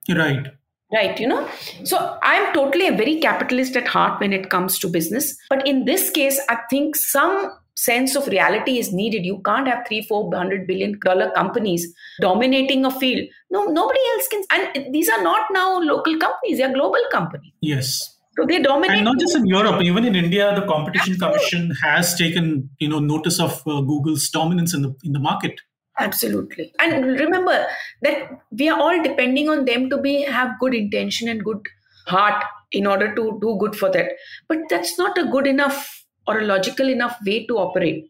Right 0.09 0.47
right 0.95 1.19
you 1.19 1.27
know? 1.27 1.49
So 1.85 2.19
i'm 2.23 2.53
totally 2.55 2.89
a 2.89 2.97
very 3.03 3.21
capitalist 3.21 3.77
at 3.77 3.89
heart 3.89 4.21
when 4.21 4.33
it 4.33 4.51
comes 4.51 4.79
to 4.79 4.89
business. 4.89 5.37
But 5.49 5.67
in 5.67 5.85
this 5.85 6.11
case 6.11 6.41
i 6.49 6.59
think 6.71 6.97
some 6.97 7.53
sense 7.77 8.15
of 8.15 8.27
reality 8.29 8.79
is 8.79 8.93
needed. 8.93 9.25
You 9.25 9.41
can't 9.45 9.67
have 9.67 9.87
three 9.87 10.03
four 10.03 10.31
hundred 10.35 10.67
billion 10.67 10.99
dollar 11.05 11.31
companies 11.33 11.93
dominating 12.21 12.85
a 12.85 12.91
field. 12.91 13.29
No 13.51 13.65
nobody 13.65 14.01
else 14.15 14.29
can. 14.29 14.45
And 14.51 14.95
these 14.95 15.09
are 15.09 15.23
not 15.23 15.49
now 15.53 15.81
local 15.81 16.19
companies. 16.19 16.59
They 16.59 16.65
are 16.65 16.73
global 16.73 17.01
companies. 17.11 17.53
Yes. 17.61 18.11
So 18.37 18.47
they 18.47 18.61
dominate. 18.61 18.97
And 18.97 19.05
not 19.05 19.19
just 19.19 19.37
in 19.37 19.47
Europe, 19.47 19.81
even 19.83 20.05
in 20.05 20.17
India, 20.17 20.55
the 20.55 20.67
Competition 20.67 21.15
Absolutely. 21.15 21.39
Commission 21.39 21.77
has 21.83 22.15
taken, 22.17 22.71
you 22.79 22.89
know, 22.89 22.99
notice 22.99 23.39
of 23.39 23.63
uh, 23.67 23.81
Google's 23.81 24.29
dominance 24.29 24.75
in 24.75 24.83
the 24.83 24.95
in 25.05 25.13
the 25.13 25.21
market. 25.21 25.61
Absolutely. 25.99 26.73
And 26.81 27.05
remember 27.21 27.67
that 28.03 28.29
we 28.51 28.69
are 28.69 28.79
all 28.79 29.03
depending 29.03 29.49
on 29.49 29.65
them 29.65 29.89
to 29.91 29.99
be 29.99 30.23
have 30.23 30.59
good 30.59 30.75
intention 30.75 31.29
and 31.29 31.45
good 31.45 31.61
heart 32.07 32.45
in 32.73 32.87
order 32.87 33.15
to 33.15 33.39
do 33.41 33.57
good 33.61 33.77
for 33.77 33.91
that. 33.93 34.11
But 34.49 34.59
that's 34.69 34.99
not 34.99 35.17
a 35.17 35.25
good 35.25 35.47
enough 35.47 36.05
or 36.27 36.41
a 36.41 36.45
logical 36.45 36.89
enough 36.89 37.17
way 37.25 37.47
to 37.47 37.59
operate. 37.59 38.09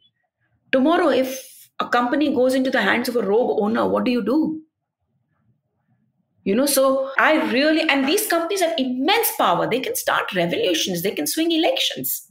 Tomorrow, 0.73 1.09
if 1.11 1.71
a 1.79 1.89
company 1.89 2.35
goes 2.35 2.55
into 2.55 2.71
the 2.71 2.81
hands 2.83 3.09
of 3.09 3.17
a 3.17 3.23
rogue 3.23 3.59
owner, 3.61 3.87
what 3.87 4.05
do 4.05 4.11
you 4.11 4.25
do? 4.25 4.63
You 6.45 6.55
know, 6.55 6.67
so 6.67 7.11
I 7.19 7.51
really, 7.51 7.89
and 7.89 8.07
these 8.07 8.27
companies 8.27 8.61
have 8.61 8.75
immense 8.79 9.33
power. 9.37 9.69
They 9.69 9.81
can 9.81 9.97
start 9.97 10.35
revolutions, 10.35 11.03
they 11.03 11.11
can 11.11 11.27
swing 11.27 11.53
elections 11.53 12.31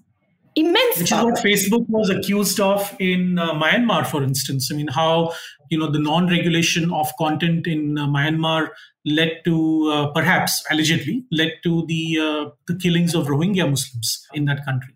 immense 0.56 0.98
which 1.00 1.10
power. 1.10 1.32
is 1.32 1.36
what 1.36 1.44
facebook 1.44 1.86
was 1.90 2.10
accused 2.10 2.60
of 2.60 2.96
in 3.00 3.40
uh, 3.40 3.54
myanmar 3.54 4.06
for 4.06 4.24
instance. 4.24 4.72
I 4.72 4.76
mean 4.76 4.88
how 4.88 5.34
you 5.70 5.78
know 5.78 5.90
the 5.92 6.00
non-regulation 6.00 6.92
of 6.94 7.12
content 7.18 7.68
in 7.68 7.98
uh, 7.98 8.08
myanmar 8.08 8.70
led 9.06 9.42
to 9.46 9.92
uh, 9.92 10.08
perhaps 10.12 10.64
allegedly 10.72 11.24
led 11.32 11.54
to 11.64 11.86
the 11.88 12.20
uh, 12.20 12.50
the 12.68 12.76
killings 12.76 13.16
of 13.16 13.28
rohingya 13.28 13.70
muslims 13.70 14.26
in 14.34 14.46
that 14.46 14.66
country. 14.66 14.94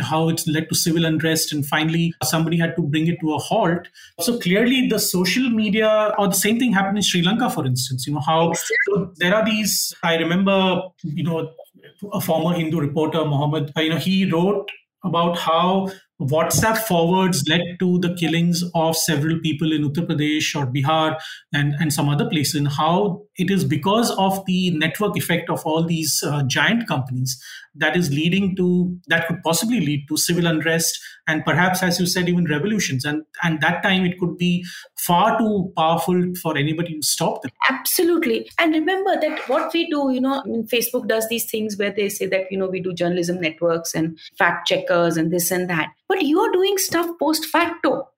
How 0.00 0.28
it's 0.28 0.46
led 0.46 0.68
to 0.68 0.76
civil 0.76 1.04
unrest 1.04 1.52
and 1.52 1.66
finally 1.66 2.14
somebody 2.22 2.56
had 2.56 2.76
to 2.76 2.82
bring 2.82 3.08
it 3.08 3.18
to 3.22 3.34
a 3.34 3.38
halt. 3.38 3.88
So 4.20 4.38
clearly 4.38 4.86
the 4.88 5.00
social 5.00 5.50
media 5.50 6.14
or 6.16 6.28
the 6.28 6.34
same 6.34 6.60
thing 6.60 6.72
happened 6.72 6.98
in 6.98 7.02
sri 7.02 7.22
lanka 7.22 7.50
for 7.50 7.66
instance. 7.66 8.06
You 8.06 8.14
know 8.14 8.20
how 8.20 8.52
so 8.54 9.12
there 9.16 9.34
are 9.34 9.44
these 9.44 9.92
i 10.04 10.16
remember 10.16 10.82
you 11.02 11.24
know 11.24 11.52
a 12.12 12.20
former 12.20 12.52
hindu 12.56 12.80
reporter 12.80 13.24
mohammed 13.24 13.72
you 13.76 13.90
know 13.90 13.96
he 13.96 14.30
wrote 14.30 14.70
about 15.04 15.38
how 15.38 15.90
WhatsApp 16.20 16.76
forwards 16.76 17.42
led 17.48 17.62
to 17.78 17.98
the 18.00 18.14
killings 18.14 18.62
of 18.74 18.96
several 18.96 19.38
people 19.40 19.72
in 19.72 19.82
Uttar 19.82 20.06
Pradesh 20.06 20.54
or 20.54 20.66
Bihar 20.66 21.18
and, 21.52 21.74
and 21.80 21.92
some 21.92 22.08
other 22.10 22.28
places, 22.28 22.56
and 22.56 22.68
how 22.68 23.22
it 23.36 23.50
is 23.50 23.64
because 23.64 24.10
of 24.18 24.44
the 24.44 24.70
network 24.70 25.16
effect 25.16 25.48
of 25.48 25.62
all 25.64 25.82
these 25.82 26.22
uh, 26.26 26.42
giant 26.42 26.86
companies 26.86 27.42
that 27.74 27.96
is 27.96 28.10
leading 28.10 28.56
to, 28.56 28.96
that 29.08 29.28
could 29.28 29.42
possibly 29.42 29.80
lead 29.80 30.06
to 30.08 30.16
civil 30.16 30.46
unrest 30.46 30.98
and 31.28 31.44
perhaps, 31.44 31.82
as 31.82 32.00
you 32.00 32.06
said, 32.06 32.28
even 32.28 32.46
revolutions. 32.46 33.04
And, 33.04 33.22
and 33.42 33.60
that 33.60 33.82
time 33.82 34.04
it 34.04 34.18
could 34.18 34.36
be 34.36 34.64
far 34.98 35.38
too 35.38 35.72
powerful 35.76 36.32
for 36.42 36.56
anybody 36.56 36.96
to 36.96 37.06
stop 37.06 37.42
them. 37.42 37.52
Absolutely. 37.68 38.50
And 38.58 38.74
remember 38.74 39.20
that 39.20 39.48
what 39.48 39.72
we 39.72 39.88
do, 39.88 40.10
you 40.12 40.20
know, 40.20 40.42
I 40.44 40.48
mean, 40.48 40.66
Facebook 40.66 41.06
does 41.06 41.28
these 41.28 41.48
things 41.48 41.76
where 41.76 41.92
they 41.92 42.08
say 42.08 42.26
that, 42.26 42.50
you 42.50 42.58
know, 42.58 42.68
we 42.68 42.80
do 42.80 42.92
journalism 42.92 43.40
networks 43.40 43.94
and 43.94 44.18
fact 44.36 44.66
checkers 44.66 45.16
and 45.16 45.32
this 45.32 45.50
and 45.50 45.70
that 45.70 45.90
but 46.10 46.22
you're 46.22 46.50
doing 46.50 46.76
stuff 46.76 47.06
post 47.20 47.46
facto. 47.46 48.08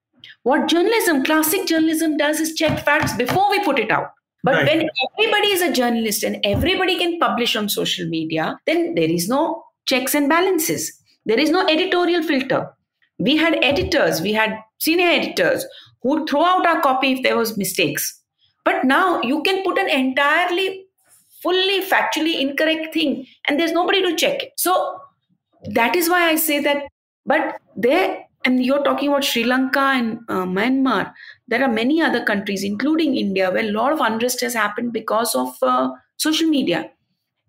What 0.41 0.67
journalism, 0.67 1.23
classic 1.23 1.67
journalism 1.67 2.17
does 2.17 2.39
is 2.39 2.55
check 2.55 2.83
facts 2.83 3.13
before 3.13 3.49
we 3.51 3.63
put 3.63 3.77
it 3.77 3.91
out. 3.91 4.11
But 4.43 4.55
right. 4.55 4.65
when 4.65 4.89
everybody 5.09 5.47
is 5.47 5.61
a 5.61 5.71
journalist 5.71 6.23
and 6.23 6.39
everybody 6.43 6.97
can 6.97 7.19
publish 7.19 7.55
on 7.55 7.69
social 7.69 8.07
media, 8.07 8.59
then 8.65 8.95
there 8.95 9.09
is 9.09 9.29
no 9.29 9.63
checks 9.85 10.13
and 10.13 10.27
balances. 10.27 10.91
There 11.25 11.39
is 11.39 11.49
no 11.49 11.65
editorial 11.67 12.23
filter. 12.23 12.69
We 13.19 13.37
had 13.37 13.63
editors, 13.63 14.21
we 14.21 14.33
had 14.33 14.57
senior 14.79 15.07
editors 15.07 15.65
who 16.01 16.09
would 16.09 16.29
throw 16.29 16.43
out 16.43 16.65
our 16.65 16.81
copy 16.81 17.13
if 17.13 17.23
there 17.23 17.37
was 17.37 17.57
mistakes. 17.57 18.21
But 18.65 18.83
now 18.83 19.21
you 19.21 19.41
can 19.43 19.63
put 19.63 19.77
an 19.77 19.89
entirely 19.89 20.85
fully 21.41 21.81
factually 21.81 22.39
incorrect 22.39 22.93
thing 22.93 23.25
and 23.47 23.59
there's 23.59 23.71
nobody 23.71 24.01
to 24.01 24.15
check 24.15 24.43
it. 24.43 24.51
So 24.57 24.99
that 25.71 25.95
is 25.95 26.09
why 26.09 26.29
I 26.29 26.35
say 26.35 26.59
that 26.59 26.83
but 27.25 27.59
there, 27.75 28.25
and 28.45 28.63
you're 28.65 28.83
talking 28.83 29.09
about 29.09 29.23
Sri 29.23 29.43
Lanka 29.43 29.79
and 29.79 30.19
uh, 30.27 30.45
Myanmar, 30.45 31.13
there 31.47 31.63
are 31.63 31.71
many 31.71 32.01
other 32.01 32.23
countries, 32.23 32.63
including 32.63 33.15
India, 33.15 33.51
where 33.51 33.63
a 33.63 33.71
lot 33.71 33.93
of 33.93 33.99
unrest 33.99 34.41
has 34.41 34.53
happened 34.53 34.93
because 34.93 35.33
of 35.35 35.55
uh, 35.61 35.91
social 36.17 36.47
media. 36.47 36.89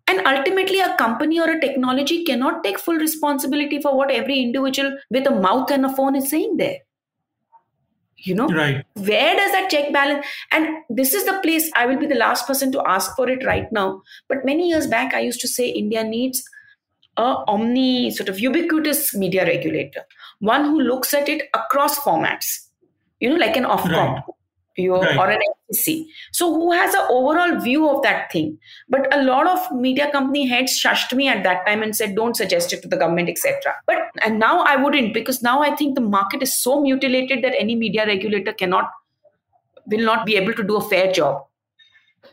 And 0.06 0.26
ultimately, 0.26 0.80
a 0.80 0.94
company 0.96 1.40
or 1.40 1.50
a 1.50 1.60
technology 1.60 2.24
cannot 2.24 2.62
take 2.62 2.78
full 2.78 2.96
responsibility 2.96 3.80
for 3.80 3.96
what 3.96 4.10
every 4.10 4.40
individual 4.40 4.96
with 5.10 5.26
a 5.26 5.30
mouth 5.30 5.70
and 5.70 5.86
a 5.86 5.94
phone 5.94 6.14
is 6.14 6.28
saying 6.28 6.58
there. 6.58 6.78
You 8.16 8.34
know, 8.34 8.48
right? 8.48 8.84
Where 8.94 9.36
does 9.36 9.52
that 9.52 9.68
check 9.70 9.92
balance? 9.92 10.24
And 10.50 10.68
this 10.88 11.12
is 11.12 11.24
the 11.26 11.40
place 11.42 11.70
I 11.74 11.86
will 11.86 11.98
be 11.98 12.06
the 12.06 12.14
last 12.14 12.46
person 12.46 12.70
to 12.72 12.82
ask 12.86 13.14
for 13.16 13.28
it 13.28 13.44
right 13.44 13.70
now. 13.72 14.02
But 14.28 14.44
many 14.44 14.68
years 14.68 14.86
back, 14.86 15.14
I 15.14 15.20
used 15.20 15.40
to 15.40 15.48
say 15.48 15.68
India 15.68 16.04
needs 16.04 16.42
a 17.16 17.44
omni 17.46 18.10
sort 18.10 18.28
of 18.28 18.38
ubiquitous 18.38 19.14
media 19.14 19.44
regulator, 19.44 20.02
one 20.40 20.64
who 20.64 20.80
looks 20.80 21.14
at 21.14 21.28
it 21.28 21.48
across 21.54 21.98
formats, 21.98 22.68
you 23.20 23.28
know, 23.28 23.36
like 23.36 23.56
an 23.56 23.64
Ofcom. 23.64 24.14
Right. 24.14 24.22
you 24.76 24.94
Right. 24.94 25.16
or 25.16 25.30
an 25.30 25.40
FCC. 25.70 26.06
So 26.32 26.52
who 26.52 26.72
has 26.72 26.94
an 26.94 27.06
overall 27.08 27.60
view 27.60 27.88
of 27.88 28.02
that 28.02 28.32
thing? 28.32 28.58
But 28.88 29.12
a 29.14 29.22
lot 29.22 29.46
of 29.46 29.70
media 29.72 30.10
company 30.10 30.48
heads 30.48 30.78
shushed 30.78 31.14
me 31.14 31.28
at 31.28 31.44
that 31.44 31.64
time 31.66 31.82
and 31.82 31.94
said, 31.94 32.16
"Don't 32.16 32.36
suggest 32.36 32.72
it 32.72 32.82
to 32.82 32.88
the 32.88 32.96
government, 32.96 33.28
etc." 33.28 33.74
But 33.86 33.98
and 34.24 34.40
now 34.40 34.62
I 34.62 34.74
wouldn't 34.76 35.14
because 35.14 35.42
now 35.42 35.62
I 35.62 35.76
think 35.76 35.94
the 35.94 36.00
market 36.00 36.42
is 36.42 36.58
so 36.60 36.80
mutilated 36.80 37.44
that 37.44 37.54
any 37.58 37.76
media 37.76 38.06
regulator 38.06 38.52
cannot 38.52 38.90
will 39.86 40.04
not 40.04 40.26
be 40.26 40.36
able 40.36 40.54
to 40.54 40.64
do 40.64 40.76
a 40.76 40.88
fair 40.88 41.12
job. 41.12 41.44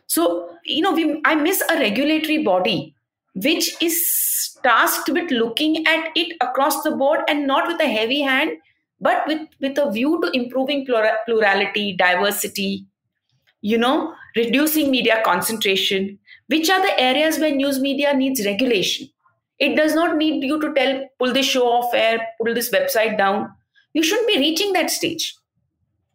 So 0.08 0.50
you 0.66 0.82
know, 0.82 0.94
we 0.94 1.22
I 1.26 1.36
miss 1.36 1.62
a 1.70 1.76
regulatory 1.76 2.44
body 2.44 2.96
which 3.34 3.76
is 3.82 3.98
tasked 4.64 5.10
with 5.10 5.32
looking 5.32 5.86
at 5.88 6.10
it 6.16 6.36
across 6.42 6.84
the 6.84 6.92
board 6.92 7.22
and 7.28 7.48
not 7.48 7.68
with 7.68 7.80
a 7.82 7.88
heavy 7.88 8.22
hand 8.22 8.52
but 9.00 9.26
with 9.28 9.48
with 9.60 9.78
a 9.78 9.92
view 9.92 10.20
to 10.22 10.32
improving 10.38 10.86
plura- 10.86 11.18
plurality 11.26 11.96
diversity 11.96 12.86
you 13.62 13.78
know 13.78 14.14
reducing 14.36 14.92
media 14.92 15.22
concentration 15.26 16.18
which 16.52 16.70
are 16.70 16.82
the 16.82 17.00
areas 17.00 17.40
where 17.40 17.56
news 17.56 17.80
media 17.80 18.14
needs 18.14 18.46
regulation. 18.46 19.08
It 19.60 19.76
does 19.76 19.94
not 19.96 20.18
need 20.18 20.44
you 20.44 20.60
to 20.60 20.74
tell 20.74 21.04
pull 21.20 21.34
this 21.34 21.46
show 21.46 21.68
off 21.68 21.94
air 21.94 22.20
pull 22.40 22.54
this 22.54 22.70
website 22.72 23.18
down. 23.18 23.50
You 23.94 24.04
shouldn't 24.04 24.28
be 24.28 24.38
reaching 24.38 24.74
that 24.74 24.92
stage. 24.92 25.36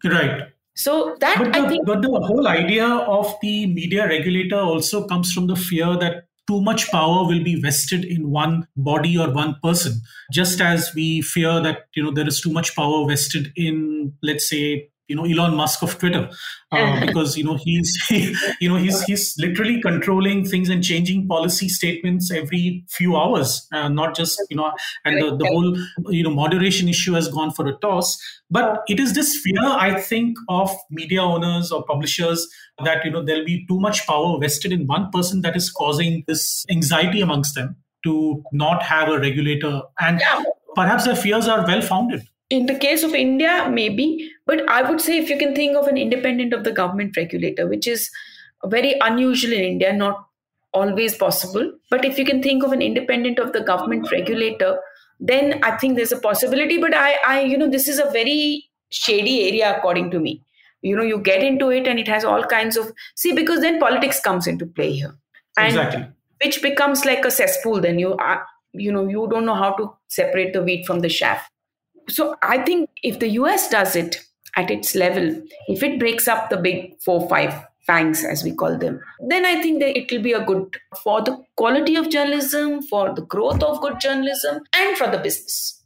Right. 0.05 0.43
so 0.81 1.17
that 1.21 1.39
But 1.39 1.57
i 1.57 1.69
think 1.69 1.87
but 1.87 2.03
the 2.03 2.11
whole 2.25 2.47
idea 2.49 2.87
of 2.87 3.31
the 3.43 3.53
media 3.77 4.07
regulator 4.11 4.59
also 4.73 4.99
comes 5.13 5.33
from 5.33 5.47
the 5.51 5.57
fear 5.57 5.87
that 6.03 6.26
too 6.47 6.61
much 6.61 6.91
power 6.91 7.27
will 7.27 7.43
be 7.43 7.61
vested 7.61 8.05
in 8.05 8.31
one 8.31 8.67
body 8.77 9.19
or 9.19 9.31
one 9.31 9.57
person. 9.63 10.01
Just 10.33 10.61
as 10.61 10.93
we 10.95 11.23
fear 11.23 11.61
that 11.61 11.87
you 11.95 12.03
know 12.03 12.11
there 12.11 12.27
is 12.27 12.41
too 12.41 12.53
much 12.53 12.75
power 12.77 13.07
vested 13.07 13.53
in 13.57 14.15
let's 14.23 14.49
say 14.49 14.89
you 15.09 15.17
know 15.17 15.25
Elon 15.25 15.55
Musk 15.55 15.83
of 15.83 15.99
Twitter. 15.99 16.29
Uh, 16.73 17.01
because 17.07 17.37
you 17.37 17.45
know 17.45 17.57
he's 17.63 17.97
you 18.61 18.69
know 18.69 18.77
he's 18.77 19.03
he's 19.05 19.35
literally 19.39 19.81
controlling 19.81 20.45
things 20.45 20.69
and 20.69 20.83
changing 20.83 21.29
policy 21.29 21.69
statements 21.69 22.31
every 22.33 22.85
few 22.89 23.17
hours 23.17 23.69
uh, 23.73 23.89
not 23.89 24.17
just 24.17 24.43
you 24.51 24.57
know 24.57 24.73
and 25.05 25.23
the, 25.23 25.37
the 25.37 25.47
whole 25.47 25.77
you 26.13 26.25
know 26.25 26.31
moderation 26.31 26.89
issue 26.89 27.13
has 27.13 27.29
gone 27.29 27.51
for 27.53 27.67
a 27.69 27.77
toss. 27.79 28.19
But 28.51 28.83
it 28.89 29.01
is 29.01 29.13
this 29.15 29.41
fear 29.43 29.65
i 29.65 30.01
think 30.01 30.37
of 30.49 30.71
media 30.91 31.21
owners 31.21 31.73
or 31.73 31.85
publishers 31.85 32.47
that 32.85 33.05
you 33.05 33.11
know 33.11 33.23
there'll 33.25 33.45
be 33.45 33.67
too 33.67 33.81
much 33.81 34.07
power 34.07 34.39
vested 34.41 34.73
in 34.73 34.87
one 34.87 35.11
person 35.11 35.41
that 35.43 35.57
is 35.57 35.71
causing 35.71 36.23
this 36.27 36.65
anxiety 36.71 37.21
amongst 37.21 37.55
them 37.55 37.77
to 38.05 38.43
not 38.53 38.83
have 38.83 39.09
a 39.09 39.19
regulator. 39.19 39.83
And 40.01 40.21
Yeah. 40.21 40.43
perhaps 40.75 41.05
their 41.05 41.17
fears 41.17 41.49
are 41.49 41.67
well 41.67 41.83
founded 41.83 42.23
in 42.51 42.67
the 42.67 42.79
case 42.79 43.03
of 43.03 43.15
India, 43.15 43.69
maybe, 43.71 44.31
but 44.47 44.69
I 44.69 44.89
would 44.89 45.01
say 45.01 45.19
if 45.19 45.29
you 45.29 45.39
can 45.39 45.55
think 45.55 45.77
of 45.77 45.89
an 45.89 45.97
independent 45.97 46.53
of 46.53 46.65
the 46.65 46.73
government 46.73 47.17
regulator, 47.17 47.67
which 47.67 47.87
is 47.89 48.11
very 48.65 48.95
unusual 49.01 49.53
in 49.53 49.65
India, 49.65 49.93
not 49.93 50.27
always 50.73 51.17
possible. 51.17 51.73
But 51.91 52.05
if 52.05 52.19
you 52.19 52.25
can 52.25 52.43
think 52.43 52.63
of 52.63 52.73
an 52.73 52.83
independent 52.83 53.39
of 53.39 53.53
the 53.53 53.61
government 53.61 54.11
regulator, 54.13 54.79
then 55.19 55.61
I 55.65 55.77
think 55.77 55.97
there's 55.97 56.13
a 56.13 56.21
possibility. 56.21 56.79
But 56.79 56.95
I, 56.95 57.17
I, 57.27 57.41
you 57.43 57.59
know, 57.59 57.69
this 57.69 57.89
is 57.89 57.99
a 57.99 58.11
very 58.11 58.69
shady 58.91 59.49
area 59.49 59.77
according 59.77 60.11
to 60.13 60.21
me. 60.21 60.43
You 60.83 60.95
know, 60.95 61.03
you 61.03 61.19
get 61.19 61.43
into 61.43 61.71
it 61.71 61.89
and 61.89 61.99
it 61.99 62.07
has 62.07 62.25
all 62.25 62.45
kinds 62.45 62.77
of 62.77 62.93
see 63.17 63.33
because 63.33 63.61
then 63.61 63.81
politics 63.81 64.21
comes 64.21 64.47
into 64.47 64.67
play 64.67 64.93
here, 64.93 65.17
and 65.57 65.69
exactly 65.69 66.07
which 66.45 66.63
becomes 66.63 67.05
like 67.05 67.25
a 67.25 67.31
cesspool. 67.31 67.81
Then 67.81 67.99
you 67.99 68.15
are, 68.19 68.47
you 68.73 68.93
know, 68.93 69.09
you 69.09 69.27
don't 69.29 69.47
know 69.47 69.55
how 69.55 69.73
to 69.77 69.93
separate 70.07 70.53
the 70.53 70.63
wheat 70.63 70.87
from 70.87 71.01
the 71.01 71.09
chaff 71.09 71.51
so 72.09 72.37
I 72.43 72.59
think 72.63 72.91
if 73.03 73.19
the 73.19 73.29
US 73.29 73.69
does 73.69 73.97
it 73.97 74.25
at 74.57 74.71
its 74.71 74.95
level, 74.95 75.43
if 75.69 75.83
it 75.83 75.99
breaks 75.99 76.29
up 76.29 76.51
the 76.51 76.57
big 76.57 77.01
four, 77.03 77.29
five 77.29 77.65
FAANGs, 77.89 78.25
as 78.25 78.43
we 78.43 78.53
call 78.53 78.77
them, 78.77 79.01
then 79.29 79.45
I 79.45 79.63
think 79.63 79.81
that 79.81 79.97
it 79.97 80.11
will 80.11 80.23
be 80.23 80.33
a 80.33 80.45
good 80.45 80.77
for 81.03 81.23
the 81.23 81.43
quality 81.57 81.95
of 81.97 82.11
journalism, 82.11 82.83
for 82.83 83.15
the 83.15 83.23
growth 83.23 83.63
of 83.63 83.81
good 83.81 84.01
journalism, 84.01 84.61
and 84.75 84.97
for 84.97 85.09
the 85.09 85.19
business. 85.19 85.83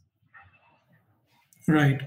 Right. 1.67 2.01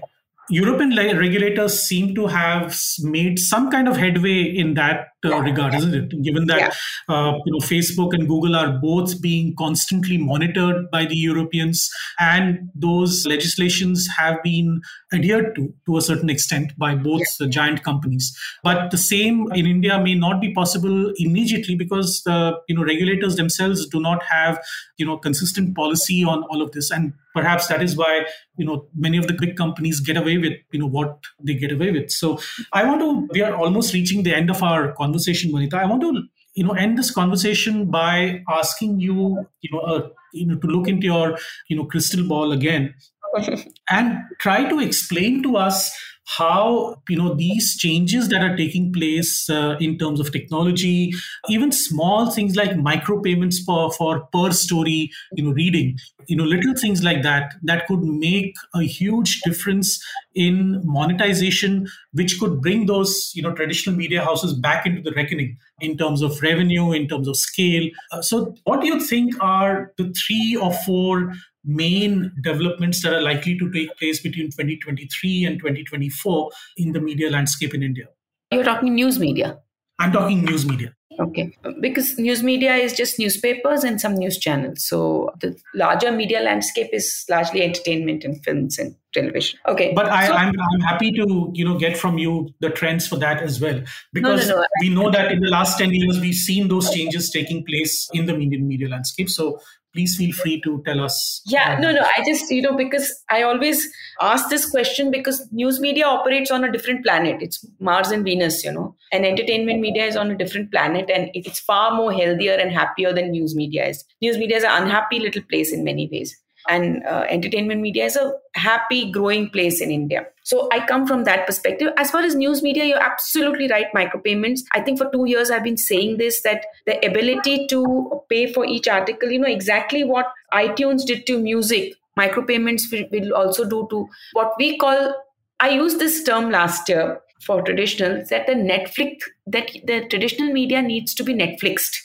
European 0.49 0.95
regulators 1.17 1.81
seem 1.81 2.13
to 2.15 2.27
have 2.27 2.77
made 3.01 3.39
some 3.39 3.71
kind 3.71 3.87
of 3.87 3.97
headway 3.97 4.43
in 4.43 4.75
that 4.75 5.07
uh, 5.25 5.29
Yeah. 5.29 5.39
regard, 5.39 5.73
isn't 5.73 5.93
it? 5.95 6.23
Given 6.23 6.45
that 6.47 6.75
uh, 7.09 7.33
you 7.45 7.51
know 7.53 7.59
Facebook 7.59 8.13
and 8.13 8.27
Google 8.27 8.55
are 8.55 8.77
both 8.79 9.21
being 9.21 9.55
constantly 9.57 10.17
monitored 10.19 10.91
by 10.91 11.05
the 11.05 11.15
Europeans, 11.15 11.89
and 12.19 12.69
those 12.75 13.25
legislations 13.25 14.07
have 14.17 14.37
been 14.43 14.81
adhered 15.11 15.55
to 15.55 15.73
to 15.87 15.97
a 15.97 16.01
certain 16.01 16.29
extent 16.29 16.77
by 16.77 16.93
both 16.93 17.23
the 17.39 17.47
giant 17.47 17.83
companies. 17.83 18.31
But 18.63 18.91
the 18.91 18.97
same 18.99 19.51
in 19.53 19.65
India 19.65 19.99
may 19.99 20.13
not 20.13 20.41
be 20.41 20.53
possible 20.53 21.11
immediately 21.17 21.75
because 21.75 22.21
the 22.23 22.39
you 22.67 22.75
know 22.75 22.83
regulators 22.83 23.35
themselves 23.35 23.87
do 23.87 23.99
not 23.99 24.21
have 24.23 24.59
you 24.97 25.05
know 25.07 25.17
consistent 25.17 25.75
policy 25.75 26.23
on 26.23 26.43
all 26.43 26.61
of 26.61 26.71
this, 26.71 26.91
and 26.91 27.13
perhaps 27.35 27.67
that 27.67 27.83
is 27.83 27.95
why 27.95 28.25
you 28.57 28.65
know 28.65 28.87
many 28.95 29.17
of 29.17 29.27
the 29.27 29.33
big 29.33 29.55
companies 29.55 29.99
get 29.99 30.17
away 30.17 30.37
with 30.37 30.53
you 30.71 30.79
know 30.79 30.87
what 30.87 31.19
they 31.43 31.53
get 31.53 31.71
away 31.71 31.91
with. 31.91 32.09
So 32.11 32.39
I 32.73 32.85
want 32.85 33.01
to. 33.01 33.27
We 33.33 33.41
are 33.41 33.55
almost 33.55 33.93
reaching 33.93 34.23
the 34.23 34.33
end 34.33 34.49
of 34.49 34.63
our 34.63 34.93
conversation, 34.93 35.51
Vanita. 35.51 35.75
I 35.75 35.85
want 35.85 36.01
to 36.01 36.23
you 36.55 36.63
know 36.63 36.73
end 36.73 36.97
this 36.97 37.11
conversation 37.11 37.85
by 37.91 38.43
asking 38.49 38.99
you 38.99 39.45
you 39.61 39.69
know 39.71 39.79
uh, 39.79 40.09
you 40.33 40.47
know 40.47 40.57
to 40.57 40.67
look 40.67 40.87
into 40.87 41.05
your 41.07 41.37
you 41.67 41.77
know 41.77 41.85
crystal 41.85 42.27
ball 42.27 42.51
again 42.51 42.93
and 43.89 44.17
try 44.39 44.67
to 44.69 44.79
explain 44.79 45.43
to 45.43 45.57
us 45.57 45.91
how 46.25 47.01
you 47.07 47.17
know 47.17 47.33
these 47.35 47.77
changes 47.77 48.29
that 48.29 48.41
are 48.41 48.55
taking 48.57 48.91
place 48.91 49.49
uh, 49.49 49.75
in 49.79 49.97
terms 49.97 50.19
of 50.19 50.31
technology 50.31 51.13
even 51.49 51.71
small 51.71 52.31
things 52.31 52.55
like 52.55 52.71
micropayments 52.71 53.57
for 53.65 53.91
for 53.91 54.27
per 54.33 54.51
story 54.51 55.11
you 55.33 55.43
know 55.43 55.51
reading 55.51 55.97
you 56.27 56.35
know 56.35 56.43
little 56.43 56.73
things 56.75 57.03
like 57.03 57.21
that 57.21 57.53
that 57.61 57.85
could 57.87 58.01
make 58.01 58.55
a 58.73 58.81
huge 58.81 59.41
difference 59.41 60.03
in 60.33 60.81
monetization 60.83 61.87
which 62.13 62.39
could 62.39 62.59
bring 62.61 62.87
those 62.87 63.31
you 63.35 63.43
know 63.43 63.53
traditional 63.53 63.95
media 63.95 64.23
houses 64.23 64.53
back 64.53 64.85
into 64.85 65.01
the 65.01 65.11
reckoning 65.11 65.57
in 65.79 65.97
terms 65.97 66.21
of 66.21 66.41
revenue 66.41 66.91
in 66.91 67.07
terms 67.07 67.27
of 67.27 67.35
scale. 67.35 67.89
Uh, 68.11 68.21
so 68.21 68.55
what 68.63 68.81
do 68.81 68.87
you 68.87 68.99
think 68.99 69.33
are 69.41 69.91
the 69.97 70.13
three 70.13 70.55
or 70.55 70.73
four 70.85 71.33
main 71.65 72.31
developments 72.41 73.01
that 73.01 73.13
are 73.13 73.21
likely 73.21 73.57
to 73.57 73.71
take 73.71 73.97
place 73.97 74.21
between 74.21 74.47
2023 74.47 75.45
and 75.45 75.59
2024 75.59 76.51
in 76.77 76.91
the 76.91 77.01
media 77.01 77.29
landscape 77.29 77.73
in 77.73 77.83
India? 77.83 78.05
You're 78.51 78.63
talking 78.63 78.95
news 78.95 79.19
media. 79.19 79.59
I'm 79.99 80.11
talking 80.11 80.43
news 80.43 80.65
media. 80.65 80.93
Okay. 81.19 81.55
Because 81.79 82.17
news 82.17 82.43
media 82.43 82.75
is 82.75 82.93
just 82.93 83.19
newspapers 83.19 83.83
and 83.83 84.01
some 84.01 84.15
news 84.15 84.37
channels. 84.37 84.85
So 84.85 85.31
the 85.39 85.57
larger 85.73 86.11
media 86.11 86.41
landscape 86.41 86.89
is 86.91 87.25
largely 87.29 87.61
entertainment 87.61 88.23
and 88.23 88.43
films 88.43 88.77
and 88.77 88.95
television. 89.13 89.59
Okay. 89.67 89.93
But 89.93 90.07
I, 90.07 90.27
So- 90.27 90.33
I'm, 90.33 90.53
I'm 90.59 90.81
happy 90.81 91.11
to 91.13 91.51
you 91.53 91.65
know 91.65 91.77
get 91.77 91.97
from 91.97 92.17
you 92.17 92.49
the 92.59 92.69
trends 92.69 93.07
for 93.07 93.17
that 93.17 93.41
as 93.41 93.61
well 93.61 93.81
because 94.13 94.49
no. 94.49 94.65
we 94.81 94.89
know 94.89 95.09
that 95.09 95.31
in 95.31 95.39
the 95.39 95.49
last 95.49 95.77
10 95.77 95.93
years 95.93 96.19
we've 96.19 96.35
seen 96.35 96.67
those 96.67 96.93
changes 96.93 97.29
taking 97.29 97.65
place 97.65 98.09
in 98.13 98.25
the 98.25 98.33
Indian 98.35 98.67
media 98.67 98.89
landscape. 98.89 99.29
So 99.29 99.59
please 99.95 100.15
feel 100.17 100.33
free 100.33 100.61
to 100.61 100.83
tell 100.85 100.99
us. 100.99 101.41
Yeah, 101.45 101.75
uh, 101.75 101.79
no, 101.79 101.91
no. 101.91 102.01
I 102.01 102.23
just, 102.25 102.51
you 102.51 102.61
know, 102.61 102.75
because 102.75 103.11
I 103.29 103.41
always 103.41 103.89
ask 104.21 104.49
this 104.49 104.69
question 104.69 105.09
because 105.09 105.47
news 105.51 105.79
media 105.79 106.05
operates 106.05 106.51
on 106.51 106.63
a 106.63 106.71
different 106.71 107.03
planet. 107.03 107.41
It's 107.41 107.65
Mars 107.79 108.11
and 108.11 108.23
Venus, 108.23 108.63
you 108.63 108.71
know, 108.71 108.95
and 109.11 109.25
entertainment 109.25 109.79
media 109.79 110.05
is 110.05 110.17
on 110.17 110.29
a 110.29 110.37
different 110.37 110.71
planet 110.71 111.09
and 111.09 111.29
it's 111.33 111.59
far 111.59 111.95
more 111.95 112.11
healthier 112.11 112.53
and 112.53 112.71
happier 112.71 113.13
than 113.13 113.31
news 113.31 113.55
media 113.55 113.87
is. 113.87 114.03
News 114.21 114.37
media 114.37 114.57
is 114.57 114.63
an 114.63 114.83
unhappy 114.83 115.19
little 115.19 115.43
place 115.43 115.73
in 115.73 115.83
many 115.83 116.09
ways. 116.11 116.35
And 116.67 117.03
uh, 117.05 117.25
entertainment 117.29 117.81
media 117.81 118.05
is 118.05 118.15
a 118.15 118.33
happy, 118.55 119.11
growing 119.11 119.49
place 119.49 119.81
in 119.81 119.91
India. 119.91 120.25
So 120.43 120.67
I 120.71 120.85
come 120.85 121.05
from 121.05 121.23
that 121.25 121.45
perspective. 121.45 121.93
As 121.97 122.09
far 122.09 122.21
as 122.21 122.35
news 122.35 122.63
media, 122.63 122.85
you're 122.85 123.01
absolutely 123.03 123.67
right. 123.69 123.85
Micropayments. 123.95 124.61
I 124.73 124.81
think 124.81 124.97
for 124.97 125.09
two 125.11 125.25
years 125.25 125.51
I've 125.51 125.63
been 125.63 125.77
saying 125.77 126.17
this 126.17 126.41
that 126.41 126.65
the 126.87 126.97
ability 127.05 127.67
to 127.67 128.21
pay 128.29 128.51
for 128.51 128.65
each 128.65 128.87
article, 128.87 129.29
you 129.29 129.39
know, 129.39 129.47
exactly 129.47 130.03
what 130.03 130.27
iTunes 130.53 131.05
did 131.05 131.25
to 131.27 131.37
music, 131.37 131.93
micropayments 132.17 132.91
will, 132.91 133.05
will 133.11 133.33
also 133.35 133.63
do 133.69 133.87
to 133.91 134.07
what 134.33 134.53
we 134.57 134.77
call. 134.77 135.13
I 135.59 135.69
used 135.69 135.99
this 135.99 136.23
term 136.23 136.49
last 136.49 136.89
year 136.89 137.21
for 137.45 137.61
traditional. 137.61 138.23
That 138.29 138.47
the 138.47 138.53
Netflix, 138.53 139.17
that 139.47 139.69
the 139.85 140.07
traditional 140.09 140.51
media 140.51 140.81
needs 140.81 141.13
to 141.15 141.23
be 141.23 141.33
Netflixed. 141.33 141.97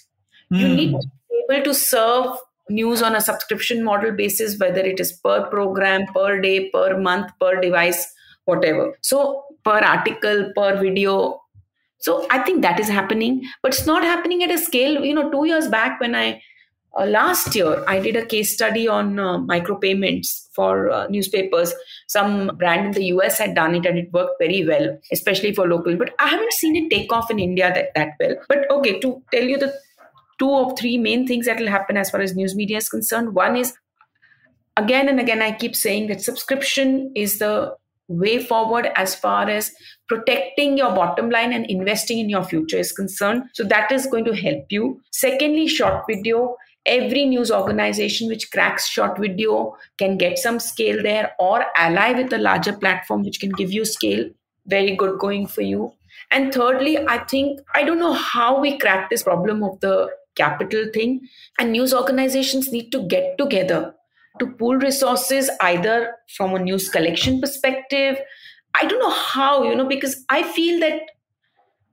You 0.51 0.69
Hmm. 0.69 0.75
need 0.77 0.93
to 0.93 1.09
be 1.31 1.45
able 1.55 1.65
to 1.65 1.75
serve 1.75 2.37
news 2.71 3.03
on 3.03 3.17
a 3.17 3.21
subscription 3.21 3.85
model 3.85 4.13
basis, 4.13 4.59
whether 4.59 4.81
it 4.81 5.01
is 5.01 5.13
per 5.13 5.47
program, 5.49 6.07
per 6.15 6.41
day, 6.41 6.71
per 6.71 6.99
month, 6.99 7.31
per 7.41 7.61
device, 7.61 8.07
whatever. 8.45 8.97
So 9.03 9.45
per 9.65 9.79
article, 9.79 10.53
per 10.57 10.81
video. 10.81 11.41
So 11.99 12.27
I 12.31 12.39
think 12.39 12.63
that 12.63 12.81
is 12.81 12.89
happening, 12.89 13.43
but 13.63 13.75
it's 13.75 13.87
not 13.87 14.03
happening 14.03 14.43
at 14.43 14.51
a 14.51 14.59
scale. 14.59 15.05
You 15.05 15.15
know, 15.15 15.31
two 15.31 15.47
years 15.47 15.69
back 15.69 16.01
when 16.01 16.15
I 16.15 16.41
uh, 16.99 17.07
last 17.07 17.55
year, 17.55 17.85
I 17.87 18.01
did 18.01 18.17
a 18.17 18.27
case 18.27 18.53
study 18.53 18.89
on 18.89 19.19
uh, 19.19 19.39
micropayments 19.39 20.47
for 20.55 20.91
uh, 20.91 21.07
newspapers. 21.09 21.73
Some 22.09 22.57
brand 22.59 22.87
in 22.87 22.93
the 22.93 23.05
US 23.17 23.39
had 23.39 23.55
done 23.55 23.77
it 23.77 23.87
and 23.87 23.99
it 23.99 24.13
worked 24.13 24.41
very 24.41 24.65
well, 24.65 24.99
especially 25.13 25.55
for 25.55 25.69
local. 25.69 25.97
But 25.97 26.15
I 26.19 26.29
haven't 26.29 26.53
seen 26.55 26.77
it 26.77 26.91
take 26.91 27.13
off 27.13 27.31
in 27.31 27.39
India 27.39 27.73
that, 27.73 27.95
that 27.95 28.15
well. 28.19 28.37
But 28.49 28.69
okay, 28.71 28.99
to 29.01 29.23
tell 29.33 29.45
you 29.45 29.59
the 29.59 29.73
two 30.41 30.51
or 30.51 30.75
three 30.77 30.99
main 30.99 31.27
things 31.27 31.47
that 31.47 31.61
will 31.61 31.69
happen 31.69 31.97
as 31.97 32.11
far 32.11 32.21
as 32.21 32.35
news 32.35 32.57
media 32.57 32.79
is 32.79 32.89
concerned. 32.89 33.35
One 33.35 33.57
is, 33.57 33.75
again 34.77 35.09
and 35.09 35.21
again, 35.21 35.43
I 35.43 35.53
keep 35.53 35.77
saying 35.77 36.09
that 36.09 36.23
subscription 36.23 37.13
is 37.15 37.39
the 37.39 37.77
way 38.09 38.43
forward 38.43 38.89
as 38.97 39.15
far 39.15 39.49
as 39.49 39.71
protecting 40.09 40.77
your 40.77 40.91
bottom 40.93 41.31
line 41.31 41.53
and 41.53 41.65
investing 41.67 42.19
in 42.19 42.29
your 42.29 42.43
future 42.43 42.79
is 42.79 42.91
concerned. 42.91 43.45
So 43.53 43.63
that 43.65 43.93
is 43.93 44.07
going 44.07 44.25
to 44.25 44.35
help 44.35 44.65
you. 44.71 45.01
Secondly, 45.13 45.69
short 45.69 46.05
video 46.09 46.57
every 46.87 47.27
news 47.27 47.51
organization 47.51 48.27
which 48.29 48.51
cracks 48.51 48.89
short 48.89 49.19
video 49.19 49.77
can 49.99 50.17
get 50.17 50.39
some 50.39 50.59
scale 50.59 51.03
there 51.03 51.33
or 51.39 51.65
ally 51.77 52.13
with 52.13 52.33
a 52.33 52.39
larger 52.39 52.73
platform 52.73 53.23
which 53.23 53.39
can 53.39 53.51
give 53.51 53.71
you 53.71 53.85
scale 53.85 54.25
very 54.67 54.97
good 54.97 55.19
going 55.19 55.47
for 55.47 55.61
you 55.61 55.93
and 56.31 56.55
thirdly 56.55 56.97
i 57.07 57.19
think 57.25 57.61
i 57.75 57.83
don't 57.83 57.99
know 57.99 58.15
how 58.15 58.59
we 58.59 58.79
crack 58.79 59.11
this 59.11 59.23
problem 59.23 59.63
of 59.63 59.79
the 59.81 60.09
capital 60.35 60.87
thing 60.95 61.21
and 61.59 61.73
news 61.73 61.93
organizations 61.93 62.73
need 62.73 62.91
to 62.91 63.07
get 63.09 63.37
together 63.39 63.95
to 64.39 64.47
pool 64.47 64.77
resources 64.77 65.51
either 65.61 66.13
from 66.37 66.55
a 66.55 66.59
news 66.59 66.89
collection 66.89 67.41
perspective 67.41 68.19
i 68.75 68.87
don't 68.87 69.01
know 69.01 69.11
how 69.11 69.63
you 69.63 69.75
know 69.75 69.87
because 69.87 70.25
i 70.31 70.43
feel 70.43 70.79
that 70.81 71.03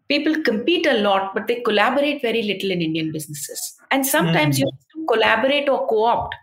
people 0.09 0.41
compete 0.43 0.85
a 0.85 0.93
lot, 0.93 1.33
but 1.33 1.47
they 1.47 1.61
collaborate 1.61 2.21
very 2.21 2.41
little 2.43 2.71
in 2.71 2.81
Indian 2.81 3.11
businesses. 3.11 3.75
And 3.91 4.05
sometimes 4.05 4.57
mm. 4.57 4.59
you 4.59 4.65
have 4.65 4.79
to 4.79 5.13
collaborate 5.13 5.69
or 5.69 5.87
co 5.87 6.05
opt, 6.05 6.35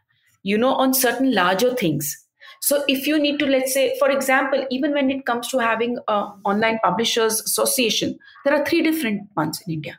you 0.43 0.59
know, 0.59 0.75
on 0.75 0.95
certain 0.95 1.35
larger 1.35 1.75
things. 1.75 2.21
So 2.61 2.85
if 2.89 3.07
you 3.07 3.19
need 3.19 3.39
to, 3.41 3.47
let's 3.47 3.75
say, 3.75 3.97
for 3.99 4.11
example, 4.11 4.67
even 4.71 4.93
when 4.93 5.11
it 5.11 5.27
comes 5.27 5.49
to 5.49 5.59
having 5.59 5.99
an 6.09 6.33
online 6.45 6.79
publishers 6.83 7.41
association, 7.41 8.19
there 8.45 8.55
are 8.55 8.65
three 8.65 8.83
different 8.83 9.29
ones 9.37 9.63
in 9.67 9.75
India. 9.75 9.99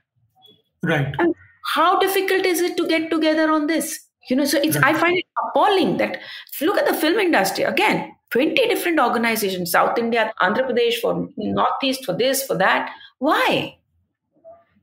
Right. 0.84 1.14
And 1.20 1.36
how 1.74 2.00
difficult 2.00 2.46
is 2.46 2.62
it 2.62 2.78
to 2.78 2.88
get 2.88 3.10
together 3.10 3.52
on 3.52 3.68
this? 3.68 4.00
You 4.30 4.36
know, 4.36 4.46
so 4.46 4.60
it's. 4.62 4.78
I 4.78 4.94
find 4.94 5.18
it 5.18 5.26
appalling 5.48 5.98
that 5.98 6.20
look 6.62 6.78
at 6.78 6.88
the 6.88 6.94
film 6.94 7.20
industry 7.20 7.64
again. 7.64 8.12
20 8.32 8.56
different 8.68 9.00
organizations, 9.00 9.72
South 9.72 9.98
India, 9.98 10.34
Andhra 10.42 10.70
Pradesh, 10.70 10.96
for 10.96 11.30
Northeast, 11.38 12.04
for 12.04 12.14
this, 12.14 12.44
for 12.44 12.58
that. 12.58 12.92
Why? 13.20 13.78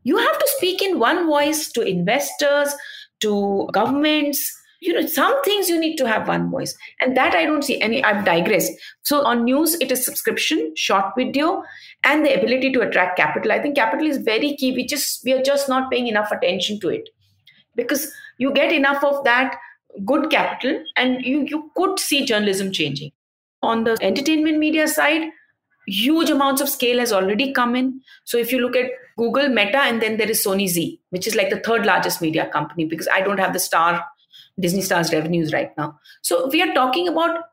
You 0.04 0.16
have 0.16 0.38
to 0.38 0.48
speak 0.56 0.80
in 0.80 0.98
one 0.98 1.26
voice 1.26 1.70
to 1.72 1.82
investors, 1.82 2.74
to 3.20 3.68
governments. 3.72 4.58
You 4.82 4.94
know, 4.94 5.06
some 5.06 5.40
things 5.44 5.68
you 5.68 5.78
need 5.78 5.96
to 5.98 6.08
have 6.08 6.26
one 6.26 6.50
voice. 6.50 6.76
And 7.00 7.16
that 7.16 7.36
I 7.36 7.44
don't 7.44 7.62
see 7.62 7.80
any, 7.80 8.02
I've 8.02 8.24
digressed. 8.24 8.72
So 9.02 9.24
on 9.24 9.44
news, 9.44 9.74
it 9.80 9.92
is 9.92 10.04
subscription, 10.04 10.72
short 10.76 11.12
video, 11.16 11.62
and 12.02 12.26
the 12.26 12.34
ability 12.36 12.72
to 12.72 12.80
attract 12.80 13.16
capital. 13.16 13.52
I 13.52 13.60
think 13.62 13.76
capital 13.76 14.08
is 14.08 14.18
very 14.18 14.56
key. 14.56 14.72
We 14.72 14.84
just 14.84 15.24
we 15.24 15.32
are 15.34 15.42
just 15.42 15.68
not 15.68 15.90
paying 15.90 16.08
enough 16.08 16.32
attention 16.32 16.80
to 16.80 16.88
it. 16.88 17.08
Because 17.76 18.12
you 18.38 18.52
get 18.52 18.72
enough 18.72 19.04
of 19.04 19.22
that 19.24 19.56
good 20.04 20.30
capital 20.30 20.82
and 20.96 21.24
you, 21.24 21.46
you 21.46 21.70
could 21.76 22.00
see 22.00 22.24
journalism 22.24 22.72
changing. 22.72 23.12
On 23.62 23.84
the 23.84 23.96
entertainment 24.00 24.58
media 24.58 24.88
side, 24.88 25.30
huge 25.86 26.28
amounts 26.28 26.60
of 26.60 26.68
scale 26.68 26.98
has 26.98 27.12
already 27.12 27.52
come 27.52 27.76
in. 27.76 28.00
So 28.24 28.36
if 28.36 28.50
you 28.50 28.58
look 28.58 28.74
at 28.74 28.90
Google, 29.16 29.48
Meta, 29.48 29.78
and 29.78 30.02
then 30.02 30.16
there 30.16 30.30
is 30.30 30.44
Sony 30.44 30.66
Zee 30.66 31.00
which 31.10 31.26
is 31.26 31.34
like 31.34 31.50
the 31.50 31.60
third 31.60 31.84
largest 31.84 32.22
media 32.22 32.48
company 32.48 32.86
because 32.86 33.06
I 33.12 33.20
don't 33.20 33.38
have 33.38 33.52
the 33.52 33.60
Star 33.60 34.02
Disney 34.60 34.82
Star's 34.82 35.12
revenues 35.12 35.52
right 35.52 35.76
now. 35.76 35.98
So 36.22 36.48
we 36.48 36.62
are 36.62 36.72
talking 36.74 37.08
about 37.08 37.44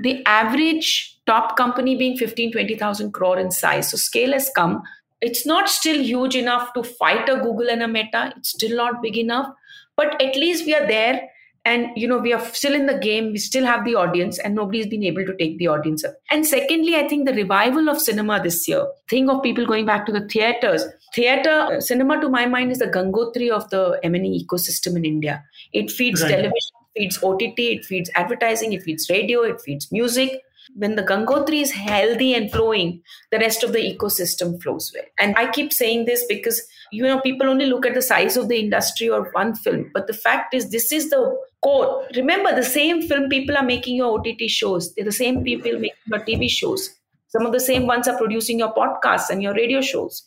the 0.00 0.24
average 0.26 1.18
top 1.26 1.56
company 1.56 1.96
being 1.96 2.16
15, 2.16 2.52
20,000 2.52 3.12
crore 3.12 3.38
in 3.38 3.50
size. 3.50 3.90
So 3.90 3.96
scale 3.96 4.32
has 4.32 4.50
come. 4.54 4.82
It's 5.20 5.44
not 5.44 5.68
still 5.68 6.00
huge 6.00 6.36
enough 6.36 6.72
to 6.74 6.82
fight 6.82 7.28
a 7.28 7.36
Google 7.36 7.68
and 7.68 7.82
a 7.82 7.88
Meta. 7.88 8.32
It's 8.36 8.50
still 8.50 8.76
not 8.76 9.02
big 9.02 9.16
enough, 9.16 9.48
but 9.96 10.20
at 10.22 10.36
least 10.36 10.64
we 10.64 10.74
are 10.74 10.86
there 10.86 11.28
and 11.64 11.88
you 11.96 12.08
know 12.08 12.18
we 12.18 12.32
are 12.32 12.44
still 12.54 12.74
in 12.74 12.86
the 12.86 12.98
game 12.98 13.32
we 13.32 13.38
still 13.38 13.66
have 13.70 13.84
the 13.84 13.94
audience 13.94 14.38
and 14.38 14.54
nobody's 14.54 14.86
been 14.86 15.02
able 15.02 15.24
to 15.24 15.36
take 15.40 15.58
the 15.58 15.66
audience 15.66 16.04
up 16.04 16.14
and 16.30 16.46
secondly 16.46 16.94
i 17.00 17.06
think 17.08 17.26
the 17.26 17.34
revival 17.34 17.88
of 17.88 18.00
cinema 18.00 18.40
this 18.42 18.68
year 18.68 18.86
think 19.10 19.30
of 19.30 19.42
people 19.42 19.66
going 19.66 19.86
back 19.90 20.06
to 20.06 20.12
the 20.12 20.26
theaters 20.34 20.86
theater 21.14 21.50
uh, 21.50 21.80
cinema 21.80 22.20
to 22.20 22.28
my 22.28 22.46
mind 22.46 22.72
is 22.72 22.78
the 22.78 22.90
gangotri 22.96 23.50
of 23.50 23.68
the 23.70 23.98
m&e 24.02 24.44
ecosystem 24.44 24.96
in 24.96 25.04
india 25.04 25.42
it 25.72 25.90
feeds 25.90 26.22
right. 26.22 26.30
television 26.30 26.76
feeds 26.96 27.22
ott 27.22 27.42
it 27.42 27.84
feeds 27.84 28.10
advertising 28.14 28.72
it 28.72 28.82
feeds 28.82 29.08
radio 29.10 29.42
it 29.42 29.60
feeds 29.60 29.90
music 29.92 30.40
when 30.76 30.96
the 30.96 31.02
Gangotri 31.02 31.62
is 31.62 31.72
healthy 31.72 32.34
and 32.34 32.50
flowing, 32.50 33.02
the 33.30 33.38
rest 33.38 33.62
of 33.62 33.72
the 33.72 33.78
ecosystem 33.78 34.62
flows 34.62 34.92
well. 34.94 35.04
And 35.18 35.36
I 35.36 35.50
keep 35.50 35.72
saying 35.72 36.04
this 36.04 36.24
because 36.28 36.62
you 36.90 37.02
know 37.04 37.20
people 37.20 37.48
only 37.48 37.66
look 37.66 37.86
at 37.86 37.94
the 37.94 38.02
size 38.02 38.36
of 38.36 38.48
the 38.48 38.58
industry 38.58 39.08
or 39.08 39.30
one 39.32 39.54
film, 39.54 39.90
but 39.94 40.06
the 40.06 40.12
fact 40.12 40.54
is 40.54 40.70
this 40.70 40.92
is 40.92 41.10
the 41.10 41.36
core. 41.62 42.06
Remember, 42.14 42.54
the 42.54 42.62
same 42.62 43.02
film 43.02 43.28
people 43.28 43.56
are 43.56 43.64
making 43.64 43.96
your 43.96 44.18
OTT 44.18 44.48
shows. 44.48 44.94
They're 44.94 45.04
the 45.04 45.12
same 45.12 45.42
people 45.42 45.72
making 45.72 45.90
your 46.06 46.20
TV 46.20 46.48
shows. 46.50 46.90
Some 47.28 47.44
of 47.44 47.52
the 47.52 47.60
same 47.60 47.86
ones 47.86 48.08
are 48.08 48.16
producing 48.16 48.58
your 48.58 48.74
podcasts 48.74 49.30
and 49.30 49.42
your 49.42 49.54
radio 49.54 49.80
shows. 49.80 50.24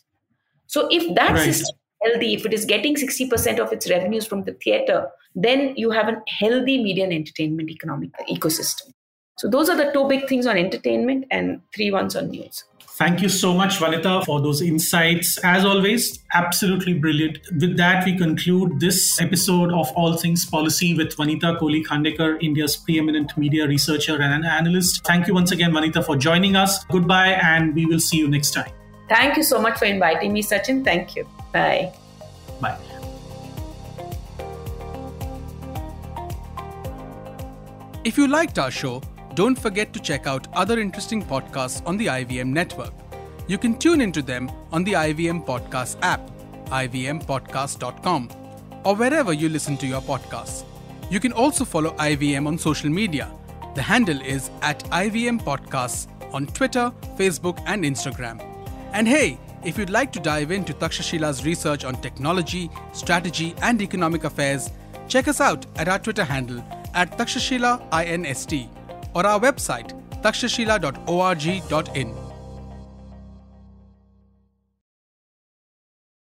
So 0.66 0.88
if 0.90 1.14
that 1.14 1.32
right. 1.32 1.44
system 1.44 1.76
healthy, 2.02 2.34
if 2.34 2.46
it 2.46 2.52
is 2.52 2.64
getting 2.64 2.96
60% 2.96 3.58
of 3.58 3.72
its 3.72 3.88
revenues 3.90 4.26
from 4.26 4.44
the 4.44 4.52
theater, 4.54 5.08
then 5.34 5.74
you 5.76 5.90
have 5.90 6.08
a 6.08 6.22
healthy 6.28 6.82
media 6.82 7.04
and 7.04 7.12
entertainment 7.12 7.70
economic 7.70 8.10
ecosystem. 8.28 8.92
So 9.38 9.48
those 9.48 9.68
are 9.68 9.76
the 9.76 9.90
two 9.92 10.06
big 10.08 10.28
things 10.28 10.46
on 10.46 10.56
entertainment 10.56 11.24
and 11.30 11.60
three 11.74 11.90
ones 11.90 12.14
on 12.14 12.30
news. 12.30 12.64
Thank 12.96 13.22
you 13.22 13.30
so 13.30 13.54
much, 13.54 13.78
Vanita, 13.78 14.24
for 14.24 14.40
those 14.42 14.60
insights. 14.60 15.38
As 15.38 15.64
always, 15.64 16.22
absolutely 16.34 16.92
brilliant. 16.92 17.38
With 17.58 17.78
that, 17.78 18.04
we 18.04 18.16
conclude 18.18 18.78
this 18.80 19.18
episode 19.20 19.72
of 19.72 19.90
All 19.96 20.16
Things 20.18 20.44
Policy 20.44 20.94
with 20.94 21.16
Vanita 21.16 21.58
Kohli 21.58 21.84
Khandekar, 21.84 22.42
India's 22.42 22.76
preeminent 22.76 23.36
media 23.38 23.66
researcher 23.66 24.20
and 24.20 24.44
analyst. 24.44 25.04
Thank 25.06 25.26
you 25.26 25.34
once 25.34 25.50
again, 25.50 25.72
Vanita, 25.72 26.04
for 26.04 26.16
joining 26.16 26.54
us. 26.54 26.84
Goodbye, 26.84 27.32
and 27.42 27.74
we 27.74 27.86
will 27.86 28.00
see 28.00 28.18
you 28.18 28.28
next 28.28 28.50
time. 28.50 28.81
Thank 29.12 29.36
you 29.36 29.42
so 29.42 29.60
much 29.60 29.78
for 29.78 29.84
inviting 29.84 30.32
me, 30.32 30.42
Sachin. 30.42 30.82
Thank 30.82 31.16
you. 31.16 31.28
Bye. 31.52 31.92
Bye. 32.60 32.78
If 38.04 38.16
you 38.16 38.26
liked 38.26 38.58
our 38.58 38.70
show, 38.70 39.02
don't 39.34 39.58
forget 39.58 39.92
to 39.92 40.00
check 40.00 40.26
out 40.26 40.48
other 40.54 40.80
interesting 40.80 41.22
podcasts 41.22 41.86
on 41.86 41.96
the 41.96 42.06
IVM 42.06 42.48
network. 42.48 42.92
You 43.46 43.58
can 43.58 43.78
tune 43.78 44.00
into 44.00 44.22
them 44.22 44.50
on 44.72 44.82
the 44.82 44.92
IVM 44.92 45.44
Podcast 45.44 45.98
app, 46.02 46.30
ivmpodcast.com, 46.66 48.30
or 48.84 48.96
wherever 48.96 49.32
you 49.32 49.48
listen 49.48 49.76
to 49.76 49.86
your 49.86 50.00
podcasts. 50.00 50.64
You 51.10 51.20
can 51.20 51.32
also 51.32 51.64
follow 51.64 51.90
IVM 51.96 52.46
on 52.46 52.58
social 52.58 52.88
media. 52.90 53.30
The 53.74 53.82
handle 53.82 54.20
is 54.22 54.50
at 54.62 54.82
IVM 54.84 55.42
Podcasts 55.42 56.06
on 56.32 56.46
Twitter, 56.46 56.92
Facebook, 57.18 57.62
and 57.66 57.84
Instagram. 57.84 58.51
And 58.92 59.08
hey, 59.08 59.38
if 59.64 59.78
you'd 59.78 59.90
like 59.90 60.12
to 60.12 60.20
dive 60.20 60.50
into 60.50 60.74
Takshashila's 60.74 61.44
research 61.44 61.84
on 61.84 61.94
technology, 62.00 62.70
strategy, 62.92 63.54
and 63.62 63.80
economic 63.80 64.24
affairs, 64.24 64.70
check 65.08 65.28
us 65.28 65.40
out 65.40 65.64
at 65.76 65.88
our 65.88 65.98
Twitter 65.98 66.24
handle 66.24 66.62
at 66.94 67.16
Takshashila 67.16 67.88
INST 67.90 68.68
or 69.14 69.26
our 69.26 69.40
website 69.40 69.98
takshashila.org.in. 70.22 72.21